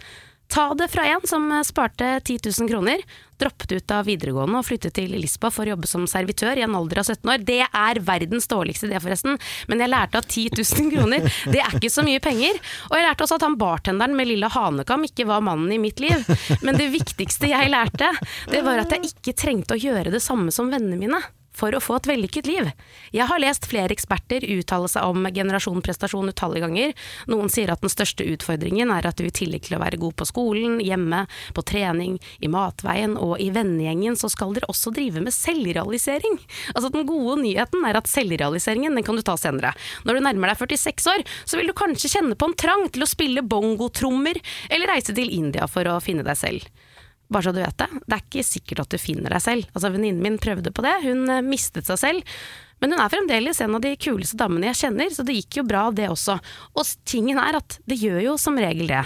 Ta 0.54 0.69
det 0.78 0.88
fra 0.93 1.06
en 1.10 1.23
som 1.28 1.49
sparte 1.65 2.19
10 2.19 2.38
000 2.62 2.69
kroner, 2.69 3.02
droppet 3.41 3.71
ut 3.71 3.91
av 3.91 4.06
videregående 4.06 4.60
og 4.60 4.67
flyttet 4.67 4.93
til 4.95 5.12
Lisboa 5.17 5.49
for 5.52 5.65
å 5.65 5.73
jobbe 5.73 5.89
som 5.89 6.06
servitør 6.08 6.62
i 6.62 6.63
en 6.63 6.76
alder 6.78 7.02
av 7.02 7.10
17 7.10 7.32
år. 7.34 7.43
Det 7.47 7.60
er 7.65 8.02
verdens 8.06 8.47
dårligste 8.52 8.88
idé, 8.88 9.02
forresten, 9.02 9.39
men 9.67 9.82
jeg 9.82 9.91
lærte 9.91 10.21
at 10.21 10.30
10 10.30 10.54
000 10.62 10.91
kroner, 10.93 11.28
det 11.49 11.63
er 11.63 11.73
ikke 11.80 11.91
så 11.91 12.06
mye 12.06 12.21
penger. 12.23 12.60
Og 12.91 12.97
jeg 12.99 13.08
lærte 13.10 13.26
også 13.26 13.41
at 13.41 13.47
han 13.49 13.60
bartenderen 13.60 14.15
med 14.15 14.30
lilla 14.30 14.52
hanekam 14.54 15.08
ikke 15.10 15.28
var 15.32 15.43
mannen 15.43 15.73
i 15.73 15.82
mitt 15.82 16.04
liv. 16.04 16.21
Men 16.62 16.78
det 16.80 16.91
viktigste 16.93 17.49
jeg 17.49 17.73
lærte, 17.73 18.13
det 18.54 18.62
var 18.63 18.86
at 18.86 18.93
jeg 18.93 19.10
ikke 19.10 19.36
trengte 19.36 19.76
å 19.76 19.82
gjøre 19.89 20.13
det 20.13 20.21
samme 20.21 20.54
som 20.54 20.69
vennene 20.71 21.02
mine 21.02 21.23
for 21.53 21.75
å 21.75 21.81
få 21.83 21.99
et 21.99 22.09
vellykket 22.09 22.49
liv. 22.49 22.69
Jeg 23.13 23.27
har 23.29 23.41
lest 23.41 23.67
flere 23.69 23.93
eksperter 23.93 24.45
uttale 24.55 24.89
seg 24.91 25.05
om 25.05 25.27
generasjon 25.33 25.83
prestasjon 25.85 26.31
utallige 26.31 26.65
ganger. 26.65 26.93
Noen 27.31 27.51
sier 27.53 27.71
at 27.73 27.83
den 27.83 27.93
største 27.93 28.25
utfordringen 28.27 28.91
er 28.93 29.07
at 29.07 29.19
du 29.19 29.27
i 29.27 29.33
tillegg 29.33 29.67
til 29.67 29.77
å 29.77 29.81
være 29.83 29.99
god 30.01 30.17
på 30.19 30.27
skolen, 30.29 30.79
hjemme, 30.83 31.23
på 31.55 31.65
trening, 31.69 32.17
i 32.43 32.49
matveien 32.51 33.15
og 33.19 33.37
i 33.43 33.49
vennegjengen, 33.53 34.17
så 34.19 34.31
skal 34.31 34.55
dere 34.55 34.69
også 34.71 34.93
drive 34.95 35.23
med 35.23 35.35
selvrealisering. 35.35 36.39
Altså 36.73 36.91
Den 36.93 37.07
gode 37.09 37.39
nyheten 37.43 37.85
er 37.87 37.99
at 37.99 38.09
selvrealiseringen 38.11 38.97
den 38.97 39.05
kan 39.05 39.19
du 39.19 39.25
ta 39.25 39.37
senere. 39.39 39.73
Når 40.07 40.19
du 40.19 40.25
nærmer 40.27 40.53
deg 40.53 40.63
46 40.63 41.11
år, 41.13 41.25
så 41.45 41.59
vil 41.59 41.69
du 41.69 41.77
kanskje 41.77 42.15
kjenne 42.17 42.37
på 42.39 42.49
en 42.49 42.57
trang 42.57 42.87
til 42.93 43.05
å 43.05 43.09
spille 43.09 43.45
bongotrommer, 43.45 44.39
eller 44.69 44.95
reise 44.95 45.15
til 45.15 45.31
India 45.33 45.69
for 45.69 45.87
å 45.89 45.99
finne 46.03 46.25
deg 46.25 46.39
selv. 46.39 46.83
Bare 47.31 47.47
så 47.47 47.53
du 47.55 47.62
vet 47.63 47.79
det, 47.79 47.88
det 48.03 48.17
er 48.17 48.25
ikke 48.25 48.45
sikkert 48.45 48.83
at 48.83 48.93
du 48.93 49.01
finner 49.01 49.33
deg 49.33 49.41
selv. 49.43 49.71
Altså 49.73 49.93
Venninnen 49.93 50.21
min 50.23 50.41
prøvde 50.41 50.73
på 50.75 50.86
det, 50.86 50.99
hun 51.05 51.25
eh, 51.31 51.45
mistet 51.45 51.88
seg 51.89 52.01
selv. 52.01 52.38
Men 52.83 52.91
hun 52.91 52.99
er 52.99 53.12
fremdeles 53.13 53.62
en 53.63 53.77
av 53.77 53.79
de 53.79 53.93
kuleste 53.95 54.36
damene 54.36 54.67
jeg 54.67 54.79
kjenner, 54.81 55.12
så 55.15 55.23
det 55.23 55.38
gikk 55.38 55.62
jo 55.62 55.63
bra 55.69 55.86
det 55.95 56.09
også. 56.12 56.33
Og 56.75 56.89
tingen 57.07 57.39
er 57.39 57.55
at 57.55 57.77
det 57.88 57.95
gjør 58.01 58.17
jo 58.25 58.33
som 58.41 58.59
regel 58.59 58.89
det. 58.91 59.05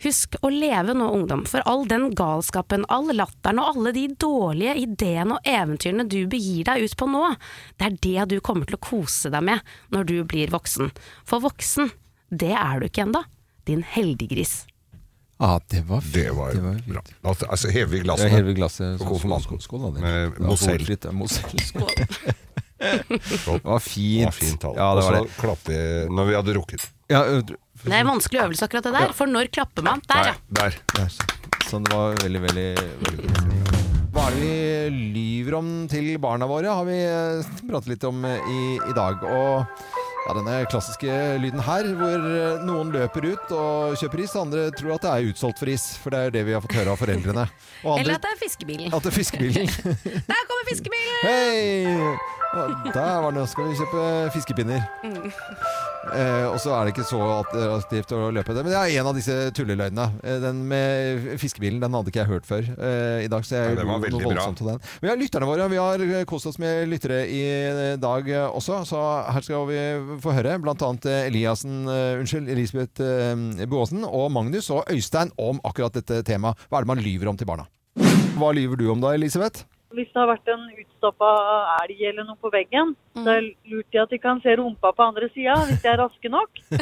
Husk 0.00 0.38
å 0.40 0.48
leve 0.48 0.94
nå, 0.96 1.10
ungdom, 1.12 1.42
for 1.50 1.60
all 1.68 1.84
den 1.90 2.08
galskapen, 2.16 2.86
all 2.88 3.12
latteren 3.12 3.60
og 3.60 3.74
alle 3.74 3.92
de 3.92 4.06
dårlige 4.16 4.78
ideene 4.80 5.36
og 5.36 5.52
eventyrene 5.52 6.08
du 6.08 6.22
begir 6.30 6.70
deg 6.70 6.88
ut 6.88 6.96
på 6.96 7.10
nå, 7.12 7.26
det 7.76 7.90
er 7.90 8.00
det 8.08 8.26
du 8.32 8.38
kommer 8.40 8.64
til 8.64 8.78
å 8.78 8.84
kose 8.88 9.28
deg 9.34 9.44
med 9.50 9.76
når 9.92 10.08
du 10.08 10.16
blir 10.24 10.54
voksen. 10.56 10.88
For 11.28 11.44
voksen, 11.44 11.92
det 12.32 12.54
er 12.56 12.80
du 12.80 12.88
ikke 12.88 13.04
ennå. 13.04 13.26
Din 13.68 13.84
heldiggris. 13.84 14.62
Ja, 15.38 15.60
det 15.70 15.84
var 15.86 16.00
fint. 16.00 16.14
Det 16.14 16.30
var, 16.34 16.54
bra. 16.86 17.02
Altså, 17.22 17.46
altså 17.46 17.70
hever 17.70 17.92
vi 17.92 18.00
glassene. 18.02 18.28
Ja, 18.28 18.36
hever 18.36 18.48
vi 18.48 18.54
glasset. 18.58 18.98
på 18.98 19.06
konfirmanten. 19.12 19.60
Skål, 19.62 19.84
da. 19.86 20.00
Med 20.02 20.40
Mozell. 20.42 20.82
Skål. 21.68 21.92
Det 22.78 23.64
var 23.64 23.78
fint. 23.78 24.18
Det 24.18 24.24
var 24.24 24.36
fint. 24.38 24.62
Ja, 24.76 24.88
det 24.98 25.04
var 25.06 25.20
Og 25.20 25.28
så 25.28 25.40
klappet 25.40 25.70
vi 25.74 25.82
når 26.14 26.30
vi 26.30 26.38
hadde 26.38 26.56
rukket. 26.58 26.88
Ja, 27.08 27.22
Det 27.24 27.92
er 27.94 28.00
en 28.02 28.10
vanskelig 28.10 28.42
øvelse 28.42 28.66
akkurat 28.66 28.84
det 28.84 28.92
der, 28.98 29.12
for 29.16 29.30
når 29.30 29.48
klapper 29.54 29.86
man? 29.86 30.02
Der, 30.10 30.32
ja. 30.32 30.34
Der. 30.58 30.74
Der, 30.96 31.14
sånn, 31.70 31.86
det 31.86 31.94
var 31.94 32.18
veldig, 32.24 32.42
veldig, 32.48 32.68
veldig 33.06 33.30
fint. 33.38 33.78
Hva 34.12 34.24
er 34.26 34.34
det 34.34 34.42
vi 34.42 34.98
lyver 35.14 35.54
om 35.60 35.70
til 35.90 36.10
barna 36.18 36.48
våre, 36.50 36.72
har 36.74 36.86
vi 36.88 36.98
eh, 36.98 37.48
pratet 37.68 37.92
litt 37.92 38.04
om 38.08 38.24
eh, 38.26 38.50
i, 38.50 38.60
i 38.90 38.94
dag. 38.96 39.22
Og 39.22 40.07
ja, 40.28 40.34
denne 40.36 40.56
klassiske 40.68 41.18
lyden 41.42 41.62
her, 41.64 41.88
hvor 41.98 42.26
eh, 42.30 42.64
noen 42.68 42.90
løper 42.92 43.24
ut 43.32 43.52
og 43.56 43.96
kjøper 44.00 44.24
is, 44.26 44.34
andre 44.36 44.66
tror 44.76 44.96
at 44.98 45.06
det 45.06 45.12
er 45.14 45.30
utsolgt 45.32 45.62
for 45.62 45.72
is. 45.72 45.86
For 46.02 46.12
det 46.14 46.20
er 46.28 46.34
det 46.38 46.44
vi 46.48 46.56
har 46.56 46.64
fått 46.64 46.76
høre 46.78 46.92
av 46.94 47.00
foreldrene. 47.00 47.46
Andre, 47.82 48.00
Eller 48.02 48.18
at 48.18 48.26
det 48.26 48.34
er 48.34 48.42
fiskebilen. 48.44 48.92
at 48.92 49.06
det 49.06 49.12
er 49.12 49.16
fiskebilen. 49.16 49.72
Der 50.32 50.44
kommer 50.50 50.68
fiskebilen! 50.68 51.24
Hei! 51.24 52.36
Ja, 52.48 52.64
Der 52.94 53.20
var 53.20 53.32
det. 53.32 53.40
Nå 53.42 53.46
skal 53.50 53.66
vi 53.68 53.76
kjøpe 53.76 54.02
fiskepinner. 54.32 54.84
Mm. 55.04 55.26
Eh, 56.08 56.46
og 56.48 56.56
så 56.62 56.72
er 56.72 56.86
det 56.88 56.94
ikke 56.94 57.04
så 57.04 57.18
attraktivt 57.42 58.12
å 58.16 58.30
løpe 58.32 58.54
det. 58.56 58.62
Men 58.64 58.72
det 58.72 58.78
er 58.80 58.94
en 59.02 59.10
av 59.10 59.18
disse 59.18 59.34
tulleløgnene. 59.56 60.06
Eh, 60.24 60.38
Den 60.40 60.62
med 60.70 61.26
fiskebilen 61.42 61.82
den 61.82 61.92
hadde 61.92 62.08
ikke 62.08 62.22
jeg 62.22 62.30
hørt 62.30 62.48
før 62.48 62.64
eh, 62.64 63.26
i 63.26 63.28
dag. 63.28 63.44
Så 63.44 63.58
jeg 63.58 63.76
Ja, 63.76 63.84
lo 63.84 63.98
veldig 64.00 64.12
noe 64.16 64.22
bra. 64.24 64.30
voldsomt 64.32 64.62
til 64.62 64.70
den. 64.72 64.80
Vi 65.04 65.10
har 65.12 65.20
lytterne 65.20 65.50
våre. 65.50 65.68
Vi 65.74 65.76
har 65.82 66.06
eh, 66.08 66.24
kost 66.30 66.48
oss 66.48 66.58
med 66.62 66.88
lyttere 66.88 67.20
i 67.28 67.42
eh, 67.52 67.96
dag 68.00 68.32
også. 68.48 68.80
Så 68.88 69.04
her 69.28 69.44
skal 69.44 69.66
vi 69.68 69.80
få 70.24 70.32
høre 70.38 70.56
bl.a. 70.64 70.92
Eliassen, 71.28 71.82
unnskyld, 71.88 72.48
Elisabeth 72.48 73.68
Boasen 73.68 74.06
og 74.08 74.30
Magnus 74.32 74.70
og 74.72 74.88
Øystein 74.88 75.34
om 75.36 75.60
akkurat 75.68 76.00
dette 76.00 76.22
temaet. 76.24 76.56
Hva 76.70 76.80
er 76.80 76.86
det 76.88 76.94
man 76.96 77.04
lyver 77.04 77.28
om 77.28 77.36
til 77.36 77.46
barna? 77.50 77.68
Hva 78.38 78.54
lyver 78.56 78.78
du 78.80 78.88
om 78.92 79.00
da, 79.04 79.12
Elisabeth? 79.18 79.66
Hvis 79.88 80.10
det 80.12 80.20
har 80.20 80.28
vært 80.28 80.48
en 80.52 80.66
utstoppa 80.68 81.28
elg 81.78 82.00
eller 82.10 82.26
noe 82.28 82.36
på 82.42 82.50
veggen, 82.52 82.90
så 83.16 83.30
er 83.32 83.46
det 83.46 83.72
lurt 83.72 83.96
at 84.02 84.10
de 84.12 84.18
kan 84.20 84.40
se 84.44 84.52
rumpa 84.60 84.90
på 84.92 85.04
andre 85.06 85.30
sida, 85.32 85.54
hvis 85.64 85.80
de 85.80 85.88
er 85.88 85.96
raske 86.02 86.32
nok. 86.32 86.60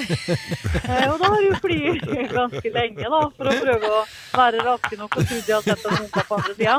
Eh, 0.86 1.06
og 1.10 1.16
da 1.18 1.28
har 1.32 1.40
de 1.42 1.56
flydd 1.58 2.02
ganske 2.30 2.70
lenge 2.70 3.08
da, 3.10 3.20
for 3.34 3.48
å 3.48 3.54
prøve 3.58 3.88
å 3.90 4.00
være 4.36 4.60
raske 4.62 4.98
nok 5.00 5.16
og 5.18 5.24
tro 5.26 5.38
de 5.46 5.54
har 5.54 5.64
sett 5.64 5.86
en 5.88 5.96
rumpa 6.02 6.22
på 6.28 6.36
andre 6.36 6.54
sida. 6.58 6.74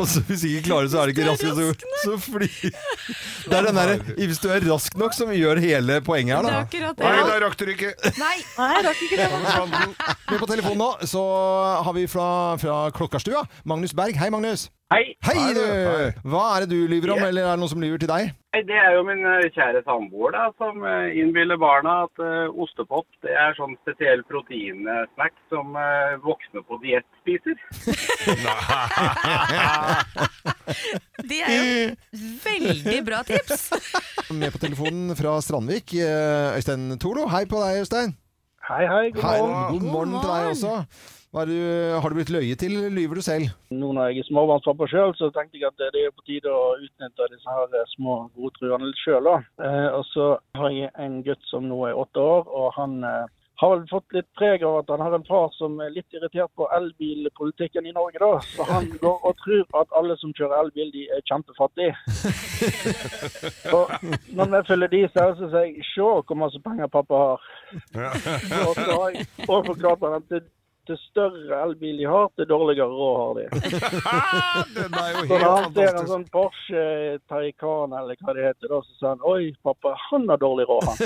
Og 0.00 0.08
så 0.10 0.22
hvis 0.26 0.44
ikke 0.48 0.64
klarer 0.70 0.88
det, 0.88 0.92
så 0.94 1.02
er 1.02 1.10
det 1.10 1.14
ikke 1.14 1.28
raske, 1.28 1.52
så, 1.54 1.92
så 2.00 2.16
flyr 2.24 2.48
Det 3.44 3.58
er 3.60 3.68
den 3.68 3.78
derre 3.78 4.16
Hvis 4.16 4.42
du 4.42 4.48
er 4.50 4.66
rask 4.72 4.96
nok, 4.98 5.14
som 5.14 5.30
gjør 5.36 5.60
hele 5.62 6.00
poenget 6.06 6.40
her, 6.40 6.48
da. 6.48 6.64
Nei, 7.04 7.14
da 7.30 7.38
rakk 7.44 7.60
du 7.60 7.70
ikke. 7.76 7.92
Nei, 8.18 8.34
Nei 8.56 8.70
jeg 8.72 8.86
rakk 8.88 9.06
ikke 9.06 9.20
det. 9.22 9.30
Med 10.32 10.42
på 10.42 10.50
telefonen 10.50 10.82
nå 10.82 10.90
så 11.14 11.24
har 11.86 11.94
vi 12.00 12.08
fra, 12.10 12.28
fra 12.62 12.82
Klokkarstua 12.96 13.44
Magnus 13.68 13.94
Berg. 13.94 14.18
Hei, 14.18 14.32
Magnus. 14.34 14.70
Hei. 14.90 15.14
Hei, 15.22 15.36
Hei, 15.38 15.52
du. 15.54 15.60
Hva 16.32 16.40
er 16.56 16.64
det 16.64 16.74
du 16.74 16.88
lyver 16.90 17.12
om, 17.14 17.20
eller 17.22 17.44
er 17.46 17.52
det 17.54 17.62
noen 17.62 17.70
som 17.70 17.78
lyver 17.78 18.00
til 18.02 18.08
deg? 18.10 18.32
Nei, 18.50 18.62
Det 18.66 18.74
er 18.74 18.96
jo 18.96 19.04
min 19.06 19.20
eh, 19.22 19.44
kjære 19.54 19.84
samboer 19.86 20.34
da, 20.34 20.48
som 20.58 20.82
eh, 20.82 21.12
innbiller 21.22 21.54
barna 21.62 21.92
at 22.08 22.18
uh, 22.18 22.50
ostepop 22.58 23.06
det 23.22 23.30
er 23.38 23.54
sånn 23.54 23.76
spesiell 23.84 24.24
proteinsnack 24.26 25.36
som 25.52 25.78
uh, 25.78 26.18
voksne 26.24 26.64
på 26.66 26.80
diett 26.82 27.06
spiser. 27.22 27.54
Det 31.30 31.38
er 31.38 31.54
jo 31.54 31.86
veldig 32.42 32.98
bra 33.06 33.22
tips. 33.30 33.70
Med 34.34 34.50
på 34.50 34.58
telefonen 34.62 35.14
fra 35.18 35.36
Strandvik, 35.38 35.94
eh, 36.02 36.58
Øystein 36.58 36.98
Tolo. 36.98 37.28
Hei 37.30 37.44
på 37.46 37.62
deg, 37.62 37.84
Øystein. 37.84 38.18
Hei, 38.66 38.82
hei. 38.90 39.06
God 39.14 39.22
morgen. 39.22 39.54
God 39.70 39.88
morgen 39.94 40.18
til 40.18 40.30
deg 40.34 40.50
også. 40.50 40.74
Hva 41.30 41.44
er 41.44 41.50
du, 41.52 41.58
har 42.02 42.10
du 42.10 42.16
blitt 42.18 42.30
løyet 42.34 42.58
til, 42.58 42.72
eller 42.74 42.90
lyver 42.90 43.20
du 43.20 43.22
selv? 43.22 43.52
Nå 43.70 43.92
når 43.94 44.08
jeg 44.10 44.24
er 44.24 44.26
småbarnspappa 44.26 44.88
sjøl, 44.90 45.12
så 45.14 45.28
tenkte 45.30 45.60
jeg 45.60 45.68
at 45.68 45.78
det 45.78 46.02
er 46.02 46.10
på 46.10 46.24
tide 46.26 46.50
å 46.50 46.72
utnytte 46.74 47.28
disse 47.30 47.54
her 47.54 47.68
små 47.70 47.84
små 47.92 48.16
godtruene 48.34 48.88
litt 48.88 48.98
sjøl. 48.98 49.28
Eh, 49.62 49.90
og 49.94 50.02
så 50.10 50.26
har 50.58 50.74
jeg 50.74 50.90
en 50.98 51.20
gutt 51.22 51.46
som 51.46 51.70
nå 51.70 51.78
er 51.86 52.02
åtte 52.02 52.18
år, 52.18 52.50
og 52.50 52.74
han 52.74 52.98
eh, 53.06 53.30
har 53.62 53.76
vel 53.76 53.86
fått 53.92 54.18
litt 54.18 54.26
preg 54.40 54.66
av 54.66 54.80
at 54.80 54.90
han 54.90 55.06
har 55.06 55.14
en 55.20 55.28
far 55.30 55.48
som 55.54 55.78
er 55.86 55.94
litt 55.94 56.18
irritert 56.18 56.50
på 56.58 56.66
elbilpolitikken 56.80 57.86
i 57.86 57.94
Norge, 57.94 58.18
da. 58.18 58.34
Så 58.50 58.66
han 58.66 58.90
går 59.06 59.30
og 59.30 59.40
tror 59.46 59.82
at 59.84 59.98
alle 60.02 60.18
som 60.18 60.34
kjører 60.34 60.64
elbil, 60.64 60.90
de 60.98 61.06
er 61.14 61.26
kjempefattige. 61.30 61.94
og 63.78 63.92
når 64.34 64.56
vi 64.56 64.68
følger 64.74 64.96
de, 64.98 65.08
så 65.14 65.32
sier 65.44 65.68
jeg 65.68 65.90
se 65.94 66.08
hvor 66.10 66.42
masse 66.42 66.66
penger 66.66 66.90
pappa 66.90 67.26
har. 67.28 67.50
Og 68.66 68.74
så 68.74 68.88
har 68.96 69.12
jeg 69.14 69.28
forklart 69.46 70.02
han 70.02 70.24
at 70.24 70.42
det 70.90 70.98
større 71.02 71.62
elbil 71.64 71.96
de 72.02 72.06
har, 72.10 72.28
det 72.40 72.46
dårligere 72.50 72.88
råd 73.00 73.16
har 73.22 73.32
de. 73.38 73.44
Den 74.76 74.92
er 75.00 75.10
jo 75.14 75.22
Så 75.26 75.34
når 75.38 75.50
han 75.56 75.74
ser 75.78 75.92
en 76.02 76.10
sånn 76.12 76.28
Porsche 76.34 76.84
Taycan 77.30 77.96
eller 77.96 78.14
hva 78.20 78.30
det 78.36 78.48
heter, 78.50 78.66
da, 78.70 78.78
så 78.84 78.92
sier 78.98 79.12
han 79.14 79.26
oi, 79.26 79.42
pappa, 79.64 79.88
han 80.10 80.28
har 80.30 80.38
dårlig 80.42 80.66
råd, 80.70 80.84
han. 80.90 80.96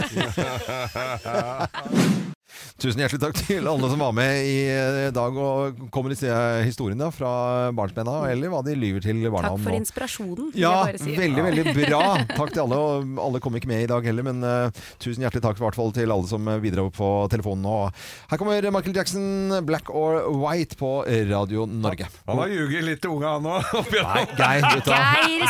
Tusen 2.79 3.01
hjertelig 3.03 3.21
takk 3.23 3.39
til 3.47 3.67
alle 3.71 3.89
som 3.91 4.01
var 4.03 4.13
med 4.17 4.47
i 4.47 4.57
eh, 4.71 5.09
dag 5.15 5.37
og 5.41 5.79
kommer 5.95 6.13
i 6.15 6.19
historiene 6.67 7.09
fra 7.15 7.31
barnsbena, 7.75 8.17
eller 8.31 8.53
hva 8.53 8.61
de 8.67 8.77
lyver 8.79 9.05
til 9.05 9.23
barna 9.33 9.53
Takk 9.55 9.65
for 9.65 9.77
inspirasjonen. 9.79 10.51
Ja, 10.59 10.75
si. 10.99 11.15
veldig, 11.19 11.45
veldig 11.49 11.75
bra. 11.77 12.03
Takk 12.39 12.55
til 12.55 12.65
alle. 12.65 12.79
og 12.79 13.21
Alle 13.27 13.43
kom 13.43 13.59
ikke 13.59 13.71
med 13.71 13.85
i 13.87 13.91
dag 13.91 14.07
heller, 14.07 14.27
men 14.27 14.43
uh, 14.45 14.85
tusen 15.03 15.25
hjertelig 15.25 15.45
takk 15.45 15.61
i 15.61 15.65
hvert 15.65 15.79
fall 15.79 15.93
til 15.97 16.15
alle 16.15 16.31
som 16.31 16.49
eh, 16.51 16.61
bidro 16.63 16.89
på 16.95 17.11
telefonen. 17.33 17.67
Og 17.71 18.07
her 18.33 18.41
kommer 18.41 18.71
Michael 18.75 18.97
Jackson, 18.97 19.27
'Black 19.65 19.91
or 19.91 20.23
White' 20.45 20.79
på 20.79 20.97
Radio 21.31 21.67
Norge. 21.67 22.09
Han 22.29 22.43
har 22.45 22.53
ljuget 22.55 22.89
litt 22.91 23.05
til 23.05 23.17
unga, 23.17 23.37
han 23.39 23.51
òg. 23.55 23.95
Geir, 24.39 24.67
vet? 24.71 24.91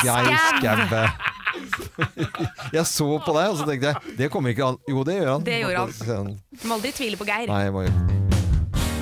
Geir 0.04 0.84
Skau. 0.88 1.42
Jeg 2.76 2.86
så 2.90 3.08
på 3.24 3.36
deg, 3.36 3.50
og 3.52 3.60
så 3.60 3.68
tenkte 3.68 3.92
jeg 3.92 4.16
det 4.18 4.30
kommer 4.32 4.54
ikke 4.54 4.72
an. 4.72 4.80
Jo, 4.90 5.04
det 5.06 5.20
gjør 5.20 5.32
han. 5.36 5.46
Det 5.46 5.60
gjorde 5.62 5.86
han. 6.10 6.34
Du 6.54 6.68
må 6.68 6.80
aldri 6.80 6.94
tvile 6.96 7.20
på 7.20 7.28
Geir. 7.28 7.50
Nei, 7.50 7.62
jeg 7.68 7.76
må 7.76 7.86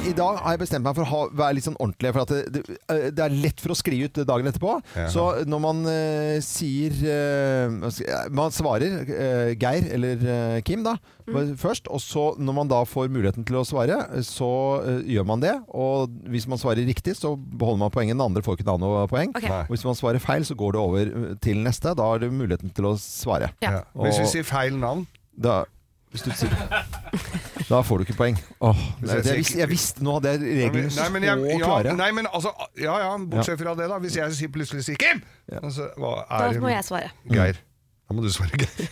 I 0.03 0.12
dag 0.19 0.35
har 0.43 0.57
jeg 0.57 0.61
bestemt 0.65 0.83
meg 0.85 0.97
for 0.99 1.05
å 1.07 1.09
ha, 1.12 1.19
være 1.38 1.55
litt 1.57 1.65
sånn 1.69 1.77
ordentlig. 1.81 2.11
For 2.12 2.25
at 2.25 2.33
det, 2.35 2.62
det, 2.67 3.03
det 3.15 3.23
er 3.23 3.35
lett 3.38 3.61
for 3.62 3.71
å 3.73 3.77
skli 3.79 4.01
ut 4.03 4.19
dagen 4.27 4.49
etterpå. 4.51 4.73
Ja. 4.99 5.05
Så 5.12 5.23
når 5.49 5.61
man 5.62 5.83
uh, 5.87 6.41
sier 6.43 6.97
eh, 7.07 7.77
jeg- 8.03 8.33
Man 8.35 8.51
svarer 8.53 8.97
uh, 9.07 9.53
Geir 9.55 9.87
eller 9.95 10.25
eh, 10.35 10.57
Kim 10.67 10.83
da 10.85 10.97
først. 11.57 11.87
Og 11.95 12.03
så 12.03 12.25
når 12.43 12.57
man 12.57 12.71
da 12.73 12.81
får 12.88 13.12
muligheten 13.15 13.47
til 13.47 13.61
å 13.61 13.62
svare, 13.65 14.01
så 14.27 14.49
eh, 14.83 14.99
gjør 15.15 15.29
man 15.31 15.45
det. 15.45 15.55
Og 15.71 16.11
hvis 16.35 16.49
man 16.51 16.59
svarer 16.61 16.83
riktig, 16.88 17.15
så 17.21 17.37
beholder 17.38 17.85
man 17.85 17.95
poenget. 17.95 18.19
Den 18.19 18.27
andre 18.27 18.43
får 18.45 18.59
ikke 18.59 18.69
da 18.73 18.75
noe 18.83 19.05
poeng. 19.12 19.31
Okay. 19.38 19.55
Og 19.69 19.71
hvis 19.77 19.87
man 19.87 19.97
svarer 19.97 20.21
feil, 20.25 20.43
så 20.49 20.59
går 20.59 20.75
det 20.77 20.83
over 20.83 21.12
eh, 21.15 21.29
til 21.47 21.62
neste. 21.62 21.95
Da 21.97 22.11
har 22.11 22.19
du 22.21 22.27
muligheten 22.35 22.75
til 22.75 22.91
å 22.91 22.97
svare. 23.01 23.53
Ja. 23.62 23.85
Og- 23.95 24.09
Hvis 24.11 24.19
vi 24.25 24.29
sier 24.35 24.51
feil 24.51 24.75
navn 24.83 25.07
da, 25.33 25.62
hvis 26.12 26.27
du 26.27 26.31
sier 26.37 26.53
Da 27.70 27.81
får 27.87 28.03
du 28.03 28.07
ikke 28.07 28.18
poeng. 28.18 28.37
Åh, 28.61 28.77
nei, 29.01 29.16
jeg 29.16 29.25
det, 29.25 29.31
jeg, 29.33 29.40
visste, 29.40 29.59
jeg 29.62 29.70
visste 29.70 30.05
Nå 30.05 30.18
hadde 30.18 30.35
jeg 30.35 30.40
reglene 30.66 30.92
Nei, 30.92 31.09
men 31.14 31.27
jeg, 31.29 31.40
så 31.40 31.57
ja, 31.57 31.66
klare. 31.66 31.96
Nei, 31.98 32.11
men 32.18 32.29
altså 32.29 32.53
Ja 32.81 32.96
ja, 33.01 33.11
bortsett 33.33 33.61
fra 33.62 33.77
det, 33.79 33.88
da. 33.92 34.01
Hvis 34.03 34.16
jeg 34.20 34.38
sier, 34.38 34.53
plutselig 34.53 34.85
sier 34.88 35.01
Kim! 35.01 35.22
Altså, 35.62 35.88
hva 36.01 36.16
Da 36.29 36.51
må 36.61 36.72
jeg 36.72 36.85
svare. 36.87 37.12
Geir. 37.33 37.61
Da 38.09 38.16
må 38.16 38.25
du 38.25 38.29
svare 38.35 38.61
Geir. 38.61 38.90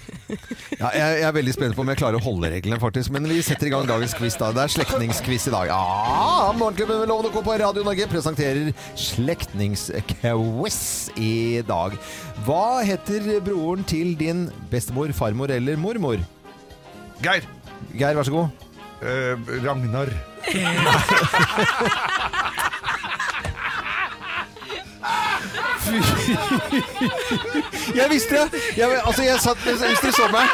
Ja, 0.81 0.89
jeg, 0.97 1.19
jeg 1.21 1.27
er 1.29 1.35
veldig 1.37 1.53
spent 1.53 1.77
på 1.77 1.83
om 1.85 1.91
jeg 1.93 2.01
klarer 2.01 2.17
å 2.17 2.25
holde 2.25 2.49
reglene, 2.55 2.79
faktisk. 2.81 3.13
Men 3.13 3.27
vi 3.29 3.43
setter 3.45 3.69
i 3.69 3.73
gang 3.75 3.85
dagens 3.89 4.15
quiz. 4.17 4.39
da 4.41 4.49
Det 4.57 4.63
er 4.65 4.73
slektningsquiz 4.79 5.49
i 5.51 5.53
dag. 5.53 5.69
Ja, 5.69 6.53
Morgenklubben 6.57 7.03
med 7.03 7.11
Loven 7.11 7.29
og 7.29 7.35
Co. 7.37 7.43
på 7.45 7.59
Radio 7.61 7.85
Norge 7.85 8.09
presenterer 8.09 8.73
slektningsquiz 8.97 10.89
i 11.21 11.61
dag. 11.69 12.01
Hva 12.49 12.81
heter 12.87 13.29
broren 13.45 13.85
til 13.85 14.15
din 14.17 14.47
bestemor, 14.73 15.13
farmor 15.17 15.53
eller 15.53 15.77
mormor? 15.81 16.23
Geir. 17.23 17.43
Geir, 17.93 18.17
vær 18.17 18.23
så 18.23 18.31
god. 18.31 18.49
Eh, 19.03 19.65
Ragnar. 19.65 20.09
Jeg 27.95 28.07
visste 28.11 28.35
det! 28.35 28.61
Jeg, 28.77 29.01
altså, 29.07 29.23
jeg 29.23 29.41
satt, 29.41 29.59
hvis 29.65 29.81
dere 29.81 30.13
så 30.15 30.27
meg 30.33 30.49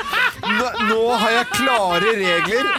nå, 0.46 0.68
nå 0.88 1.00
har 1.20 1.30
jeg 1.34 1.46
klare 1.52 2.12
regler. 2.20 2.70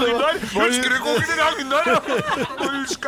Ragnar! 0.00 0.40
Husker 0.54 0.90
du 0.90 0.98
kokken 1.04 1.36
Ragnar? 1.40 1.84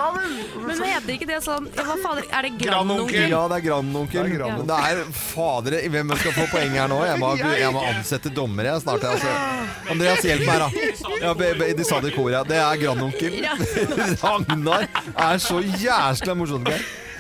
Han 0.03 0.17
vel? 0.17 0.33
Men 0.67 0.83
heter 0.83 1.13
ikke 1.15 1.27
det 1.29 1.39
sånn 1.45 1.67
Hva 1.75 1.97
fader, 2.03 2.25
er 2.31 2.47
det 2.47 2.53
Grandonkel. 2.63 3.27
Ja, 3.33 3.43
det 3.51 3.59
er 3.61 3.65
grandonkel. 3.67 4.29
Men 4.43 4.67
det 4.69 4.79
er 4.91 5.03
fader 5.17 5.77
Hvem 5.95 6.15
skal 6.21 6.35
få 6.37 6.47
poeng 6.53 6.75
her 6.77 6.91
nå? 6.93 7.01
Jeg 7.09 7.21
må, 7.23 7.33
jeg 7.65 7.73
må 7.75 7.85
ansette 7.93 8.33
dommere 8.35 8.73
jeg, 8.75 8.85
snart. 8.85 9.07
Altså. 9.13 9.33
Andreas, 9.93 10.25
hjelp 10.27 10.45
meg, 10.49 10.65
da. 10.65 11.17
Ja, 11.23 11.35
be- 11.39 11.55
be- 11.61 11.71
de 11.79 11.87
sa 11.89 12.01
det 12.05 12.13
i 12.13 12.17
koret. 12.17 12.37
ja. 12.39 12.43
Det 12.49 12.59
er 12.63 12.83
grandonkel. 12.83 13.39
Ragnar 14.25 14.89
er 15.13 15.43
så 15.43 15.61
jæsla 15.63 16.35
morsomt. 16.39 16.71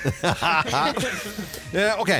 Eh, 1.72 1.94
ok. 1.96 2.10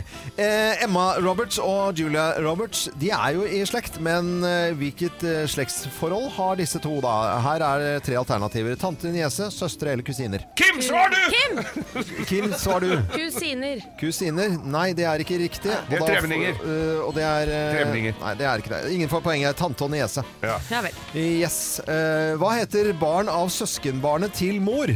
Eh, 0.41 0.83
Emma 0.87 1.11
Roberts 1.21 1.59
og 1.61 1.99
Julia 2.01 2.31
Roberts 2.41 2.87
De 2.97 3.11
er 3.13 3.35
jo 3.37 3.43
i 3.45 3.59
slekt, 3.69 3.99
men 4.01 4.39
eh, 4.49 4.71
hvilket 4.81 5.21
slektsforhold 5.53 6.31
har 6.39 6.57
disse 6.57 6.81
to? 6.81 6.95
da? 7.05 7.13
Her 7.45 7.61
er 7.67 7.83
det 7.85 7.91
tre 8.07 8.17
alternativer. 8.17 8.79
Tante, 8.81 9.13
niese, 9.13 9.51
søstre 9.53 9.93
eller 9.93 10.07
kusiner. 10.07 10.47
Kim, 10.57 10.81
svar 10.81 11.13
du! 11.13 11.19
Kim! 11.35 11.61
Kim, 12.31 12.49
svar 12.57 12.81
du. 12.81 12.95
Kusiner. 13.13 13.85
Kusiner? 14.01 14.57
Nei, 14.73 14.87
det 14.97 15.05
er 15.11 15.21
ikke 15.27 15.37
riktig. 15.43 15.77
Det 15.91 15.99
er 16.01 16.07
Og 16.07 16.09
trevninger. 16.09 16.65
og 17.05 17.13
det 17.19 17.29
er 17.29 17.53
Trevninger. 17.77 18.17
Nei, 18.25 18.35
det 18.41 18.49
er 18.49 18.65
ikke 18.65 18.73
det. 18.73 18.81
Ingen 18.97 19.13
får 19.13 19.27
poenget. 19.29 19.61
Tante 19.61 19.85
og 19.85 19.93
niese. 19.93 20.25
Ja. 20.41 20.57
Ja 20.73 20.81
vel. 20.89 20.97
Yes. 21.13 21.61
Eh, 21.85 22.33
hva 22.41 22.55
heter 22.57 22.89
barn 22.97 23.29
av 23.29 23.53
søskenbarnet 23.53 24.33
til 24.41 24.63
mor? 24.65 24.89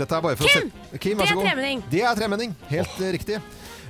Dette 0.00 0.16
er 0.16 0.24
bare 0.24 0.38
for 0.40 0.48
Kim! 0.48 0.70
å 0.70 0.92
se 0.92 0.98
Kim, 1.02 1.18
vær 1.20 1.28
Det 1.28 1.34
er 1.34 1.44
tremenning. 1.44 1.82
Det 1.92 2.02
er 2.08 2.18
tremenning. 2.18 2.54
Helt 2.70 3.00
eh, 3.00 3.12
riktig. 3.18 3.40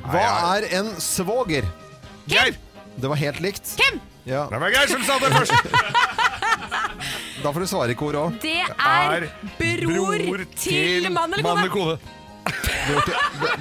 Hva 0.02 0.22
Nei, 0.24 0.56
er 0.56 0.68
en 0.80 0.92
svoger? 1.02 1.68
Geir! 2.30 2.56
Det 3.00 3.10
var 3.12 3.20
helt 3.20 3.40
likt. 3.44 3.74
Kim! 3.78 4.00
Ja, 4.26 4.46
Det 4.50 4.60
var 4.60 4.74
Geir 4.74 4.90
som 4.90 5.04
sa 5.06 5.20
det 5.22 5.32
først! 5.36 5.54
Da 7.40 7.52
får 7.54 7.64
du 7.64 7.66
svare 7.70 7.94
i 7.94 7.96
kor 7.96 8.16
òg. 8.20 8.34
Det 8.42 8.58
er 8.68 9.24
bror, 9.56 10.42
til 10.60 11.06
mann 11.08 11.32
eller 11.32 11.46
Mann 11.46 11.70
kone. 11.72 11.94
Bror 12.40 13.04
til, 13.06 13.14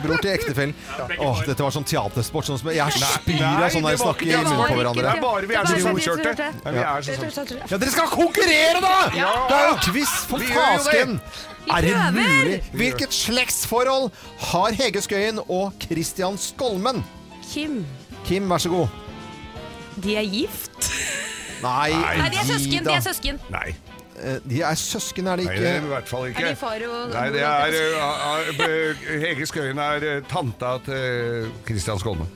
bror 0.04 0.22
til 0.24 0.32
ektefellen. 0.32 0.74
Åh, 1.20 1.42
dette 1.46 1.66
var 1.66 1.74
sånn 1.76 1.86
teatersport. 1.88 2.48
Sånn 2.48 2.60
som 2.62 2.70
jeg 2.74 2.96
spyr 2.96 3.44
av 3.46 3.68
sånn 3.74 3.84
når 3.86 3.96
jeg 3.96 4.02
snakker 4.02 4.30
i 4.30 4.34
munnen 4.38 4.64
på 4.64 4.78
hverandre. 4.80 5.04
Det 5.04 5.12
er 5.12 5.22
bare 5.24 5.50
vi 5.50 5.58
er 5.60 5.70
så 5.70 5.80
storkjørte. 5.84 6.50
Nei, 6.64 6.74
vi 6.74 6.84
er 6.86 7.06
så 7.06 7.30
sånn. 7.36 7.54
Ja, 7.60 7.78
dere 7.78 7.94
skal 7.94 8.10
konkurrere, 8.14 8.82
da! 8.86 8.96
Ja. 9.18 9.30
Det 9.50 9.60
er 9.60 9.68
jo 9.68 9.78
quiz, 9.90 10.16
for 10.32 10.48
fasken! 10.54 11.20
Er 11.70 11.86
det 11.86 11.94
mulig? 12.16 12.58
Hvilket 12.74 13.14
slektsforhold 13.14 14.10
har 14.50 14.78
Hege 14.80 15.04
Skøyen 15.06 15.44
og 15.46 15.76
Christian 15.84 16.40
Skolmen? 16.42 17.04
Kim. 17.52 17.84
Kim, 18.26 18.50
vær 18.50 18.64
så 18.64 18.72
god. 18.74 18.98
De 20.00 20.16
er 20.18 20.26
gift. 20.26 20.90
Nei, 21.62 21.92
Nei, 21.92 22.30
de 22.32 22.40
er 22.40 22.48
søsken. 22.48 22.86
De 22.88 22.96
er 22.96 23.04
søsken. 23.04 23.40
Nei. 23.54 23.76
Eh, 24.20 24.38
De 24.50 24.62
er 24.62 24.76
søsken, 24.76 25.28
er 25.28 25.40
de 25.40 25.46
Nei, 25.48 25.54
ikke? 25.56 25.64
det 25.64 25.72
er 25.76 25.84
i 25.86 25.92
hvert 25.94 26.10
fall 26.12 26.28
ikke. 26.30 26.44
Er 26.44 26.50
de 26.50 26.60
far 26.60 26.86
og- 26.90 27.14
Nei, 27.14 27.26
det 27.36 27.42
er 27.42 27.78
er 27.80 28.52
uh, 28.60 29.04
Hege 29.24 29.46
Skøyen 29.48 29.80
er 29.80 30.22
tanta 30.30 30.78
til 30.86 31.52
Kristian 31.66 32.00
Skolme. 32.00 32.28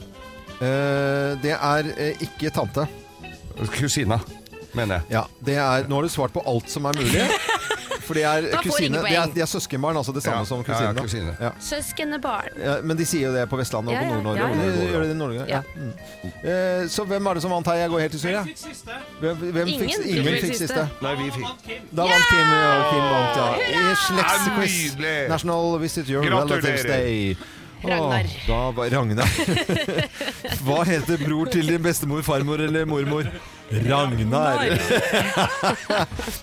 Uh, 0.61 1.33
det 1.43 1.51
er 1.57 1.89
uh, 1.91 2.23
ikke 2.23 2.49
tante. 2.55 2.87
Kusina, 3.75 4.19
mener 4.73 4.95
jeg. 5.01 5.03
Ja, 5.11 5.23
det 5.45 5.57
er, 5.57 5.87
nå 5.87 5.95
har 5.99 6.07
du 6.07 6.09
svart 6.13 6.33
på 6.33 6.43
alt 6.47 6.69
som 6.71 6.85
er 6.85 6.95
mulig. 6.97 7.27
For 8.03 8.13
de 8.19 8.23
er 8.27 8.47
kusine. 8.63 8.99
De 9.05 9.15
er, 9.15 9.31
de 9.35 9.41
er 9.41 9.49
søskenbarn, 9.49 9.97
altså 9.97 10.11
det 10.15 10.23
samme 10.23 10.41
Ja, 10.43 10.45
som 10.49 10.59
ja, 10.59 10.63
kusine. 10.67 10.93
da. 10.93 11.01
kusine. 11.01 11.35
Ja. 11.39 11.49
Søskenbarn. 11.59 12.49
Ja, 12.59 12.73
men 12.83 12.97
de 12.99 13.05
sier 13.07 13.27
jo 13.29 13.33
det 13.35 13.45
på 13.49 13.57
Vestlandet 13.59 13.93
og 13.93 13.95
Ja, 13.95 14.01
på 14.01 14.05
ja, 14.05 14.15
Nord-Norge. 14.15 14.39
ja, 14.39 14.47
ja. 14.47 14.71
De 14.81 14.87
Gjør 14.91 14.99
de 15.01 15.07
det 15.07 15.15
i 15.15 15.19
Norge? 15.21 15.45
Ja. 15.47 15.61
Mm. 15.75 15.93
Eh, 16.43 16.87
så 16.89 17.05
hvem 17.07 17.25
er 17.31 17.33
det 17.39 17.41
som 17.45 17.51
vant 17.55 17.67
her? 17.71 17.79
Jeg 17.83 17.89
går 17.93 17.99
helt 18.03 18.11
til 18.11 18.21
sør, 18.21 18.29
jeg. 18.29 18.55
Hvem, 19.19 19.37
hvem 19.57 19.67
Ingen. 19.67 19.89
fikk, 19.89 20.05
Ingen 20.17 20.39
fikk 20.43 20.55
siste. 20.61 20.85
Nei, 21.01 21.15
vi 21.23 21.31
fikk 21.39 21.73
Da 21.95 22.07
vant 22.11 22.29
Kim, 22.29 22.53
og 22.53 22.85
Kim 22.91 23.09
vant, 23.15 23.41
ja. 23.41 23.49
I 23.63 23.97
slektsquiz. 24.05 24.95
National 25.29 25.79
Visit 25.79 26.09
Your. 26.09 26.23
Relatives 26.23 26.83
Day. 26.83 27.35
Ragnar. 27.83 28.23
Åh, 28.23 28.47
da 28.47 28.59
var 28.71 28.89
Ragnar. 28.93 29.27
Hva 30.65 30.83
heter 30.87 31.17
bror 31.25 31.49
til 31.51 31.67
din 31.67 31.81
bestemor, 31.83 32.21
farmor 32.23 32.61
eller 32.63 32.85
mormor? 32.87 33.27
Ragnar. 33.87 34.63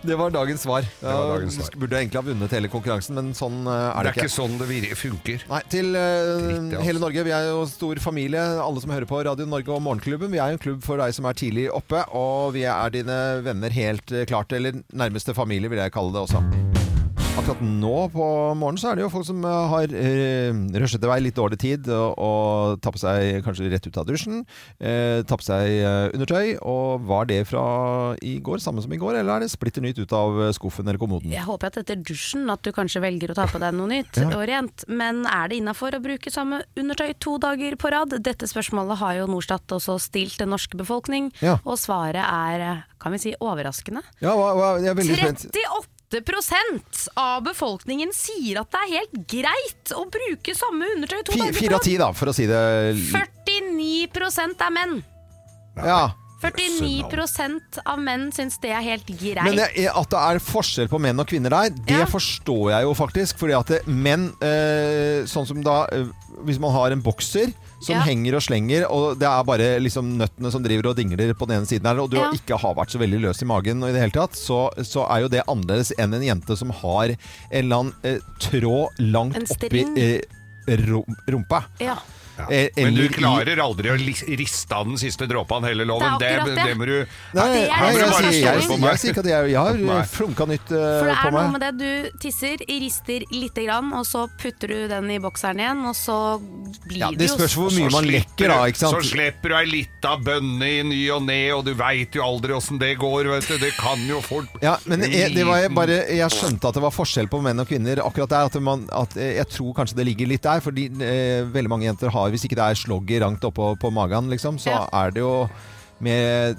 det 0.08 0.16
var 0.18 0.30
dagens 0.34 0.62
svar. 0.62 0.86
var 1.00 1.28
dagens 1.34 1.58
svar. 1.58 1.76
Burde 1.80 1.98
egentlig 2.00 2.20
ha 2.20 2.24
vunnet 2.26 2.54
hele 2.56 2.70
konkurransen, 2.72 3.18
men 3.18 3.32
sånn 3.36 3.62
eh, 3.66 3.74
er 3.74 4.08
Det 4.08 4.10
det 4.10 4.12
er 4.12 4.26
ikke 4.26 4.34
sånn 4.34 4.56
det 4.60 4.96
funker. 4.98 5.46
Nei, 5.50 5.60
til 5.72 5.92
uh, 5.94 6.02
Dritt, 6.40 6.74
ja. 6.74 6.82
hele 6.88 7.02
Norge. 7.02 7.26
Vi 7.26 7.34
er 7.36 7.50
jo 7.50 7.62
stor 7.70 8.02
familie, 8.02 8.42
alle 8.64 8.82
som 8.82 8.94
hører 8.94 9.08
på 9.10 9.22
Radio 9.26 9.48
Norge 9.48 9.74
og 9.74 9.84
Morgenklubben. 9.86 10.32
Vi 10.32 10.42
er 10.42 10.52
jo 10.52 10.58
en 10.58 10.64
klubb 10.66 10.82
for 10.86 11.02
deg 11.02 11.14
som 11.16 11.28
er 11.30 11.38
tidlig 11.38 11.68
oppe, 11.74 12.02
og 12.16 12.54
vi 12.56 12.66
er 12.68 12.94
dine 12.94 13.20
venner 13.46 13.74
helt 13.74 14.12
eh, 14.12 14.26
klart, 14.30 14.52
eller 14.56 14.82
nærmeste 14.90 15.36
familie, 15.36 15.70
vil 15.70 15.82
jeg 15.82 15.96
kalle 15.96 16.14
det 16.16 16.26
også. 16.26 16.69
Akkurat 17.38 17.60
nå 17.62 17.92
på 18.12 18.24
morgenen 18.58 18.80
så 18.82 18.90
er 18.90 18.98
det 18.98 19.04
jo 19.04 19.10
folk 19.12 19.24
som 19.24 19.38
eh, 19.46 19.68
har 19.70 19.92
eh, 19.96 20.50
rushet 20.82 21.04
i 21.06 21.08
vei 21.08 21.18
litt 21.22 21.36
dårlig 21.38 21.56
tid 21.62 21.86
og, 21.94 22.18
og 22.20 22.80
tar 22.84 22.92
på 22.92 23.00
seg 23.00 23.38
kanskje 23.46 23.68
rett 23.72 23.86
ut 23.86 23.96
av 24.02 24.08
dusjen. 24.08 24.42
Eh, 24.82 25.22
tar 25.24 25.38
på 25.40 25.46
seg 25.46 25.70
eh, 25.78 26.08
undertøy. 26.16 26.56
Og 26.68 27.06
var 27.08 27.28
det 27.30 27.38
fra 27.48 27.62
i 28.26 28.34
går 28.44 28.60
samme 28.60 28.82
som 28.84 28.92
i 28.92 28.98
går, 29.00 29.20
eller 29.22 29.38
er 29.38 29.44
det 29.46 29.50
splitter 29.54 29.84
nytt 29.86 30.02
ut 30.02 30.12
av 30.16 30.36
eh, 30.42 30.50
skuffen 30.56 30.90
eller 30.90 31.00
kommoden? 31.00 31.32
Jeg 31.32 31.46
håper 31.46 31.70
at 31.70 31.78
etter 31.80 32.02
dusjen 32.02 32.50
at 32.52 32.66
du 32.66 32.74
kanskje 32.76 33.00
velger 33.06 33.32
å 33.32 33.38
ta 33.38 33.46
på 33.48 33.62
deg 33.62 33.78
noe 33.78 33.88
nytt 33.94 34.20
Ja. 34.20 34.26
og 34.34 34.44
rent. 34.50 34.84
Men 34.90 35.22
er 35.30 35.48
det 35.54 35.62
innafor 35.62 35.96
å 35.96 36.02
bruke 36.04 36.34
samme 36.34 36.60
undertøy 36.76 37.14
to 37.24 37.38
dager 37.40 37.78
på 37.80 37.94
rad? 37.94 38.18
Dette 38.26 38.50
spørsmålet 38.50 39.00
har 39.00 39.16
jo 39.22 39.30
Norstat 39.30 39.78
også 39.78 39.96
stilt 40.02 40.36
den 40.42 40.52
norske 40.52 40.76
befolkning, 40.82 41.30
Ja. 41.40 41.56
og 41.64 41.78
svaret 41.80 42.20
er, 42.26 42.84
kan 43.00 43.16
vi 43.16 43.22
si, 43.22 43.32
overraskende. 43.40 44.02
Ja, 44.20 44.34
hva, 44.36 44.50
hva, 44.58 44.70
jeg 44.82 44.92
er 44.92 45.00
veldig 45.00 45.18
spent. 45.22 45.48
38 45.54 45.96
av 47.20 47.44
befolkningen 47.46 48.10
sier 48.14 48.62
at 48.62 48.72
det 48.74 48.80
er 48.80 48.94
helt 48.96 49.20
greit 49.30 49.92
å 49.94 50.06
bruke 50.10 50.54
samme 50.58 50.88
undertøy 50.96 51.20
to 51.22 51.36
dager 51.36 51.54
Fire 51.54 51.78
av 51.78 51.84
ti, 51.86 51.94
da, 52.00 52.10
for 52.16 52.32
å 52.32 52.34
si 52.34 52.48
det 52.50 52.62
49% 53.12 54.66
er 54.66 54.74
menn. 54.74 54.98
Ja. 55.78 56.02
49% 56.40 57.80
av 57.84 58.00
menn 58.00 58.30
syns 58.32 58.56
det 58.62 58.72
er 58.72 58.84
helt 58.84 59.08
greit. 59.12 59.42
Men 59.44 59.60
jeg, 59.60 59.90
at 59.92 60.12
det 60.12 60.20
er 60.20 60.40
forskjell 60.42 60.88
på 60.90 61.00
menn 61.02 61.20
og 61.20 61.28
kvinner 61.28 61.52
der, 61.52 61.74
det 61.86 62.06
forstår 62.10 62.70
jeg 62.72 62.86
jo 62.88 62.94
faktisk. 62.96 63.40
Fordi 63.42 63.56
at 63.58 63.74
menn, 63.86 64.30
eh, 64.40 65.28
sånn 65.28 65.48
som 65.48 65.60
da 65.64 65.82
eh, 65.92 66.08
Hvis 66.48 66.60
man 66.62 66.72
har 66.72 66.94
en 66.94 67.02
bokser 67.04 67.52
som 67.80 67.94
Ja. 67.96 68.00
henger 68.04 68.34
og 68.36 68.42
slenger, 68.44 68.84
og 68.90 69.18
det 69.18 69.26
er 69.26 69.42
bare 69.48 69.68
liksom 69.80 70.18
nøttene 70.18 70.50
som 70.52 70.62
driver 70.62 70.90
og 70.90 70.96
dingler 70.96 71.32
på 71.34 71.46
den 71.48 71.58
ene 71.60 71.66
siden 71.66 71.86
her, 71.88 71.98
og 72.02 72.10
du 72.10 72.16
Ja. 72.18 72.30
ikke 72.32 72.58
har 72.60 72.74
vært 72.74 72.90
så 72.92 72.98
veldig 73.00 73.20
løs 73.22 73.42
i 73.42 73.46
magen 73.46 73.82
i 73.82 73.92
det 73.92 74.00
hele 74.02 74.12
tatt, 74.12 74.32
så, 74.36 74.68
så 74.84 75.06
er 75.10 75.22
jo 75.22 75.28
det 75.28 75.42
annerledes 75.48 75.92
enn 75.98 76.12
en 76.14 76.22
jente 76.22 76.56
som 76.56 76.70
har 76.70 77.10
en 77.14 77.16
eller 77.52 77.76
annen 77.76 77.94
eh, 78.04 78.18
tråd 78.38 78.88
langt 79.00 79.50
oppi 79.50 79.84
eh, 79.96 80.20
rumpa. 81.28 81.64
Ja. 81.80 81.96
Eh, 82.50 82.68
Men 82.76 82.94
du 82.94 83.08
klarer 83.12 83.58
aldri 83.60 83.90
å 83.92 83.96
riste 83.98 84.72
av 84.76 84.86
den 84.86 84.96
siste 85.00 85.26
dråpen 85.28 85.64
hele 85.68 85.84
loven. 85.84 86.16
Det 86.20 86.28
er 86.30 86.40
akkurat 86.40 86.56
det. 86.56 86.64
det 86.70 86.76
må 86.78 86.86
du 86.86 86.94
Nei, 86.96 87.06
Det 87.34 87.42
er 87.42 87.50
nei, 87.50 87.60
jeg, 87.60 87.68
jeg, 87.70 87.80
bare 87.80 88.20
sier, 88.20 88.40
jeg, 88.40 88.80
jeg, 88.80 88.98
sier 89.00 89.10
ikke 89.14 89.20
at 89.24 89.30
jeg, 89.30 89.50
jeg 89.50 89.60
har 89.60 89.74
Nei. 89.80 89.98
eh, 90.00 90.08
flunka 90.14 90.46
nytt 90.50 90.72
eh, 90.72 90.84
For 91.00 91.10
det 91.10 91.16
på 91.20 91.26
er 91.26 91.34
noe 91.36 91.42
meg. 91.42 91.52
med 91.52 91.60
det 91.66 91.72
du 91.80 92.18
tisser, 92.24 92.64
rister 92.70 93.24
lite 93.34 93.64
grann, 93.66 93.92
og 93.96 94.04
så 94.08 94.24
putter 94.40 94.68
du 94.74 94.88
den 94.90 95.10
i 95.10 95.18
bokseren 95.22 95.60
igjen, 95.60 95.84
og 95.90 95.96
så 95.98 96.16
blir 96.86 96.98
Ja, 97.04 97.10
det 97.10 97.18
det 97.20 97.28
jo 97.30 97.36
spørs 97.38 97.56
hvor 97.58 97.70
mye 97.76 97.90
man 97.92 98.08
lekker, 98.08 98.48
da. 98.48 98.58
du- 98.64 98.70
ikke 98.72 98.82
sant? 98.82 98.96
Så 99.00 99.10
slipper 99.12 99.48
du 99.52 99.56
ei 99.60 99.66
lita 99.70 100.16
bønne 100.16 100.70
i 100.70 100.82
ny 100.86 101.00
og 101.14 101.22
ne, 101.26 101.40
og 101.54 101.64
du 101.66 101.72
veit 101.74 102.14
jo 102.16 102.22
aldri 102.24 102.54
åssen 102.56 102.78
det 102.80 102.94
går, 103.00 103.28
vet 103.34 103.48
du. 103.48 103.56
Det 103.60 103.72
kan 103.78 104.00
jo 104.08 104.20
fort 104.24 104.48
Ja, 104.62 104.76
men 104.86 105.02
jeg, 105.06 105.34
det 105.34 105.44
var 105.46 105.60
jeg, 105.62 105.74
bare, 105.74 105.98
jeg 106.16 106.30
skjønte 106.34 106.68
at 106.70 106.74
det 106.78 106.82
var 106.82 106.94
forskjell 106.94 107.28
på 107.30 107.40
menn 107.44 107.58
og 107.60 107.68
kvinner 107.68 108.00
akkurat 108.04 108.30
der. 108.30 108.48
At 108.50 108.56
man, 108.64 108.86
at 108.92 109.16
eh, 109.16 109.34
jeg 109.40 109.48
tror 109.52 109.74
kanskje 109.76 109.96
det 110.00 110.06
ligger 110.10 110.26
litt 110.30 110.42
der, 110.46 110.60
fordi 110.64 110.86
eh, 111.02 111.44
veldig 111.50 111.70
mange 111.72 111.86
jenter 111.88 112.10
har 112.14 112.29
Hvis 112.30 112.44
ikke 112.46 112.58
det 112.58 112.66
er 112.66 112.78
sloggy 112.80 113.20
rangt 113.22 113.44
oppå 113.48 113.72
på 113.80 113.90
magen, 113.92 114.30
liksom, 114.32 114.58
så 114.62 114.70
Ja. 114.74 114.82
er 115.04 115.10
det 115.10 115.20
jo 115.24 115.48
med 116.00 116.56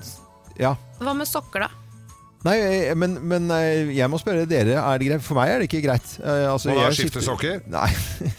Ja. 0.59 0.75
Hva 0.99 1.13
med 1.17 1.27
sokker, 1.27 1.65
da? 1.65 1.69
Nei, 2.43 2.55
eh, 2.57 2.95
men, 2.97 3.19
men 3.27 3.51
eh, 3.53 3.91
jeg 3.93 4.09
må 4.09 4.17
spørre 4.17 4.47
dere, 4.49 4.79
er 4.81 4.97
det 4.97 5.07
greit? 5.11 5.21
For 5.21 5.37
meg 5.37 5.49
er 5.49 5.59
det 5.61 5.67
ikke 5.69 5.83
greit. 5.85 6.07
Eh, 6.23 6.47
altså, 6.51 6.69
Må 6.73 6.81
da 6.81 6.89
skifte 6.97 7.21
sokker? 7.21 7.61
Nei. 7.69 7.89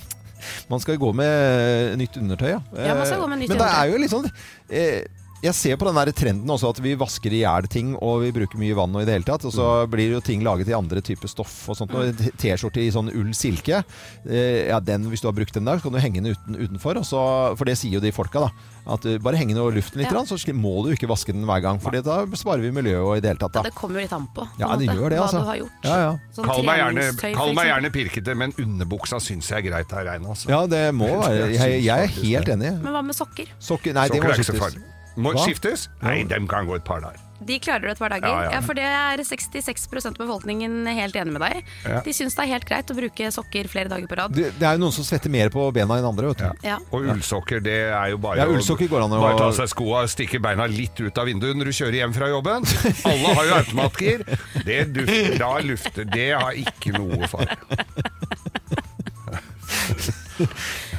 Man 0.73 0.81
skal 0.83 0.97
gå 0.99 1.13
med 1.15 1.97
nytt 2.01 2.17
undertøy, 2.19 2.49
ja. 2.51 2.61
Ja, 2.75 2.95
man 2.99 3.07
skal 3.07 3.21
gå 3.23 3.29
med 3.31 3.39
nytt 3.39 3.49
Men 3.53 3.59
det 3.61 3.67
undertøy. 3.67 3.79
er 3.79 3.91
jo 3.93 4.01
litt 4.03 4.11
sånn 4.11 4.27
eh, 4.75 5.05
jeg 5.43 5.55
ser 5.59 5.77
på 5.81 5.87
den 5.89 5.97
der 5.99 6.13
trenden 6.15 6.51
også 6.55 6.71
at 6.71 6.79
vi 6.85 6.93
vasker 6.99 7.35
i 7.35 7.41
hjel 7.43 7.67
ting, 7.71 7.95
og 7.99 8.21
vi 8.23 8.31
bruker 8.35 8.61
mye 8.61 8.77
vann 8.79 8.95
og 8.95 9.03
i 9.03 9.07
det 9.09 9.17
hele 9.17 9.27
tatt. 9.27 9.43
Og 9.49 9.53
så 9.55 9.67
blir 9.91 10.13
jo 10.15 10.21
ting 10.23 10.45
laget 10.47 10.69
i 10.71 10.77
andre 10.77 11.03
typer 11.03 11.31
stoff 11.31 11.65
og 11.73 11.79
sånt. 11.79 11.95
Og 11.99 12.13
Mm. 12.13 12.33
T-skjorte 12.39 12.83
i 12.83 12.91
sånn 12.95 13.09
ull-silke. 13.15 13.83
Eh, 14.29 14.69
ja, 14.69 14.79
den, 14.81 15.09
hvis 15.11 15.23
du 15.23 15.29
har 15.29 15.35
brukt 15.35 15.55
den 15.55 15.65
der, 15.67 15.79
så 15.79 15.87
kan 15.89 15.93
du 15.97 15.99
henge 16.03 16.21
den 16.23 16.33
uten, 16.37 16.55
utenfor. 16.59 16.99
Og 17.01 17.07
så, 17.09 17.23
for 17.59 17.65
det 17.67 17.77
sier 17.79 17.97
jo 17.99 18.01
de 18.03 18.13
folka, 18.15 18.41
da. 18.47 18.51
At 18.93 19.05
uh, 19.07 19.17
bare 19.23 19.39
henge 19.39 19.55
den 19.55 19.63
over 19.63 19.75
luften 19.77 20.01
litt, 20.03 20.11
Ja. 20.11 20.23
så 20.27 20.35
må 20.55 20.83
du 20.85 20.91
ikke 20.95 21.07
vaske 21.11 21.33
den 21.33 21.45
hver 21.47 21.63
gang. 21.63 21.79
For 21.83 21.91
da 21.95 22.25
sparer 22.35 22.63
vi 22.65 22.71
miljøet 22.75 23.03
og 23.03 23.17
i 23.17 23.21
det 23.23 23.31
hele 23.31 23.43
tatt, 23.43 23.55
Ja, 23.55 23.63
det 23.63 23.75
kommer 23.79 24.01
jo 24.01 24.07
litt 24.07 24.13
an 24.17 24.27
på, 24.35 24.43
på 24.47 24.61
Ja, 24.63 24.73
det 24.77 24.89
måte, 24.89 24.97
gjør 24.99 25.11
det, 25.11 25.19
altså. 25.23 25.39
hva 25.39 25.43
du 25.43 25.51
har 25.53 25.61
gjort. 25.63 25.85
Ja, 25.87 25.97
ja. 26.03 26.13
Sånn 26.35 26.45
Kall 26.51 26.65
meg 26.67 26.81
gjerne, 26.83 27.35
kall 27.37 27.55
meg 27.55 27.67
gjerne 27.71 27.93
pirkete, 27.95 28.35
men 28.37 28.53
underbuksa 28.59 29.21
syns 29.23 29.51
jeg 29.51 29.63
er 29.63 29.69
greit 29.71 29.95
her 29.95 30.05
reine. 30.11 30.27
Altså. 30.35 30.51
Ja, 30.51 30.67
det 30.67 30.83
må 30.95 31.07
være 31.23 31.53
Jeg, 31.55 31.83
jeg 31.87 32.09
er 32.09 32.17
helt 32.23 32.49
enig. 32.57 32.73
Men 32.83 32.93
hva 32.93 33.03
med 33.07 33.15
sokker? 33.19 33.51
Sokker 33.59 33.95
Nei, 33.95 34.09
det 34.11 34.19
Sokker 34.19 34.29
må 34.29 34.35
er 34.35 34.43
ikke 34.43 34.51
så 34.51 34.59
farlig. 34.59 34.83
Må 35.17 35.35
Hva? 35.35 35.45
skiftes? 35.45 35.89
Nei, 36.03 36.23
dem 36.25 36.47
kan 36.49 36.67
gå 36.69 36.77
et 36.79 36.85
par 36.85 37.01
dager. 37.05 37.21
De 37.43 37.57
klarer 37.59 37.83
du 37.83 37.91
et 37.91 37.99
par 37.99 38.13
dager. 38.13 38.29
Ja, 38.31 38.43
Ja, 38.45 38.51
ja. 38.55 38.61
For 38.63 38.79
det 38.79 38.85
er 38.87 39.19
66 39.27 40.07
av 40.07 40.15
befolkningen 40.15 40.87
helt 40.87 41.17
enig 41.19 41.33
med 41.35 41.43
deg. 41.43 41.65
Ja. 41.85 41.99
De 42.07 42.13
syns 42.15 42.37
det 42.39 42.45
er 42.45 42.53
helt 42.53 42.67
greit 42.69 42.87
å 42.87 42.95
bruke 42.95 43.31
sokker 43.35 43.67
flere 43.69 43.91
dager 43.91 44.07
på 44.07 44.15
rad. 44.21 44.31
Det, 44.37 44.53
det 44.61 44.69
er 44.69 44.77
jo 44.79 44.85
noen 44.85 44.95
som 44.95 45.03
svetter 45.05 45.29
mer 45.35 45.51
på 45.51 45.65
bena 45.75 45.99
enn 45.99 46.07
andre, 46.07 46.31
vet 46.31 46.39
du. 46.45 46.63
Ja. 46.69 46.79
Og 46.95 47.03
ullsokker, 47.11 47.59
det 47.65 47.75
er 47.91 48.13
jo 48.15 48.21
bare 48.23 48.45
Ja, 48.45 48.47
ullsokker 48.47 48.87
går 48.89 49.03
an 49.09 49.17
å- 49.19 49.21
Bare 49.25 49.39
ta 49.43 49.51
seg 49.59 49.73
skoa, 49.75 50.05
stikke 50.07 50.39
beina 50.41 50.69
litt 50.71 51.01
ut 51.03 51.19
av 51.19 51.27
vinduet 51.27 51.59
når 51.59 51.65
du 51.73 51.75
kjører 51.83 51.99
hjem 51.99 52.15
fra 52.15 52.31
jobben. 52.31 52.63
Alle 53.11 53.35
har 53.35 53.45
jo 53.51 53.55
automatgir. 53.59 54.25
Det 54.63 54.81
dufter, 54.95 55.39
da 55.43 55.53
lufter 55.67 56.05
Det 56.15 56.31
har 56.39 56.53
ikke 56.63 56.95
noe 56.95 57.27
fare. 57.27 57.59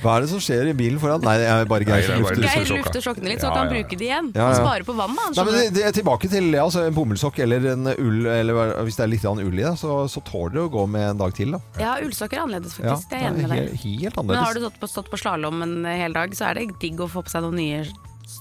Hva 0.04 0.18
er 0.18 0.26
det 0.26 0.30
som 0.34 0.42
skjer 0.44 0.70
i 0.72 0.76
bilen 0.78 1.00
foran? 1.02 1.24
Nei, 1.26 1.36
det 1.42 1.50
er 1.50 1.68
bare 1.70 1.88
Geir 1.88 2.06
som 2.06 2.16
er 2.16 2.24
lufter. 2.24 2.46
Geir 2.48 2.72
lufter 2.78 3.06
sokkene 3.06 3.32
litt, 3.32 3.42
så 3.44 3.50
kan 3.50 3.64
han 3.64 3.64
kan 3.64 3.76
ja, 3.76 3.82
ja. 3.82 3.84
bruke 3.84 4.00
de 4.00 4.08
igjen. 4.10 4.32
Ja, 4.36 4.46
Og 4.48 4.54
ja. 4.54 4.62
spare 4.62 4.88
på 4.88 4.96
vannet. 4.98 5.38
Nei, 5.38 5.46
men 5.48 5.76
det, 5.76 5.84
er 5.88 5.96
tilbake 5.96 6.30
til 6.32 6.50
ja, 6.54 6.64
altså, 6.66 6.86
en 6.88 6.96
bomullsokk 6.98 7.40
eller 7.46 7.68
en 7.74 7.92
ull, 7.94 8.26
eller 8.34 8.74
hvis 8.88 9.00
det 9.00 9.06
er 9.08 9.12
litt 9.14 9.28
ull 9.30 9.60
i 9.60 9.64
det, 9.64 9.76
så, 9.82 10.00
så 10.12 10.24
tåler 10.28 10.58
det 10.58 10.64
å 10.68 10.72
gå 10.74 10.86
med 10.96 11.10
en 11.14 11.22
dag 11.24 11.36
til. 11.38 11.56
Da. 11.56 11.62
Ja, 11.82 11.98
ullsokker 12.04 12.40
er 12.40 12.46
annerledes, 12.48 12.80
Ja, 12.80 12.94
faktisk. 12.94 13.12
det 13.12 13.20
er 13.20 13.26
jeg 13.28 13.34
enig 13.34 13.44
med 13.48 13.58
helt, 13.58 13.76
deg. 13.76 13.84
helt 13.84 14.24
Men 14.24 14.42
har 14.42 14.58
du 14.58 14.66
stått 14.66 14.82
på, 14.82 14.92
stått 14.92 15.14
på 15.14 15.22
slalåm 15.22 15.64
en 15.66 15.78
hel 15.88 16.16
dag, 16.16 16.36
så 16.38 16.52
er 16.52 16.60
det 16.60 16.72
digg 16.84 17.04
å 17.04 17.10
få 17.12 17.26
på 17.26 17.34
seg 17.34 17.46
noen 17.46 17.60
nye 17.62 17.86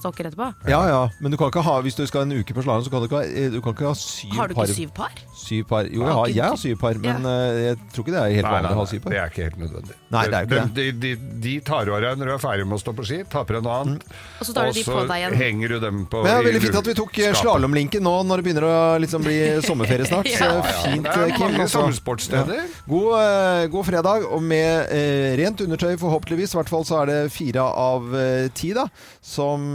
stokker 0.03 0.29
etterpå. 0.29 0.49
Ja, 0.69 0.81
ja, 0.91 1.01
men 1.23 1.33
du 1.33 1.39
kan 1.39 1.49
ikke 1.51 1.63
ha, 1.65 1.79
hvis 1.85 1.97
du 1.97 2.03
skal 2.09 2.27
en 2.27 2.35
uke 2.43 2.55
på 2.55 2.63
slalåm, 2.65 2.83
så 2.85 2.93
kan 2.93 3.03
du 3.03 3.09
ikke 3.09 3.21
ha, 3.21 3.27
eh, 3.29 3.49
du 3.53 3.59
kan 3.63 3.75
ikke 3.75 3.89
ha 3.89 3.95
syv 3.97 4.35
Har 4.37 4.51
du 4.51 4.57
par. 4.59 4.69
ikke 4.69 4.77
syv 4.77 4.93
par? 4.99 5.23
Syv 5.43 5.63
par. 5.69 5.89
Jo, 5.89 6.03
jeg 6.03 6.13
Har 6.19 6.27
jeg 6.33 6.43
har 6.43 6.59
syv 6.59 6.77
par, 6.83 6.99
men 7.03 7.25
eh, 7.29 7.61
jeg 7.69 7.81
tror 7.93 8.05
ikke 8.05 8.15
det 8.15 8.21
er 8.21 8.35
helt 8.37 8.47
Nei, 8.47 8.53
vanlig 8.53 8.69
nei, 8.69 8.77
å 8.77 8.81
ha 8.83 8.89
syv 8.91 9.03
par. 9.03 9.13
det 9.15 9.19
er 9.23 9.33
ikke 9.33 9.47
helt 9.47 9.59
nødvendig. 9.63 9.97
Nei, 10.13 10.23
det 10.29 10.37
er 10.37 10.47
ikke 10.47 10.61
de, 10.77 10.85
de, 10.91 11.13
de, 11.15 11.39
de 11.47 11.53
tar 11.65 11.89
av 11.89 12.03
deg 12.05 12.19
når 12.19 12.29
du 12.29 12.33
er 12.35 12.41
ferdig 12.43 12.67
med 12.69 12.77
å 12.77 12.81
stå 12.83 12.93
på 12.97 13.05
ski, 13.07 13.19
tar 13.33 13.47
på 13.49 13.55
deg 13.57 13.65
noe 13.65 13.79
annet, 13.83 14.05
Og 14.39 14.47
så 14.47 14.53
og 14.53 15.13
igjen. 15.17 15.35
henger 15.39 15.73
du 15.73 15.77
dem 15.83 16.03
på 16.09 16.21
Men 16.23 16.29
det 16.29 16.35
er 16.37 16.47
veldig 16.47 16.61
fint 16.63 16.77
at 16.79 16.89
vi 16.89 16.95
tok 16.97 17.19
eh, 17.23 17.37
slalåmlinken 17.39 18.05
nå 18.05 18.13
når 18.27 18.41
det 18.41 18.47
begynner 18.47 18.67
å 18.67 18.75
liksom 19.03 19.25
bli 19.25 19.37
sommerferie 19.67 20.07
snart. 20.09 20.29
Ja, 20.31 20.49
ja, 20.59 20.75
fint, 20.83 21.07
det 21.07 21.15
er 21.15 21.33
Kim. 21.33 21.45
mange 21.47 21.65
altså. 21.65 21.81
sommersportssteder. 21.81 22.61
Ja. 22.61 22.67
God, 22.87 23.09
uh, 23.17 23.63
god 23.73 23.87
fredag, 23.89 24.27
og 24.29 24.43
med 24.45 24.91
uh, 24.93 25.29
rent 25.39 25.63
undertøy 25.65 25.95
forhåpentligvis. 26.01 26.53
I 26.55 26.59
hvert 26.61 26.71
fall 26.73 26.87
så 26.87 27.01
er 27.03 27.11
det 27.11 27.19
fire 27.33 27.63
av 27.63 28.09
ti 28.57 28.71
da, 28.75 28.85
som 29.23 29.73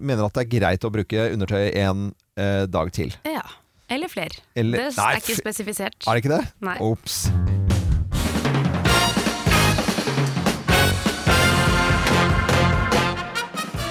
mener 0.00 0.26
at 0.28 0.36
det 0.38 0.46
er 0.46 0.52
greit 0.58 0.86
å 0.86 0.92
bruke 0.94 1.26
undertøy 1.34 1.70
en 1.82 2.06
eh, 2.36 2.66
dag 2.70 2.92
til. 2.96 3.14
Ja. 3.28 3.44
Eller 3.90 4.08
flere. 4.12 4.38
Eller- 4.54 4.86
det 4.86 4.96
Nei, 4.96 5.10
er 5.16 5.24
ikke 5.24 5.40
spesifisert. 5.42 6.06
Er 6.06 6.14
det 6.14 6.24
ikke 6.24 6.36
det? 6.38 6.78
Ops. 6.80 7.24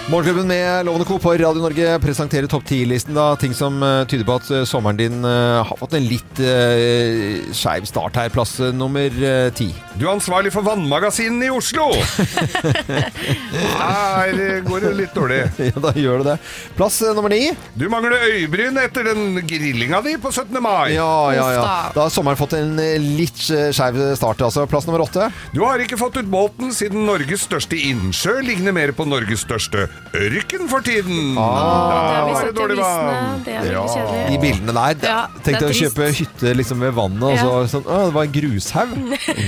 Morgenklubben 0.09 0.47
med 0.47 0.85
Lovende 0.85 1.05
Co. 1.05 1.19
på 1.19 1.33
Radio 1.33 1.61
Norge 1.61 1.99
presenterer 2.01 2.47
topp 2.49 2.63
10-listen. 2.65 3.13
da, 3.13 3.35
Ting 3.37 3.53
som 3.53 3.75
eh, 3.83 4.07
tyder 4.09 4.25
på 4.25 4.39
at 4.39 4.47
eh, 4.49 4.63
sommeren 4.65 4.97
din 4.97 5.19
eh, 5.21 5.61
har 5.61 5.77
fått 5.77 5.93
en 5.93 6.07
litt 6.09 6.39
uh, 6.41 7.53
skeiv 7.53 7.85
start 7.85 8.17
her. 8.17 8.31
Plass 8.33 8.55
nummer 8.73 9.13
ti. 9.53 9.67
Du 9.99 10.07
er 10.07 10.15
ansvarlig 10.15 10.49
for 10.55 10.65
vannmagasinene 10.65 11.45
i 11.45 11.51
Oslo! 11.53 11.91
Her 13.79 14.33
går 14.65 14.87
det 14.87 14.93
litt 14.97 15.13
dårlig. 15.13 15.43
ja, 15.69 15.83
da 15.83 15.93
gjør 15.93 16.23
det 16.23 16.31
det. 16.31 16.35
Plass 16.79 16.97
nummer 17.13 17.29
ni. 17.29 17.53
Du 17.77 17.85
mangler 17.93 18.17
øyebryn 18.31 18.81
etter 18.81 19.11
den 19.11 19.43
grillinga 19.45 20.01
di 20.05 20.15
på 20.17 20.33
17. 20.33 20.57
mai. 20.57 20.95
Ja, 20.95 21.11
ja, 21.37 21.45
ja. 21.53 21.69
Da 21.93 22.07
har 22.07 22.13
sommeren 22.13 22.39
fått 22.39 22.57
en 22.57 22.73
litt 23.13 23.45
skeiv 23.45 24.01
start. 24.17 24.41
altså. 24.41 24.65
Plass 24.65 24.89
nummer 24.89 25.05
åtte. 25.05 25.29
Du 25.53 25.61
har 25.67 25.85
ikke 25.85 26.01
fått 26.01 26.17
ut 26.17 26.33
båten 26.33 26.73
siden 26.73 27.05
Norges 27.05 27.45
største 27.45 27.77
innsjø 27.77 28.39
ligner 28.41 28.73
mer 28.73 28.95
på 28.97 29.05
Norges 29.05 29.45
største 29.45 29.85
ørken 30.19 30.69
for 30.71 30.85
tiden. 30.85 31.37
Ah. 31.37 32.29
Det 32.29 32.49
er 32.49 32.53
dårlig 32.57 32.77
vann. 32.79 33.43
Det 33.45 33.53
er 33.53 33.65
veldig 33.67 33.83
kjedelig. 33.93 34.23
De 34.29 34.39
bildene 34.43 34.75
der. 34.77 35.07
Ja, 35.09 35.19
Tenk 35.45 35.59
deg 35.59 35.69
å 35.69 35.77
kjøpe 35.79 36.09
hytte 36.17 36.53
liksom 36.57 36.83
ved 36.85 36.95
vannet, 36.97 37.23
og 37.29 37.39
så 37.39 37.53
sånn 37.75 37.87
Å, 37.89 37.99
det 38.09 38.15
var 38.17 38.27
en 38.27 38.35
grushaug. 38.35 38.95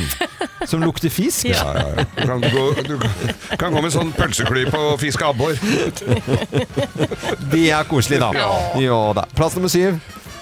Som 0.71 0.85
lukter 0.85 1.09
fisk. 1.09 1.47
Ja, 1.49 1.65
ja, 1.73 1.85
ja. 1.97 2.05
Du, 2.13 2.23
kan 2.29 2.43
gå, 2.43 2.65
du 2.85 3.57
kan 3.57 3.73
gå 3.73 3.81
med 3.81 3.93
sånn 3.93 4.11
pølseklype 4.13 4.77
og 4.77 4.99
fiske 5.01 5.25
abbor. 5.25 5.57
De 7.51 7.63
er 7.73 7.87
koselige, 7.89 8.21
da. 8.21 8.49
Jo 8.81 9.03
da. 9.17 9.25
Plass 9.37 9.57
nummer 9.57 9.73
syv. 9.73 9.97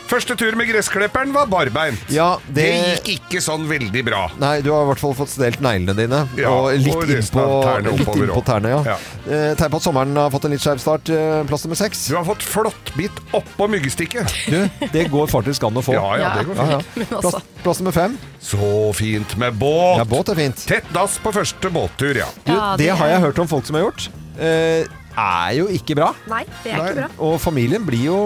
Første 0.10 0.34
tur 0.40 0.56
med 0.58 0.66
gressklipperen 0.72 1.30
var 1.36 1.46
barbeint. 1.52 2.02
Ja, 2.10 2.40
det... 2.48 2.64
det- 2.66 2.96
gikk 3.06 3.28
ikke 3.30 3.42
sånn 3.46 3.68
veldig 3.70 4.02
bra. 4.08 4.24
Nei, 4.42 4.56
du 4.66 4.72
har 4.74 4.88
i 4.88 4.90
hvert 4.90 5.02
fall 5.04 5.14
fått 5.18 5.30
stelt 5.36 5.60
neglene 5.62 5.94
dine. 5.98 6.22
Ja, 6.40 6.50
og 6.50 6.72
litt 6.82 6.96
og 6.96 7.12
innpå 7.14 7.44
tærne 7.64 7.94
litt 7.94 8.02
oppover 8.08 8.26
innpå 8.26 8.42
tærne. 8.48 8.72
Ja. 8.74 8.80
Ja. 8.90 8.96
Eh, 9.30 9.52
Tegn 9.60 9.74
på 9.76 9.80
at 9.82 9.86
sommeren 9.86 10.18
har 10.18 10.32
fått 10.34 10.48
en 10.50 10.56
litt 10.56 10.64
skeiv 10.66 10.82
start. 10.82 11.12
Eh, 11.14 11.44
Plass 11.50 11.66
nummer 11.68 11.78
seks. 11.78 12.02
Du 12.10 12.16
har 12.18 12.26
fått 12.26 12.42
flåttbitt 12.46 13.22
oppå 13.38 13.70
myggestikket. 13.70 14.34
Du, 14.50 14.88
det 14.96 15.06
går 15.14 15.30
faktisk 15.30 15.68
an 15.70 15.78
å 15.78 15.86
få. 15.86 15.94
Ja, 15.94 16.08
ja, 16.24 16.32
det 16.40 16.48
går 16.50 16.58
fint. 16.58 16.96
Men 16.98 17.10
Plass, 17.14 17.26
altså, 17.30 17.44
plass 17.64 17.84
nummer 17.84 17.98
fem. 18.00 18.18
Så 18.50 18.72
fint 18.98 19.38
med 19.38 19.62
båt. 19.62 20.00
Ja, 20.02 20.08
båt 20.10 20.34
er 20.34 20.42
fint. 20.42 20.66
Tett 20.70 20.90
dass 20.96 21.20
på 21.22 21.34
første 21.38 21.70
båttur, 21.76 22.18
ja. 22.24 22.32
Du, 22.48 22.54
det 22.56 22.88
det 22.90 22.96
har 22.98 23.14
jeg 23.14 23.22
hørt 23.30 23.44
om 23.46 23.52
folk 23.52 23.70
som 23.70 23.78
har 23.78 23.86
gjort. 23.92 24.10
Eh, 24.42 24.90
er 25.20 25.54
jo 25.60 25.66
ikke 25.76 25.96
bra. 26.00 26.10
nei, 26.32 26.42
det 26.64 26.72
er 26.74 26.78
Nei. 26.80 26.86
ikke 26.90 27.00
bra. 27.02 27.08
Og 27.28 27.36
familien 27.44 27.86
blir 27.88 28.04
jo 28.08 28.18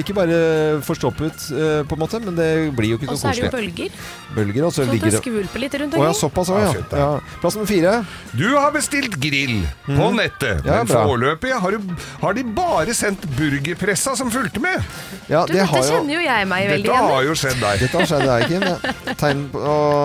ikke 0.00 0.14
bare 0.16 0.38
forstoppet, 0.86 1.46
eh, 1.52 1.82
på 1.88 1.96
en 1.98 2.02
måte, 2.02 2.20
men 2.24 2.36
det 2.38 2.48
blir 2.76 2.94
jo 2.94 2.98
ikke 3.00 3.10
Og 3.12 3.18
så 3.18 3.26
så 3.26 3.28
er 3.28 3.38
det 3.38 3.44
jo 3.44 3.50
koselig. 3.50 3.74
bølger, 3.76 3.90
Bølger, 4.36 4.64
og 4.68 4.72
så 4.72 4.82
så 4.82 4.86
det 4.86 4.92
ligger 4.96 5.10
det 5.14 5.20
skvulper 5.22 5.62
litt 5.64 5.74
rundt 5.82 5.94
Å 5.94 5.98
ja, 5.98 6.08
omkring. 6.08 6.20
såpass 6.20 6.48
òg, 6.54 6.58
Ja, 6.58 6.66
ja. 6.66 6.72
fint, 6.78 6.90
det. 6.90 6.98
ja. 6.98 7.38
Plass 7.42 7.54
nummer 7.58 7.70
fire. 7.72 7.94
Du 8.38 8.46
har 8.56 8.70
bestilt 8.72 9.18
grill 9.20 9.56
på 9.86 10.10
nettet, 10.16 10.64
Ja, 10.66 10.78
men 10.82 10.86
bra. 10.86 11.04
foreløpig 11.06 11.52
har, 11.60 11.70
du, 11.70 11.94
har 12.22 12.32
de 12.34 12.44
bare 12.58 12.94
sendt 12.94 13.26
burgerpressa 13.38 14.16
som 14.16 14.30
fulgte 14.30 14.60
med. 14.60 14.82
Ja, 15.28 15.44
Du, 15.46 15.52
det 15.52 15.60
dette 15.60 15.66
har 15.72 15.84
jo 15.84 15.92
kjenner 15.92 16.14
jo 16.14 16.20
jeg 16.24 16.48
meg 16.48 16.68
veldig 16.70 16.84
Dette 16.88 16.96
igjen 16.98 17.12
har 17.12 17.22
jo 17.28 17.34
skjedd 17.34 17.60
deg. 17.60 17.80
Dette 17.84 17.98
har 17.98 18.06
skjedd 18.06 18.26
deg, 18.28 18.46
Kim. 18.48 18.60
Det 19.08 19.16
Tegn 19.18 19.48
på 19.52 19.62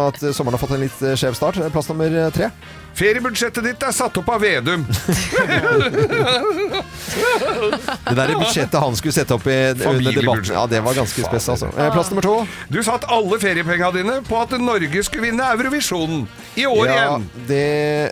at 0.07 0.17
sommeren 0.35 0.57
har 0.57 0.63
fått 0.67 0.75
en 0.77 0.81
litt 0.83 1.01
eh, 1.05 1.15
skjev 1.19 1.35
start. 1.37 1.59
Plass 1.71 1.87
nummer 1.91 2.17
eh, 2.25 2.29
tre. 2.35 2.49
Feriebudsjettet 2.93 3.63
ditt 3.65 3.81
er 3.87 3.91
satt 3.95 4.17
opp 4.21 4.27
av 4.29 4.41
Vedum. 4.43 4.83
Det 6.33 8.15
der 8.17 8.33
budsjettet 8.39 8.79
han 8.79 8.95
skulle 8.97 9.13
sette 9.15 9.35
opp 9.35 9.45
i, 9.47 9.57
under 9.73 10.11
debatten, 10.15 10.53
ja, 10.53 10.63
det 10.69 10.79
var 10.85 10.93
ganske 10.97 11.25
spes, 11.25 11.47
altså. 11.53 11.69
Eh, 11.77 11.89
Plass 11.93 12.09
nummer 12.11 12.25
to. 12.25 12.35
Du 12.73 12.79
satt 12.85 13.05
alle 13.11 13.39
feriepengene 13.41 13.91
dine 13.97 14.15
på 14.27 14.39
at 14.41 14.53
Norge 14.61 15.03
skulle 15.05 15.27
vinne 15.29 15.45
Eurovisjonen 15.53 16.25
i 16.59 16.65
år 16.69 16.85
Ja, 16.87 16.93
igjen. 16.95 17.23
det 17.47 17.61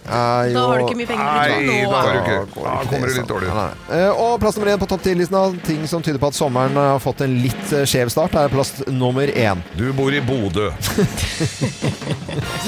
er 0.01 0.49
jo 0.49 0.55
Da 0.55 0.63
har 0.65 0.79
du 0.81 0.85
ikke 0.87 0.97
mye 0.97 1.09
penger 1.11 1.25
Nei, 1.25 1.49
bruke 1.51 1.89
da 1.91 1.97
har 2.01 2.11
du 2.11 2.19
ikke. 2.21 2.37
Da 2.61 2.75
kommer 2.89 3.07
det 3.11 3.17
litt 3.19 3.29
dårlig 3.29 3.47
ut. 3.51 3.55
Eh, 3.93 4.21
Og 4.25 4.39
plass 4.41 4.57
nummer 4.57 4.71
én 4.73 4.81
på 4.81 4.89
topp 4.89 5.03
10-listen 5.05 5.37
av 5.41 5.57
ting 5.67 5.83
som 5.89 6.01
tyder 6.05 6.19
på 6.21 6.31
at 6.31 6.37
sommeren 6.37 6.75
har 6.79 6.99
fått 7.03 7.21
en 7.25 7.35
litt 7.43 7.73
eh, 7.77 7.85
skjev 7.89 8.09
start, 8.13 8.35
er 8.41 8.49
plass 8.53 8.73
nummer 8.89 9.27
én. 9.29 9.61
Du 9.77 9.87
bor 9.97 10.13
i 10.13 10.21
Bodø. 10.25 10.69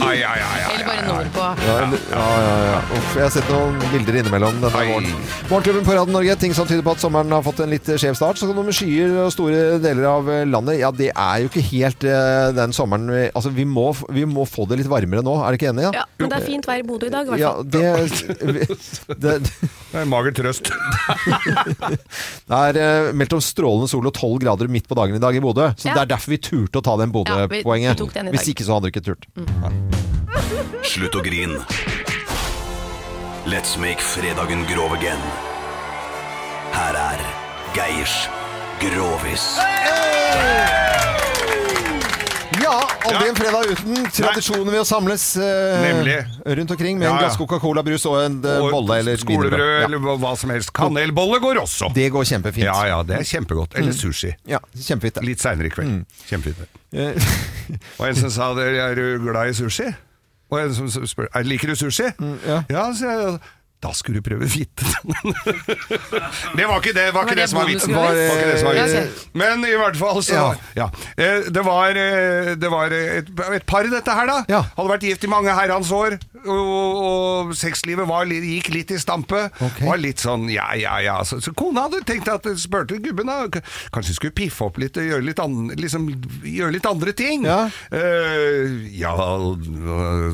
Ai, 0.03 0.17
ai, 0.25 0.39
ai, 0.41 0.61
ai, 0.65 0.73
Eller 0.73 0.85
bare 0.87 1.03
nordpå. 1.07 1.43
Ja, 1.63 1.75
ja, 2.11 2.23
ja, 2.43 2.55
ja. 2.67 2.79
Uff, 2.97 3.13
jeg 3.15 3.23
har 3.23 3.31
sett 3.33 3.49
noen 3.51 3.77
bilder 3.93 4.17
innimellom 4.19 4.57
denne 4.61 4.71
våren. 4.73 5.07
Morgenklubben 5.49 5.83
på 5.85 5.91
Radio 5.93 6.13
Norge, 6.13 6.33
ting 6.39 6.53
som 6.55 6.65
tyder 6.65 6.81
på 6.85 6.93
at 6.95 7.01
sommeren 7.03 7.29
har 7.35 7.43
fått 7.45 7.59
en 7.61 7.69
litt 7.73 7.85
skjev 7.99 8.15
start. 8.17 8.39
Så 8.39 8.47
kommer 8.49 8.73
skyer 8.73 9.11
og 9.25 9.31
store 9.35 9.75
deler 9.83 10.05
av 10.09 10.29
eh, 10.31 10.45
landet. 10.49 10.79
Ja, 10.79 10.89
det 10.95 11.09
er 11.11 11.43
jo 11.43 11.49
ikke 11.51 11.63
helt 11.67 12.05
eh, 12.07 12.47
den 12.57 12.73
sommeren 12.73 13.05
vi, 13.11 13.25
Altså, 13.35 13.51
vi 13.53 13.65
må, 13.67 13.89
vi 14.15 14.23
må 14.29 14.47
få 14.49 14.65
det 14.69 14.79
litt 14.79 14.89
varmere 14.89 15.21
nå, 15.25 15.35
er 15.43 15.53
du 15.53 15.59
ikke 15.59 15.69
enig? 15.73 15.85
Ja, 15.93 16.05
men 16.21 16.31
det 16.31 16.39
er 16.39 16.47
fint 16.47 16.69
vær 16.69 16.81
i 16.81 16.85
Bodø 16.87 17.09
i 17.09 17.13
dag, 17.13 17.27
i 17.27 17.33
hvert 17.33 17.43
Ja, 17.43 17.51
det, 17.61 17.83
det, 19.19 19.19
det, 19.19 19.35
Det 19.43 19.99
er 19.99 20.01
en 20.05 20.11
mager 20.13 20.33
trøst. 20.39 20.71
det 22.49 22.61
er 22.63 22.81
eh, 22.85 23.11
meldt 23.13 23.37
om 23.37 23.43
strålende 23.43 23.91
sol 23.91 24.09
og 24.09 24.15
12 24.15 24.39
grader 24.45 24.71
midt 24.73 24.87
på 24.89 24.97
dagen 24.97 25.19
i 25.19 25.23
dag 25.23 25.37
i 25.37 25.43
Bodø. 25.43 25.69
Så 25.77 25.91
Ja. 25.91 25.99
det 25.99 26.05
er 26.07 26.13
derfor 26.15 26.33
vi 26.33 26.41
turte 26.49 26.81
å 26.81 26.85
ta 26.87 26.95
den 27.03 27.13
Bodø-poenget. 27.13 28.01
Hvis 28.31 28.49
ikke 28.55 28.65
så 28.65 28.79
hadde 28.79 28.89
vi 28.89 28.95
ikke 28.95 29.05
turt. 29.11 29.29
Slutt 30.87 31.19
å 31.19 31.21
grin. 31.25 31.59
Let's 33.45 33.77
make 33.77 33.99
fredagen 34.01 34.63
grov 34.69 34.93
again. 34.95 35.19
Her 36.73 36.95
er 36.97 37.23
Geirs 37.75 38.13
Grovis. 38.81 39.43
Ja, 42.63 42.77
aldri 43.03 43.27
en 43.27 43.35
fredag 43.35 43.67
uten 43.73 44.05
tradisjoner 44.15 44.71
ved 44.71 44.79
å 44.79 44.85
samles 44.87 45.25
eh, 45.35 45.81
Nemlig. 45.83 46.15
rundt 46.59 46.71
omkring 46.77 46.97
med 47.01 47.09
Ja, 47.09 47.11
en 47.11 47.17
ja. 47.19 47.25
glass 47.25 47.35
Coca-Cola-brus 47.41 48.05
og 48.07 48.15
en 48.21 48.37
eh, 48.47 48.61
bolle 48.71 49.01
eller 49.03 49.19
skolebrød 49.19 49.57
wienerbrød. 49.59 49.83
Eller 49.89 50.03
hva- 50.05 50.15
hva 50.23 50.31
som 50.39 50.53
helst. 50.55 50.71
Kanelbolle 50.77 51.41
går 51.43 51.59
også. 51.65 51.91
Det 51.97 52.07
går 52.15 52.29
kjempefint. 52.31 52.69
Ja, 52.69 52.77
ja, 52.93 53.01
det 53.03 53.19
er 53.19 53.27
kjempegodt. 53.27 53.75
Eller 53.81 53.91
sushi. 53.97 54.31
Ja, 54.49 54.61
kjempefint. 54.77 55.19
det. 55.19 55.25
Litt 55.27 55.43
seinere 55.43 55.67
i 55.67 55.75
kveld. 55.75 56.07
Kjempefint. 56.31 56.79
Eh, 56.93 57.29
Og 57.99 58.07
en 58.07 58.15
som 58.23 58.31
sa 58.31 58.53
det, 58.57 58.71
er 58.79 58.95
du 58.95 59.05
glad 59.27 59.51
i 59.51 59.57
sushi? 59.59 59.91
Og 60.53 60.61
en 60.61 60.75
som 60.75 61.07
spør 61.09 61.31
er, 61.33 61.43
liker 61.47 61.73
du 61.73 61.75
sushi? 61.79 62.11
Mm, 62.19 62.37
ja. 62.45 62.63
ja, 62.69 62.85
så 62.93 63.09
jeg, 63.09 63.37
da 63.83 63.91
skulle 63.97 64.21
du 64.21 64.25
prøve 64.25 64.47
fitte. 64.49 64.85
det 66.57 66.67
var 66.69 66.79
ikke 66.79 66.93
det, 66.95 67.07
var 67.15 67.27
ikke 67.27 67.35
det 67.35 67.43
det 67.43 67.49
som 67.51 67.59
var 67.59 67.69
vitsen. 67.69 67.95
Var, 67.95 68.15
var 68.15 68.37
ikke 68.37 68.49
det 68.51 68.59
som 68.61 68.69
var 68.69 68.77
vitsen. 68.79 69.09
Men 69.41 69.65
i 69.67 69.75
hvert 69.79 69.97
fall 69.99 70.21
så 70.23 70.37
Ja. 70.37 70.45
ja. 70.77 70.87
Eh, 71.17 71.49
Det 71.53 71.63
var, 71.65 71.89
eh, 71.99 72.53
det 72.59 72.71
var 72.71 72.93
et, 72.95 73.29
et 73.57 73.65
par, 73.67 73.87
dette 73.91 74.15
her, 74.19 74.29
da. 74.29 74.37
Ja. 74.49 74.61
Hadde 74.77 74.93
vært 74.93 75.07
gift 75.07 75.27
i 75.27 75.31
mange 75.31 75.53
herrens 75.55 75.91
år, 75.93 76.17
og, 76.43 76.71
og 77.07 77.53
sexlivet 77.57 78.07
var, 78.09 78.31
gikk 78.31 78.71
litt 78.73 78.93
i 78.95 78.99
stampe. 79.01 79.45
Okay. 79.59 79.87
Var 79.87 80.01
litt 80.01 80.23
sånn 80.23 80.47
ja, 80.51 80.69
ja, 80.79 80.97
ja. 81.03 81.17
Så, 81.27 81.41
så 81.43 81.53
kona 81.57 81.87
hadde 81.87 82.03
tenkt 82.07 82.31
at 82.31 82.47
spurte 82.61 82.99
gubben 83.03 83.29
da, 83.29 83.41
kanskje 83.93 84.17
skulle 84.17 84.35
piffe 84.37 84.67
opp 84.67 84.79
litt 84.81 84.97
og 84.99 85.07
gjøre 85.09 85.27
litt, 85.27 85.41
an, 85.43 85.71
liksom, 85.79 86.07
gjøre 86.47 86.73
litt 86.77 86.87
andre 86.89 87.15
ting. 87.17 87.47
Ja. 87.47 87.67
Uh, 87.93 88.87
ja, 88.93 89.13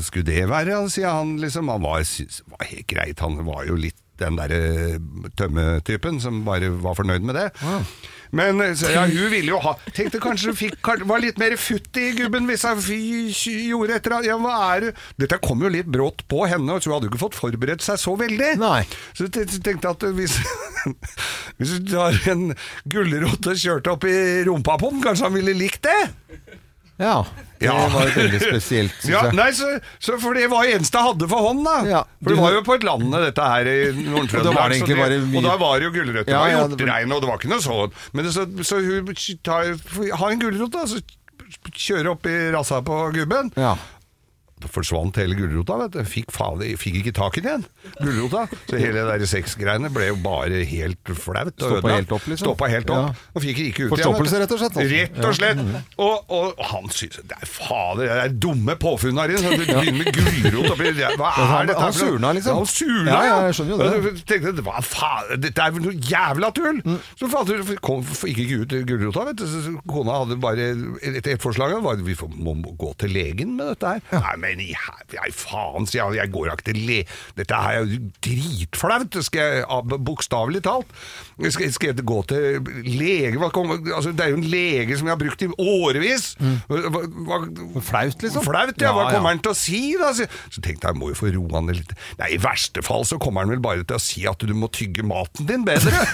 skulle 0.04 0.26
det 0.28 0.46
være, 0.50 0.78
sier 0.92 1.10
han 1.20 1.36
liksom. 1.42 1.70
Han 1.72 1.82
var, 1.84 2.06
var 2.54 2.68
helt 2.70 2.88
greit, 2.90 3.20
han 3.24 3.39
var 3.46 3.66
jo 3.68 3.78
litt 3.80 3.98
den 4.20 4.36
derre 4.36 5.00
tømmetypen 5.40 6.20
som 6.22 6.42
bare 6.44 6.70
var 6.82 6.96
fornøyd 6.98 7.24
med 7.24 7.38
det. 7.38 7.46
Men 8.36 8.60
eh, 8.62 8.82
ja, 8.94 9.06
hun 9.10 9.30
ville 9.32 9.50
jo 9.50 9.58
ha 9.64 9.72
Tenkte 9.96 10.20
kanskje 10.22 10.52
hun 10.52 10.58
fikk, 10.58 10.90
var 11.08 11.22
litt 11.22 11.40
mer 11.40 11.56
futt 11.58 11.98
i 11.98 12.12
gubben 12.14 12.46
hvis 12.46 12.62
hun 12.68 12.92
gjorde 12.92 13.96
etter. 13.96 14.14
Ja, 14.26 14.36
hva 14.40 14.54
er 14.68 14.86
det? 14.86 14.92
Dette 15.24 15.40
kom 15.42 15.64
jo 15.64 15.72
litt 15.72 15.90
brått 15.90 16.22
på 16.30 16.44
henne, 16.50 16.78
så 16.78 16.90
hun 16.90 16.96
hadde 16.98 17.08
jo 17.08 17.14
ikke 17.14 17.24
fått 17.24 17.40
forberedt 17.40 17.84
seg 17.84 17.98
så 18.02 18.14
veldig. 18.20 18.52
Nei. 18.62 18.84
Så 19.16 19.26
jeg 19.26 19.50
tenkte 19.64 19.94
at 19.96 20.06
hvis, 20.14 20.38
hvis 21.58 21.76
du 21.80 21.92
tar 21.94 22.20
en 22.30 22.50
gulrot 22.92 23.50
og 23.50 23.62
kjørte 23.64 23.96
opp 23.96 24.06
i 24.08 24.16
rumpa 24.46 24.78
på 24.80 24.94
den, 24.94 25.04
kanskje 25.04 25.30
han 25.30 25.38
ville 25.40 25.56
likt 25.58 25.88
det? 25.88 26.59
Ja. 27.00 27.14
Det 27.60 27.66
Ja. 27.68 27.74
var 27.92 28.06
veldig 28.14 28.38
spesielt, 28.40 28.92
syns 29.02 29.10
Ja, 29.14 29.22
jeg. 29.26 29.34
nei, 29.36 29.50
så, 29.56 29.66
så 30.00 30.14
For 30.20 30.32
det 30.36 30.46
var 30.52 30.64
det 30.64 30.78
eneste 30.78 30.96
jeg 31.00 31.06
hadde 31.10 31.28
for 31.28 31.44
hånd, 31.48 31.60
da. 31.66 32.02
For 32.22 32.32
det 32.32 32.38
var 32.40 32.52
jo 32.56 32.62
på 32.64 32.74
et 32.78 32.84
land, 32.88 33.10
dette 33.12 33.48
her 33.52 33.68
i 33.68 33.76
Og 33.90 33.94
da 33.94 34.00
var 34.00 34.14
Nord-Trøndelag. 34.14 34.70
det 34.70 34.78
så 34.80 34.84
egentlig 34.84 34.98
bare 35.00 35.18
Og 35.40 35.44
da 35.48 35.56
var 35.60 35.74
det 35.80 35.88
jo 35.88 35.92
gulrøtter. 35.98 36.32
Ja, 36.32 36.42
det 36.44 36.52
ja, 36.54 36.60
var 36.60 36.68
det 36.68 36.76
var- 36.76 36.76
hjorterein, 36.78 37.12
og 37.16 37.20
det 37.24 37.28
var 37.32 37.40
ikke 37.40 37.52
noe 37.52 37.64
sånn. 37.66 37.92
Men 38.12 38.24
det, 38.24 38.32
så, 38.36 38.46
så 38.70 38.80
hun 38.80 39.14
tar, 39.44 40.16
har 40.22 40.30
en 40.36 40.40
gulrot, 40.44 40.72
da, 40.72 40.84
så 40.88 41.00
kjører 41.74 42.12
opp 42.14 42.26
i 42.30 42.36
rassa 42.54 42.80
på 42.86 43.00
gubben. 43.16 43.52
Ja. 43.56 43.74
Forsvant 44.70 45.16
hele 45.20 45.36
gulrota, 45.38 45.76
vet 45.84 45.94
du. 45.96 46.00
Fikk, 46.08 46.32
faen, 46.34 46.60
fikk 46.80 47.00
ikke 47.00 47.14
tak 47.16 47.38
i 47.40 47.44
den. 47.44 47.64
Gulrota. 48.00 48.46
Så 48.68 48.80
hele 48.80 49.04
der 49.08 49.24
sexgreiene 49.28 49.90
ble 49.94 50.10
jo 50.10 50.18
bare 50.22 50.62
helt 50.68 51.12
flaut. 51.16 51.54
Stoppa 51.56 51.94
helt 51.94 52.12
opp, 52.16 52.26
liksom? 52.28 52.44
Stoppa 52.50 52.68
helt 52.72 52.90
opp. 52.92 53.10
Ja. 53.10 53.28
Og 53.34 53.44
fikk 53.44 53.62
ikke 53.64 53.86
ut 53.88 53.94
Forstoppelse, 53.94 54.40
rett 54.42 54.54
og 54.54 54.60
slett, 54.62 54.76
altså. 54.76 54.90
Rett 54.92 55.28
og 55.30 55.36
slett. 55.38 55.62
Ja. 55.70 55.82
Og, 56.04 56.32
og 56.36 56.62
han 56.70 56.90
syns 56.94 57.20
det 57.20 57.36
er 57.38 57.48
fader, 57.50 58.04
det 58.10 58.18
er 58.24 58.34
dumme 58.42 58.76
påfunn 58.80 59.20
her 59.20 59.34
inne. 59.34 59.54
Du 59.54 59.64
begynner 59.64 59.98
med 60.00 60.12
gulrot 60.16 60.74
oppi 60.74 60.92
Hva 61.00 61.30
er 61.30 61.50
han- 61.54 61.70
dette? 61.70 61.80
han 61.80 61.92
surna, 61.96 62.32
liksom. 62.36 62.60
Han 62.60 62.66
surna, 62.70 63.10
Ja, 63.10 63.20
ja, 63.24 63.36
jeg 63.48 63.58
skjønner 63.58 63.70
jo 63.70 63.78
det. 63.78 63.90
Og 63.90 64.08
jeg 64.10 64.24
tenkte, 64.30 64.66
hva 64.66 64.82
faen, 64.84 65.40
dette 65.40 65.66
er 65.66 65.80
noe 65.80 65.94
jævla 66.10 66.52
tull! 66.56 66.80
Mm. 66.84 66.98
Så 67.20 67.30
fader, 67.32 67.62
kom, 67.84 68.02
gikk 68.04 68.42
ikke 68.46 68.60
ut 68.64 68.76
gulrota, 68.88 69.26
vet 69.30 69.40
du. 69.40 69.46
Så 69.50 69.74
kona 69.88 70.20
hadde 70.22 70.38
bare 70.42 70.70
et, 71.02 71.20
et 71.26 71.42
forslag 71.42 71.76
var 71.82 71.98
at 71.98 72.04
vi 72.04 72.16
må 72.40 72.54
gå 72.78 72.92
til 73.00 73.12
legen 73.14 73.56
med 73.58 73.72
dette 73.74 73.94
her. 73.94 74.00
Nei, 74.20 74.36
men 74.42 74.49
i 74.58 74.72
her- 74.74 75.06
jeg 75.14 75.34
faen, 75.34 75.86
sier 75.86 76.02
jeg, 76.10 76.16
jeg 76.24 76.30
går 76.34 76.50
ikke 76.52 76.66
til 76.72 76.78
le... 76.88 76.98
Dette 77.38 77.54
er 77.54 77.78
jo 77.84 77.98
dritflaut, 78.26 79.16
skal 79.26 79.40
jeg, 79.60 79.64
bokstavelig 80.06 80.62
talt. 80.66 80.86
Skal, 81.50 81.70
skal 81.72 81.92
jeg 81.92 82.04
gå 82.06 82.18
til 82.30 82.60
lege? 82.86 83.38
Altså, 83.42 84.10
det 84.12 84.20
er 84.26 84.30
jo 84.34 84.40
en 84.40 84.48
lege 84.50 84.98
som 84.98 85.06
jeg 85.06 85.14
har 85.14 85.20
brukt 85.22 85.42
i 85.42 85.48
årevis. 85.60 86.26
Hva, 86.66 87.02
hva, 87.28 87.38
Flaut, 87.80 88.22
liksom? 88.22 88.42
Flaut, 88.46 88.74
ja. 88.80 88.90
Hva 88.96 89.06
Ja, 89.06 89.08
ja. 89.10 89.14
kommer 89.16 89.30
han 89.34 89.40
til 89.44 89.52
å 89.54 89.56
si, 89.58 89.80
da? 90.00 90.10
Så 90.16 90.60
tenkte 90.64 90.90
jeg, 90.90 90.98
må 91.00 91.08
jo 91.12 91.18
få 91.18 91.30
roa 91.34 91.60
ned 91.64 91.78
litt. 91.80 91.94
Nei, 92.20 92.32
i 92.34 92.40
verste 92.42 92.82
fall 92.86 93.04
så 93.08 93.18
kommer 93.22 93.44
han 93.46 93.52
vel 93.54 93.62
bare 93.64 93.84
til 93.86 93.96
å 93.98 94.02
si 94.02 94.26
at 94.30 94.42
du 94.42 94.54
må 94.56 94.68
tygge 94.74 95.02
maten 95.06 95.46
din 95.48 95.64
bedre. 95.68 95.94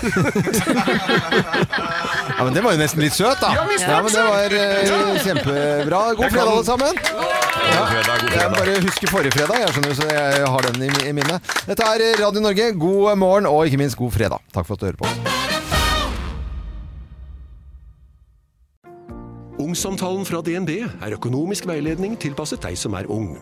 Ja, 2.37 2.45
men 2.45 2.55
Det 2.55 2.62
var 2.64 2.74
jo 2.74 2.80
nesten 2.80 3.01
litt 3.01 3.14
søt, 3.16 3.39
da. 3.41 3.53
Ja, 3.55 3.62
Ja, 3.80 4.01
men 4.03 4.12
Det 4.12 4.24
var 4.26 4.55
uh, 4.57 5.18
kjempebra. 5.24 6.01
God 6.18 6.30
fredag, 6.30 6.51
alle 6.51 6.64
sammen. 6.66 6.95
God 6.97 7.87
Jeg 8.26 8.50
bare 8.52 8.76
husker 8.82 9.10
forrige 9.10 9.32
fredag, 9.36 9.60
jeg 9.62 9.74
skjønner, 9.76 9.94
så 9.94 10.06
jeg 10.10 10.46
har 10.54 10.66
den 10.66 10.82
i, 10.88 10.90
i 11.08 11.12
minnet. 11.14 11.56
Dette 11.68 11.86
er 11.86 12.04
Radio 12.24 12.42
Norge. 12.42 12.70
God 12.74 13.16
morgen 13.20 13.46
og 13.46 13.66
ikke 13.66 13.80
minst 13.80 13.96
god 13.98 14.14
fredag. 14.14 14.42
Takk 14.54 14.66
for 14.66 14.74
at 14.74 14.80
du 14.80 14.86
hører 14.90 15.02
på. 15.02 15.06
Ungsamtalen 19.62 20.26
fra 20.28 20.42
DNB 20.44 20.72
er 20.84 21.14
økonomisk 21.16 21.66
veiledning 21.70 22.18
tilpasset 22.20 22.60
deg 22.66 22.76
som 22.78 22.94
er 22.98 23.08
ung. 23.12 23.36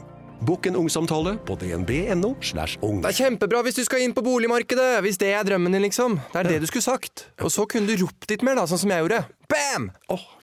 Bokk 0.45 0.67
en 0.69 0.77
ungsamtale 0.77 1.37
på 1.47 1.57
dnb.no. 1.59 2.35
slash 2.45 2.79
ung. 2.85 3.01
Det 3.03 3.15
er 3.15 3.19
kjempebra 3.25 3.63
hvis 3.65 3.79
du 3.79 3.85
skal 3.87 4.05
inn 4.05 4.15
på 4.17 4.23
boligmarkedet, 4.25 5.01
hvis 5.05 5.19
det 5.21 5.33
er 5.33 5.47
drømmen 5.47 5.73
din, 5.73 5.85
liksom. 5.87 6.19
Det 6.33 6.43
er 6.43 6.51
det 6.53 6.61
du 6.65 6.69
skulle 6.69 6.85
sagt. 6.85 7.29
Og 7.41 7.53
så 7.55 7.65
kunne 7.71 7.89
du 7.89 8.05
ropt 8.05 8.29
litt 8.31 8.45
mer, 8.45 8.59
da, 8.61 8.67
sånn 8.69 8.83
som 8.83 8.93
jeg 8.93 9.07
gjorde. 9.07 9.23
Bam! 9.51 9.89
Åh, 10.13 10.27